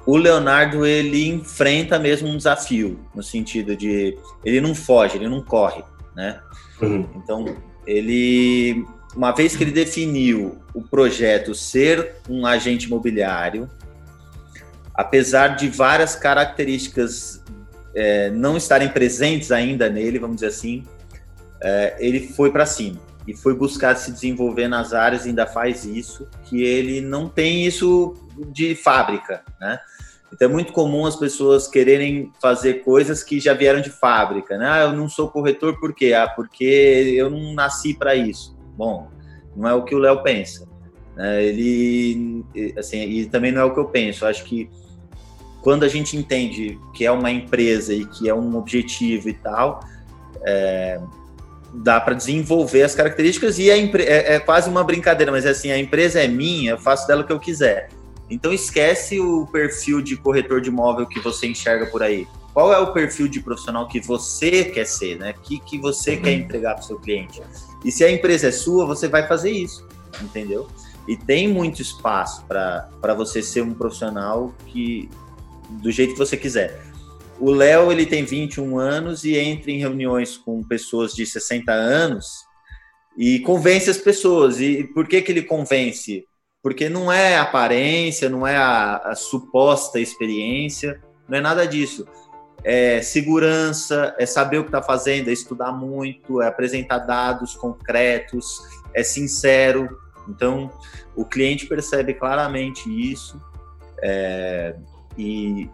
o 0.06 0.16
Leonardo 0.16 0.86
ele 0.86 1.28
enfrenta 1.28 1.98
mesmo 1.98 2.28
um 2.28 2.36
desafio, 2.36 2.98
no 3.14 3.22
sentido 3.22 3.76
de 3.76 4.18
ele 4.44 4.60
não 4.60 4.74
foge, 4.74 5.16
ele 5.16 5.28
não 5.28 5.42
corre, 5.42 5.84
né? 6.16 6.40
Uhum. 6.80 7.06
Então, 7.16 7.44
ele, 7.86 8.86
uma 9.14 9.32
vez 9.32 9.54
que 9.54 9.62
ele 9.62 9.70
definiu 9.70 10.58
o 10.74 10.82
projeto 10.82 11.54
ser 11.54 12.16
um 12.28 12.46
agente 12.46 12.86
imobiliário, 12.86 13.68
apesar 14.94 15.56
de 15.56 15.68
várias 15.68 16.16
características 16.16 17.37
é, 17.98 18.30
não 18.30 18.56
estarem 18.56 18.88
presentes 18.88 19.50
ainda 19.50 19.90
nele, 19.90 20.20
vamos 20.20 20.36
dizer 20.36 20.46
assim, 20.46 20.84
é, 21.60 21.96
ele 21.98 22.28
foi 22.28 22.52
para 22.52 22.64
cima 22.64 23.00
e 23.26 23.34
foi 23.34 23.54
buscar 23.54 23.96
se 23.96 24.12
desenvolver 24.12 24.68
nas 24.68 24.94
áreas, 24.94 25.26
ainda 25.26 25.46
faz 25.46 25.84
isso, 25.84 26.28
que 26.44 26.62
ele 26.62 27.00
não 27.00 27.28
tem 27.28 27.66
isso 27.66 28.14
de 28.52 28.76
fábrica, 28.76 29.42
né? 29.60 29.80
Então 30.32 30.48
é 30.48 30.52
muito 30.52 30.72
comum 30.72 31.06
as 31.06 31.16
pessoas 31.16 31.66
quererem 31.66 32.30
fazer 32.40 32.84
coisas 32.84 33.24
que 33.24 33.40
já 33.40 33.52
vieram 33.52 33.80
de 33.80 33.90
fábrica, 33.90 34.56
né? 34.56 34.68
Ah, 34.70 34.82
eu 34.82 34.92
não 34.92 35.08
sou 35.08 35.28
corretor 35.28 35.80
por 35.80 35.92
quê? 35.92 36.12
Ah, 36.12 36.28
porque 36.28 36.64
eu 37.16 37.28
não 37.28 37.52
nasci 37.52 37.94
para 37.94 38.14
isso. 38.14 38.56
Bom, 38.76 39.10
não 39.56 39.68
é 39.68 39.74
o 39.74 39.82
que 39.82 39.94
o 39.94 39.98
Léo 39.98 40.22
pensa. 40.22 40.68
Né? 41.16 41.44
Ele, 41.44 42.44
assim, 42.76 42.98
e 43.00 43.26
também 43.26 43.50
não 43.50 43.62
é 43.62 43.64
o 43.64 43.74
que 43.74 43.80
eu 43.80 43.86
penso. 43.86 44.24
Eu 44.24 44.28
acho 44.28 44.44
que 44.44 44.70
quando 45.62 45.84
a 45.84 45.88
gente 45.88 46.16
entende 46.16 46.78
que 46.94 47.04
é 47.04 47.10
uma 47.10 47.30
empresa 47.30 47.92
e 47.92 48.04
que 48.04 48.28
é 48.28 48.34
um 48.34 48.56
objetivo 48.56 49.28
e 49.28 49.34
tal, 49.34 49.80
é, 50.42 51.00
dá 51.74 52.00
para 52.00 52.14
desenvolver 52.14 52.82
as 52.82 52.94
características 52.94 53.58
e 53.58 53.70
é, 53.70 54.34
é, 54.34 54.40
quase 54.40 54.68
uma 54.68 54.82
brincadeira, 54.84 55.30
mas 55.30 55.44
é 55.44 55.50
assim, 55.50 55.70
a 55.70 55.78
empresa 55.78 56.20
é 56.20 56.28
minha, 56.28 56.72
eu 56.72 56.78
faço 56.78 57.06
dela 57.06 57.22
o 57.22 57.26
que 57.26 57.32
eu 57.32 57.40
quiser. 57.40 57.88
Então 58.30 58.52
esquece 58.52 59.18
o 59.18 59.46
perfil 59.46 60.02
de 60.02 60.16
corretor 60.16 60.60
de 60.60 60.68
imóvel 60.68 61.06
que 61.06 61.18
você 61.20 61.46
enxerga 61.46 61.86
por 61.86 62.02
aí. 62.02 62.26
Qual 62.52 62.72
é 62.72 62.78
o 62.78 62.92
perfil 62.92 63.28
de 63.28 63.40
profissional 63.40 63.86
que 63.88 64.00
você 64.00 64.64
quer 64.64 64.84
ser, 64.84 65.18
né? 65.18 65.34
Que 65.42 65.58
que 65.60 65.78
você 65.78 66.16
quer 66.16 66.30
uhum. 66.30 66.44
entregar 66.44 66.74
para 66.74 66.82
o 66.82 66.86
seu 66.86 66.98
cliente? 66.98 67.40
E 67.84 67.92
se 67.92 68.04
a 68.04 68.10
empresa 68.10 68.48
é 68.48 68.52
sua, 68.52 68.84
você 68.84 69.08
vai 69.08 69.26
fazer 69.26 69.50
isso, 69.50 69.86
entendeu? 70.20 70.66
E 71.06 71.16
tem 71.16 71.48
muito 71.48 71.80
espaço 71.80 72.44
para 72.46 73.14
você 73.16 73.42
ser 73.42 73.62
um 73.62 73.72
profissional 73.72 74.52
que 74.66 75.08
do 75.68 75.90
jeito 75.90 76.12
que 76.12 76.18
você 76.18 76.36
quiser. 76.36 76.80
O 77.40 77.50
Léo, 77.50 77.92
ele 77.92 78.04
tem 78.04 78.24
21 78.24 78.78
anos 78.78 79.24
e 79.24 79.36
entra 79.36 79.70
em 79.70 79.78
reuniões 79.78 80.36
com 80.36 80.62
pessoas 80.62 81.12
de 81.12 81.24
60 81.24 81.72
anos 81.72 82.26
e 83.16 83.38
convence 83.40 83.88
as 83.88 83.98
pessoas. 83.98 84.60
E 84.60 84.84
por 84.84 85.06
que 85.06 85.22
que 85.22 85.30
ele 85.30 85.42
convence? 85.42 86.24
Porque 86.62 86.88
não 86.88 87.12
é 87.12 87.38
aparência, 87.38 88.28
não 88.28 88.46
é 88.46 88.56
a, 88.56 88.96
a 88.96 89.14
suposta 89.14 90.00
experiência, 90.00 91.00
não 91.28 91.38
é 91.38 91.40
nada 91.40 91.64
disso. 91.64 92.06
É 92.64 93.00
segurança, 93.00 94.16
é 94.18 94.26
saber 94.26 94.58
o 94.58 94.64
que 94.64 94.68
está 94.68 94.82
fazendo, 94.82 95.30
é 95.30 95.32
estudar 95.32 95.70
muito, 95.70 96.42
é 96.42 96.48
apresentar 96.48 96.98
dados 96.98 97.54
concretos, 97.54 98.58
é 98.92 99.04
sincero. 99.04 99.88
Então, 100.28 100.72
o 101.14 101.24
cliente 101.24 101.66
percebe 101.66 102.14
claramente 102.14 102.88
isso 102.88 103.40
é, 104.02 104.74
e, 105.18 105.68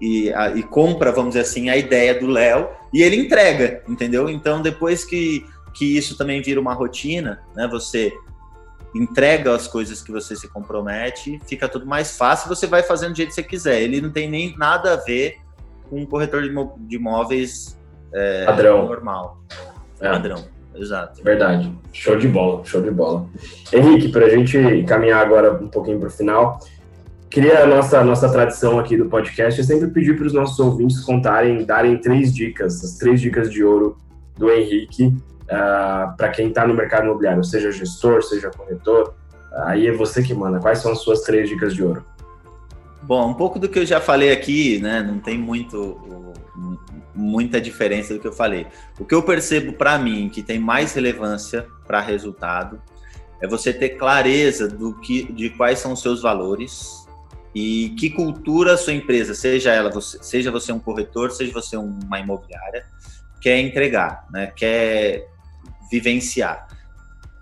e, 0.00 0.32
a, 0.32 0.56
e, 0.56 0.62
compra, 0.62 1.12
vamos 1.12 1.34
dizer 1.34 1.42
assim, 1.42 1.68
a 1.68 1.76
ideia 1.76 2.18
do 2.18 2.26
Léo 2.26 2.68
e 2.92 3.02
ele 3.02 3.16
entrega, 3.16 3.82
entendeu? 3.86 4.28
Então, 4.30 4.62
depois 4.62 5.04
que, 5.04 5.44
que 5.74 5.96
isso 5.96 6.16
também 6.16 6.40
vira 6.40 6.60
uma 6.60 6.72
rotina, 6.72 7.40
né? 7.54 7.68
Você 7.70 8.12
entrega 8.94 9.54
as 9.54 9.68
coisas 9.68 10.02
que 10.02 10.10
você 10.10 10.34
se 10.34 10.48
compromete, 10.48 11.38
fica 11.46 11.68
tudo 11.68 11.84
mais 11.84 12.16
fácil, 12.16 12.48
você 12.48 12.66
vai 12.66 12.82
fazendo 12.82 13.12
do 13.12 13.16
jeito 13.16 13.28
que 13.28 13.34
você 13.34 13.42
quiser. 13.42 13.82
Ele 13.82 14.00
não 14.00 14.10
tem 14.10 14.28
nem 14.28 14.56
nada 14.56 14.94
a 14.94 14.96
ver 14.96 15.36
com 15.90 16.00
um 16.00 16.06
corretor 16.06 16.42
de 16.42 16.96
imóveis 16.96 17.78
é, 18.12 18.44
padrão. 18.46 18.86
normal. 18.86 19.38
É. 20.00 20.10
Padrão, 20.10 20.44
exato. 20.74 21.22
Verdade. 21.22 21.72
Show 21.92 22.16
de 22.16 22.28
bola, 22.28 22.64
show 22.64 22.80
de 22.80 22.90
bola. 22.90 23.26
Henrique, 23.72 24.08
para 24.08 24.26
a 24.26 24.30
gente 24.30 24.84
caminhar 24.84 25.20
agora 25.24 25.52
um 25.52 25.68
pouquinho 25.68 25.98
para 25.98 26.08
o 26.08 26.10
final, 26.10 26.58
queria 27.30 27.62
a 27.62 27.66
nossa, 27.66 28.02
nossa 28.04 28.28
tradição 28.28 28.78
aqui 28.78 28.96
do 28.96 29.06
podcast 29.06 29.60
é 29.60 29.64
sempre 29.64 29.88
pedir 29.88 30.16
para 30.16 30.26
os 30.26 30.32
nossos 30.32 30.58
ouvintes 30.58 31.00
contarem, 31.00 31.64
darem 31.64 31.98
três 31.98 32.34
dicas, 32.34 32.82
as 32.84 32.96
três 32.96 33.20
dicas 33.20 33.50
de 33.50 33.64
ouro 33.64 33.96
do 34.36 34.50
Henrique 34.50 35.06
uh, 35.06 35.14
ah, 35.50 36.14
para 36.16 36.28
quem 36.28 36.48
está 36.48 36.66
no 36.66 36.74
mercado 36.74 37.04
imobiliário, 37.04 37.42
seja 37.44 37.70
gestor, 37.72 38.22
seja 38.22 38.50
corretor, 38.50 39.14
aí 39.64 39.86
é 39.86 39.92
você 39.92 40.22
que 40.22 40.34
manda. 40.34 40.58
Quais 40.58 40.78
são 40.78 40.92
as 40.92 40.98
suas 41.00 41.22
três 41.22 41.48
dicas 41.48 41.74
de 41.74 41.82
ouro? 41.82 42.04
Bom, 43.02 43.30
um 43.30 43.34
pouco 43.34 43.58
do 43.58 43.68
que 43.68 43.78
eu 43.78 43.86
já 43.86 44.00
falei 44.00 44.32
aqui, 44.32 44.80
né? 44.80 45.02
Não 45.02 45.18
tem 45.18 45.38
muito 45.38 46.34
muita 47.14 47.58
diferença 47.58 48.12
do 48.12 48.20
que 48.20 48.26
eu 48.26 48.32
falei. 48.32 48.66
O 48.98 49.04
que 49.04 49.14
eu 49.14 49.22
percebo 49.22 49.72
para 49.72 49.98
mim 49.98 50.28
que 50.28 50.42
tem 50.42 50.58
mais 50.58 50.92
relevância 50.92 51.66
para 51.86 52.00
resultado 52.00 52.80
é 53.40 53.48
você 53.48 53.72
ter 53.72 53.90
clareza 53.90 54.68
do 54.68 54.92
que, 54.94 55.32
de 55.32 55.50
quais 55.50 55.78
são 55.78 55.92
os 55.92 56.02
seus 56.02 56.20
valores 56.20 57.05
e 57.58 57.88
que 57.98 58.10
cultura 58.10 58.74
a 58.74 58.76
sua 58.76 58.92
empresa, 58.92 59.34
seja 59.34 59.72
ela, 59.72 59.88
você, 59.90 60.22
seja 60.22 60.50
você 60.50 60.70
um 60.72 60.78
corretor, 60.78 61.30
seja 61.30 61.50
você 61.54 61.74
uma 61.74 62.20
imobiliária, 62.20 62.84
quer 63.40 63.58
entregar, 63.60 64.26
né? 64.30 64.52
Quer 64.54 65.26
vivenciar. 65.90 66.68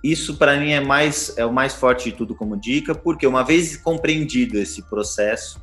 Isso 0.04 0.36
para 0.36 0.56
mim 0.56 0.70
é 0.70 0.80
mais 0.80 1.36
é 1.36 1.44
o 1.44 1.52
mais 1.52 1.74
forte 1.74 2.12
de 2.12 2.16
tudo 2.16 2.32
como 2.32 2.56
dica, 2.56 2.94
porque 2.94 3.26
uma 3.26 3.42
vez 3.42 3.76
compreendido 3.76 4.56
esse 4.56 4.88
processo, 4.88 5.60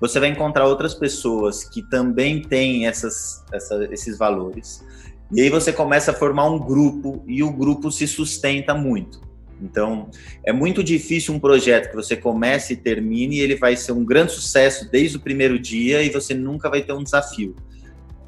você 0.00 0.20
vai 0.20 0.28
encontrar 0.28 0.66
outras 0.66 0.94
pessoas 0.94 1.64
que 1.64 1.82
também 1.82 2.42
têm 2.42 2.86
essas, 2.86 3.44
essa, 3.52 3.88
esses 3.90 4.16
valores. 4.16 4.86
E 5.32 5.40
aí 5.40 5.50
você 5.50 5.72
começa 5.72 6.12
a 6.12 6.14
formar 6.14 6.44
um 6.44 6.60
grupo 6.60 7.24
e 7.26 7.42
o 7.42 7.52
grupo 7.52 7.90
se 7.90 8.06
sustenta 8.06 8.72
muito. 8.72 9.20
Então, 9.60 10.08
é 10.44 10.52
muito 10.52 10.82
difícil 10.82 11.34
um 11.34 11.38
projeto 11.38 11.90
que 11.90 11.96
você 11.96 12.16
comece 12.16 12.72
e 12.72 12.76
termine 12.76 13.36
e 13.36 13.40
ele 13.40 13.56
vai 13.56 13.76
ser 13.76 13.92
um 13.92 14.04
grande 14.04 14.32
sucesso 14.32 14.90
desde 14.90 15.16
o 15.16 15.20
primeiro 15.20 15.58
dia 15.58 16.02
e 16.02 16.10
você 16.10 16.34
nunca 16.34 16.70
vai 16.70 16.82
ter 16.82 16.92
um 16.92 17.02
desafio. 17.02 17.54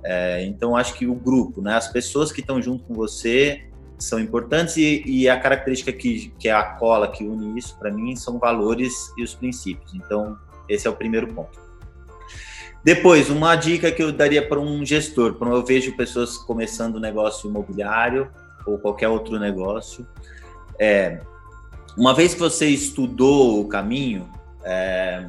É, 0.05 0.45
então, 0.45 0.76
acho 0.76 0.95
que 0.95 1.07
o 1.07 1.14
grupo, 1.14 1.62
né, 1.62 1.74
as 1.74 1.89
pessoas 1.89 2.33
que 2.33 2.41
estão 2.41 2.61
junto 2.61 2.85
com 2.85 2.95
você, 2.95 3.64
são 3.99 4.18
importantes 4.18 4.76
e, 4.76 5.03
e, 5.07 5.28
a 5.28 5.39
característica 5.39 5.93
que, 5.93 6.33
que 6.39 6.49
é 6.49 6.53
a 6.53 6.64
cola 6.64 7.09
que 7.09 7.24
une 7.24 7.57
isso, 7.57 7.78
para 7.78 7.91
mim, 7.91 8.16
são 8.16 8.39
valores 8.39 8.93
e 9.16 9.22
os 9.22 9.35
princípios. 9.35 9.95
Então, 9.95 10.37
esse 10.68 10.87
é 10.89 10.91
o 10.91 10.95
primeiro 10.95 11.28
ponto. 11.28 11.61
Depois, 12.85 13.30
uma 13.30 13.55
dica 13.55 13.93
que 13.93 14.03
eu 14.03 14.11
daria 14.11 14.47
para 14.47 14.59
um 14.59 14.85
gestor, 14.85 15.35
quando 15.35 15.55
eu 15.55 15.64
vejo 15.64 15.97
pessoas 15.97 16.37
começando 16.37 16.99
negócio 16.99 17.49
imobiliário 17.49 18.28
ou 18.66 18.76
qualquer 18.76 19.09
outro 19.09 19.39
negócio, 19.39 20.05
é, 20.83 21.20
uma 21.97 22.14
vez 22.14 22.35
que 22.35 22.41
você 22.41 22.66
estudou 22.66 23.61
o 23.61 23.68
caminho, 23.68 24.28
é, 24.64 25.28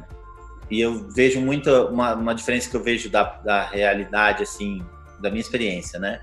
e 0.70 0.80
eu 0.80 1.08
vejo 1.10 1.40
muita, 1.40 1.86
uma, 1.86 2.14
uma 2.14 2.34
diferença 2.34 2.68
que 2.68 2.76
eu 2.76 2.82
vejo 2.82 3.10
da, 3.10 3.22
da 3.22 3.66
realidade, 3.68 4.42
assim, 4.42 4.82
da 5.20 5.30
minha 5.30 5.40
experiência, 5.40 5.98
né? 5.98 6.20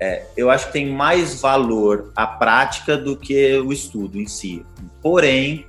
é, 0.00 0.26
eu 0.36 0.50
acho 0.50 0.66
que 0.66 0.72
tem 0.72 0.92
mais 0.92 1.40
valor 1.40 2.12
a 2.14 2.26
prática 2.26 2.96
do 2.96 3.16
que 3.16 3.56
o 3.58 3.72
estudo 3.72 4.18
em 4.18 4.26
si. 4.26 4.64
Porém, 5.00 5.66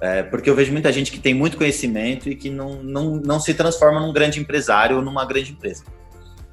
é, 0.00 0.22
porque 0.22 0.48
eu 0.48 0.54
vejo 0.54 0.72
muita 0.72 0.92
gente 0.92 1.12
que 1.12 1.18
tem 1.18 1.34
muito 1.34 1.56
conhecimento 1.56 2.28
e 2.28 2.34
que 2.34 2.48
não, 2.48 2.82
não, 2.82 3.16
não 3.16 3.38
se 3.38 3.52
transforma 3.54 4.00
num 4.00 4.12
grande 4.12 4.40
empresário 4.40 4.96
ou 4.96 5.02
numa 5.02 5.24
grande 5.24 5.52
empresa. 5.52 5.84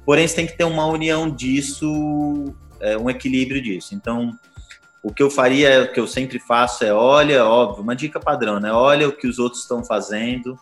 Porém, 0.04 0.28
você 0.28 0.36
tem 0.36 0.46
que 0.46 0.56
ter 0.56 0.64
uma 0.64 0.86
união 0.86 1.28
disso, 1.28 2.54
é, 2.80 2.96
um 2.96 3.08
equilíbrio 3.08 3.60
disso. 3.60 3.94
Então, 3.94 4.38
o 5.02 5.12
que 5.12 5.22
eu 5.22 5.30
faria, 5.30 5.84
o 5.84 5.92
que 5.92 6.00
eu 6.00 6.06
sempre 6.06 6.38
faço 6.38 6.84
é, 6.84 6.92
olha, 6.92 7.44
óbvio, 7.44 7.82
uma 7.82 7.94
dica 7.94 8.18
padrão, 8.18 8.58
né? 8.58 8.72
Olha 8.72 9.08
o 9.08 9.12
que 9.12 9.26
os 9.26 9.38
outros 9.38 9.62
estão 9.62 9.84
fazendo, 9.84 10.58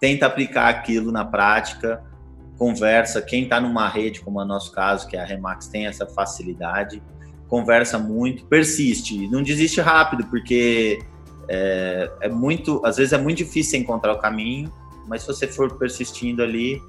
tenta 0.00 0.26
aplicar 0.26 0.68
aquilo 0.68 1.12
na 1.12 1.24
prática, 1.24 2.02
conversa, 2.56 3.22
quem 3.22 3.44
está 3.44 3.60
numa 3.60 3.88
rede, 3.88 4.20
como 4.20 4.40
é 4.40 4.44
o 4.44 4.46
nosso 4.46 4.72
caso, 4.72 5.06
que 5.06 5.16
é 5.16 5.20
a 5.20 5.24
Remax, 5.24 5.68
tem 5.68 5.86
essa 5.86 6.06
facilidade, 6.06 7.02
conversa 7.46 7.98
muito, 7.98 8.44
persiste, 8.46 9.28
não 9.28 9.42
desiste 9.42 9.80
rápido, 9.80 10.26
porque 10.26 10.98
é, 11.48 12.10
é, 12.22 12.28
muito, 12.28 12.84
às 12.84 12.96
vezes 12.96 13.12
é 13.12 13.18
muito 13.18 13.38
difícil 13.38 13.78
encontrar 13.80 14.12
o 14.12 14.18
caminho, 14.18 14.72
mas 15.06 15.22
se 15.22 15.28
você 15.28 15.46
for 15.46 15.78
persistindo 15.78 16.42
ali, 16.42 16.82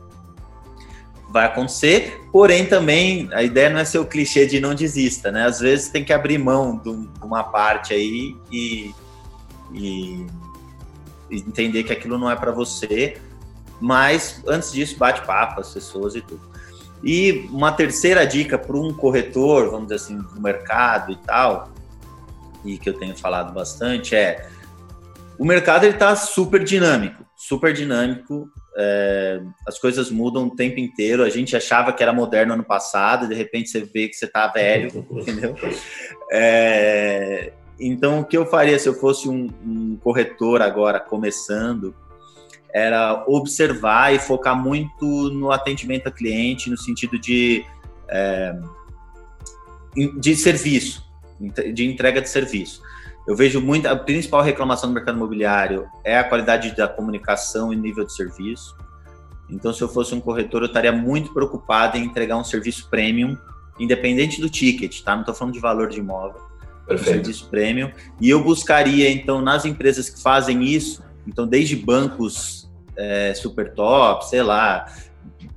vai 1.29 1.45
acontecer, 1.45 2.21
porém 2.31 2.65
também 2.65 3.29
a 3.31 3.43
ideia 3.43 3.69
não 3.69 3.79
é 3.79 3.85
ser 3.85 3.99
o 3.99 4.05
clichê 4.05 4.45
de 4.45 4.59
não 4.59 4.73
desista, 4.73 5.31
né? 5.31 5.45
Às 5.45 5.59
vezes 5.59 5.89
tem 5.89 6.03
que 6.03 6.11
abrir 6.11 6.37
mão 6.37 6.77
de 6.77 6.89
uma 7.21 7.43
parte 7.43 7.93
aí 7.93 8.35
e, 8.51 8.93
e, 9.71 10.25
entender 11.29 11.83
que 11.83 11.93
aquilo 11.93 12.17
não 12.17 12.29
é 12.29 12.35
para 12.35 12.51
você, 12.51 13.17
mas 13.79 14.41
antes 14.47 14.71
disso 14.71 14.97
bate 14.97 15.21
papo 15.21 15.61
as 15.61 15.71
pessoas 15.71 16.15
e 16.15 16.21
tudo. 16.21 16.41
E 17.03 17.47
uma 17.51 17.71
terceira 17.71 18.25
dica 18.25 18.57
para 18.57 18.75
um 18.75 18.91
corretor, 18.91 19.69
vamos 19.69 19.87
dizer 19.87 19.95
assim, 19.95 20.17
do 20.17 20.41
mercado 20.41 21.11
e 21.11 21.15
tal, 21.15 21.69
e 22.65 22.77
que 22.77 22.89
eu 22.89 22.93
tenho 22.93 23.15
falado 23.15 23.53
bastante 23.53 24.15
é 24.15 24.49
o 25.37 25.45
mercado 25.45 25.85
ele 25.85 25.93
está 25.93 26.13
super 26.17 26.61
dinâmico, 26.61 27.23
super 27.33 27.71
dinâmico. 27.71 28.51
É, 28.81 29.41
as 29.67 29.77
coisas 29.77 30.09
mudam 30.09 30.47
o 30.47 30.55
tempo 30.55 30.79
inteiro. 30.79 31.23
A 31.23 31.29
gente 31.29 31.55
achava 31.55 31.91
que 31.91 32.01
era 32.01 32.13
moderno 32.13 32.53
ano 32.53 32.63
passado, 32.63 33.27
de 33.27 33.35
repente 33.35 33.69
você 33.69 33.81
vê 33.81 34.07
que 34.07 34.13
você 34.13 34.23
está 34.23 34.47
velho, 34.47 35.05
entendeu? 35.11 35.53
É, 36.31 37.51
então, 37.77 38.21
o 38.21 38.25
que 38.25 38.37
eu 38.37 38.45
faria 38.45 38.79
se 38.79 38.87
eu 38.87 38.93
fosse 38.93 39.27
um, 39.27 39.49
um 39.65 39.97
corretor 39.97 40.61
agora 40.61 40.97
começando 40.97 41.93
era 42.73 43.25
observar 43.27 44.13
e 44.13 44.19
focar 44.19 44.55
muito 44.55 45.05
no 45.31 45.51
atendimento 45.51 46.07
a 46.07 46.11
cliente, 46.11 46.69
no 46.69 46.77
sentido 46.77 47.19
de, 47.19 47.65
é, 48.07 48.55
de 50.19 50.35
serviço, 50.37 51.03
de 51.73 51.85
entrega 51.85 52.21
de 52.21 52.29
serviço. 52.29 52.81
Eu 53.29 53.35
vejo 53.35 53.61
muito, 53.61 53.85
a 53.85 53.95
principal 53.95 54.41
reclamação 54.41 54.89
do 54.89 54.95
mercado 54.95 55.15
imobiliário 55.15 55.87
é 56.03 56.17
a 56.17 56.23
qualidade 56.23 56.75
da 56.75 56.87
comunicação 56.87 57.71
e 57.71 57.75
nível 57.75 58.03
de 58.03 58.11
serviço. 58.11 58.75
Então, 59.47 59.71
se 59.71 59.83
eu 59.83 59.87
fosse 59.87 60.15
um 60.15 60.19
corretor, 60.19 60.63
eu 60.63 60.65
estaria 60.65 60.91
muito 60.91 61.31
preocupado 61.31 61.95
em 61.95 62.05
entregar 62.05 62.37
um 62.37 62.43
serviço 62.43 62.89
premium, 62.89 63.37
independente 63.79 64.41
do 64.41 64.49
ticket, 64.49 65.03
tá? 65.03 65.13
Não 65.13 65.19
estou 65.19 65.35
falando 65.35 65.53
de 65.53 65.59
valor 65.59 65.89
de 65.89 65.99
imóvel, 65.99 66.41
Perfeito. 66.87 67.17
serviço 67.17 67.47
premium. 67.51 67.91
E 68.19 68.27
eu 68.27 68.43
buscaria, 68.43 69.07
então, 69.11 69.43
nas 69.43 69.63
empresas 69.63 70.09
que 70.09 70.19
fazem 70.19 70.63
isso, 70.63 71.03
então, 71.27 71.45
desde 71.45 71.75
bancos 71.75 72.67
é, 72.97 73.35
super 73.35 73.75
top, 73.75 74.27
sei 74.27 74.41
lá, 74.41 74.87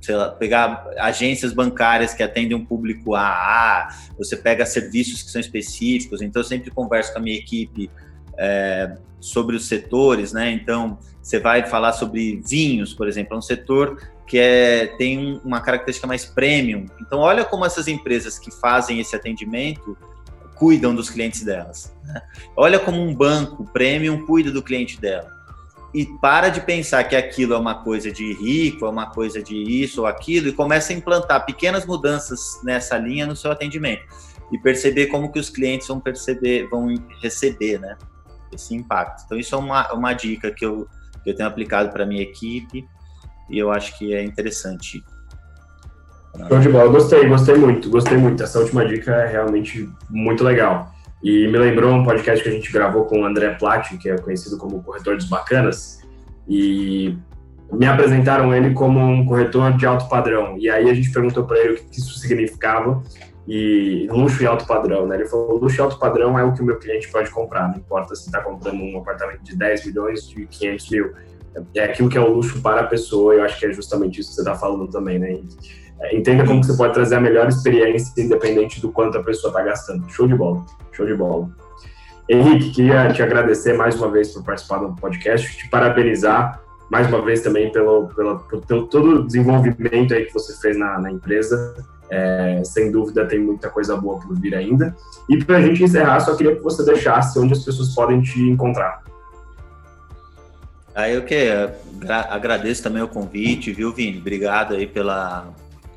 sei 0.03 0.17
lá, 0.17 0.29
pegar 0.29 0.85
agências 0.97 1.53
bancárias 1.53 2.13
que 2.13 2.21
atendem 2.21 2.57
um 2.57 2.65
público 2.65 3.15
AA, 3.15 3.87
você 4.17 4.35
pega 4.35 4.65
serviços 4.65 5.23
que 5.23 5.31
são 5.31 5.39
específicos. 5.39 6.21
Então, 6.21 6.41
eu 6.41 6.43
sempre 6.43 6.69
converso 6.69 7.13
com 7.13 7.19
a 7.19 7.21
minha 7.21 7.37
equipe 7.37 7.89
é, 8.37 8.97
sobre 9.21 9.55
os 9.55 9.65
setores, 9.65 10.33
né? 10.33 10.51
Então, 10.51 10.99
você 11.21 11.39
vai 11.39 11.65
falar 11.65 11.93
sobre 11.93 12.41
vinhos, 12.45 12.93
por 12.93 13.07
exemplo, 13.07 13.35
é 13.35 13.37
um 13.37 13.41
setor 13.41 13.97
que 14.27 14.37
é, 14.37 14.87
tem 14.97 15.39
uma 15.45 15.61
característica 15.61 16.05
mais 16.05 16.25
premium. 16.25 16.85
Então, 16.99 17.19
olha 17.19 17.45
como 17.45 17.65
essas 17.65 17.87
empresas 17.87 18.37
que 18.37 18.51
fazem 18.51 18.99
esse 18.99 19.15
atendimento 19.15 19.97
cuidam 20.55 20.93
dos 20.93 21.09
clientes 21.09 21.45
delas. 21.45 21.95
Né? 22.03 22.21
Olha 22.57 22.77
como 22.77 23.01
um 23.01 23.15
banco 23.15 23.63
premium 23.71 24.25
cuida 24.25 24.51
do 24.51 24.61
cliente 24.61 24.99
dela 24.99 25.42
e 25.93 26.05
para 26.05 26.49
de 26.49 26.61
pensar 26.61 27.03
que 27.03 27.15
aquilo 27.15 27.53
é 27.53 27.57
uma 27.57 27.83
coisa 27.83 28.11
de 28.11 28.33
rico, 28.33 28.85
é 28.85 28.89
uma 28.89 29.11
coisa 29.11 29.43
de 29.43 29.55
isso 29.55 30.01
ou 30.01 30.07
aquilo, 30.07 30.47
e 30.47 30.51
começa 30.51 30.91
a 30.91 30.95
implantar 30.95 31.45
pequenas 31.45 31.85
mudanças 31.85 32.59
nessa 32.63 32.97
linha 32.97 33.27
no 33.27 33.35
seu 33.35 33.51
atendimento 33.51 34.03
e 34.51 34.57
perceber 34.57 35.07
como 35.07 35.31
que 35.31 35.39
os 35.39 35.49
clientes 35.49 35.87
vão 35.87 35.99
perceber, 35.99 36.67
vão 36.67 36.87
receber, 37.21 37.79
né, 37.79 37.95
esse 38.51 38.73
impacto. 38.73 39.23
Então 39.25 39.37
isso 39.37 39.53
é 39.53 39.57
uma, 39.57 39.93
uma 39.93 40.13
dica 40.13 40.51
que 40.51 40.65
eu, 40.65 40.87
que 41.23 41.29
eu 41.29 41.35
tenho 41.35 41.47
aplicado 41.47 41.91
para 41.91 42.05
minha 42.05 42.23
equipe 42.23 42.85
e 43.49 43.57
eu 43.57 43.71
acho 43.71 43.97
que 43.97 44.13
é 44.13 44.23
interessante. 44.23 45.03
Show 46.47 46.59
de 46.59 46.69
bola, 46.69 46.89
gostei, 46.89 47.27
gostei 47.27 47.55
muito, 47.55 47.89
gostei 47.91 48.17
muito. 48.17 48.41
Essa 48.41 48.59
última 48.59 48.83
dica 48.87 49.11
é 49.11 49.27
realmente 49.27 49.87
muito 50.09 50.43
legal. 50.43 50.92
E 51.23 51.47
me 51.47 51.57
lembrou 51.57 51.93
um 51.93 52.03
podcast 52.03 52.43
que 52.43 52.49
a 52.49 52.51
gente 52.51 52.71
gravou 52.71 53.05
com 53.05 53.21
o 53.21 53.25
André 53.25 53.51
Platti, 53.51 53.97
que 53.97 54.09
é 54.09 54.17
conhecido 54.17 54.57
como 54.57 54.83
Corretor 54.83 55.15
dos 55.15 55.29
Bacanas, 55.29 56.01
e 56.47 57.17
me 57.71 57.85
apresentaram 57.85 58.53
ele 58.53 58.73
como 58.73 58.99
um 58.99 59.25
corretor 59.25 59.71
de 59.77 59.85
alto 59.85 60.09
padrão. 60.09 60.57
E 60.57 60.69
aí 60.69 60.89
a 60.89 60.93
gente 60.93 61.11
perguntou 61.11 61.45
para 61.45 61.57
ele 61.59 61.73
o 61.73 61.75
que 61.77 61.97
isso 61.97 62.19
significava 62.19 63.01
e 63.47 64.07
luxo 64.09 64.43
e 64.43 64.45
alto 64.45 64.65
padrão, 64.65 65.07
né? 65.07 65.15
Ele 65.15 65.25
falou: 65.25 65.57
luxo 65.57 65.79
e 65.79 65.81
alto 65.81 65.97
padrão 65.97 66.37
é 66.37 66.43
o 66.43 66.53
que 66.53 66.61
o 66.61 66.65
meu 66.65 66.77
cliente 66.77 67.09
pode 67.09 67.29
comprar, 67.29 67.69
não 67.69 67.77
importa 67.77 68.15
se 68.15 68.25
está 68.25 68.41
comprando 68.41 68.81
um 68.81 68.97
apartamento 68.97 69.43
de 69.43 69.55
10 69.55 69.85
milhões, 69.87 70.27
de 70.27 70.45
500 70.45 70.89
mil. 70.89 71.13
É 71.75 71.83
aquilo 71.83 72.09
que 72.09 72.17
é 72.17 72.21
o 72.21 72.33
luxo 72.33 72.61
para 72.61 72.81
a 72.81 72.87
pessoa, 72.87 73.35
eu 73.35 73.43
acho 73.43 73.59
que 73.59 73.65
é 73.65 73.71
justamente 73.71 74.19
isso 74.19 74.29
que 74.29 74.35
você 74.35 74.41
está 74.41 74.55
falando 74.55 74.87
também, 74.87 75.19
né? 75.19 75.39
É, 76.01 76.15
entenda 76.15 76.45
como 76.45 76.63
você 76.63 76.75
pode 76.75 76.93
trazer 76.93 77.15
a 77.15 77.21
melhor 77.21 77.47
experiência, 77.47 78.21
independente 78.21 78.81
do 78.81 78.91
quanto 78.91 79.17
a 79.17 79.23
pessoa 79.23 79.51
está 79.51 79.63
gastando. 79.63 80.09
Show 80.09 80.27
de 80.27 80.35
bola, 80.35 80.65
show 80.91 81.05
de 81.05 81.15
bola. 81.15 81.49
Henrique, 82.29 82.71
queria 82.71 83.11
te 83.11 83.21
agradecer 83.21 83.73
mais 83.73 83.95
uma 83.95 84.09
vez 84.09 84.31
por 84.31 84.43
participar 84.43 84.79
do 84.79 84.95
podcast, 84.95 85.57
te 85.57 85.69
parabenizar 85.69 86.63
mais 86.89 87.07
uma 87.07 87.21
vez 87.23 87.41
também 87.41 87.71
pelo, 87.71 88.07
pelo, 88.09 88.39
pelo 88.39 88.87
todo 88.87 89.15
o 89.15 89.25
desenvolvimento 89.25 90.13
aí 90.13 90.25
que 90.25 90.33
você 90.33 90.55
fez 90.61 90.77
na, 90.77 90.99
na 90.99 91.11
empresa. 91.11 91.73
É, 92.09 92.61
sem 92.63 92.91
dúvida 92.91 93.25
tem 93.25 93.39
muita 93.39 93.69
coisa 93.69 93.97
boa 93.97 94.19
por 94.19 94.39
vir 94.39 94.53
ainda. 94.53 94.95
E 95.27 95.43
para 95.43 95.57
a 95.57 95.61
gente 95.61 95.83
encerrar, 95.83 96.19
só 96.19 96.35
queria 96.35 96.55
que 96.55 96.61
você 96.61 96.85
deixasse 96.85 97.39
onde 97.39 97.53
as 97.53 97.65
pessoas 97.65 97.95
podem 97.95 98.21
te 98.21 98.39
encontrar. 98.39 99.01
Aí 100.93 101.15
eu 101.15 101.23
que 101.23 101.49
agradeço 102.29 102.83
também 102.83 103.01
o 103.01 103.07
convite, 103.07 103.71
viu, 103.71 103.91
Vini? 103.91 104.19
Obrigado 104.19 104.75
aí 104.75 104.85
pela, 104.85 105.47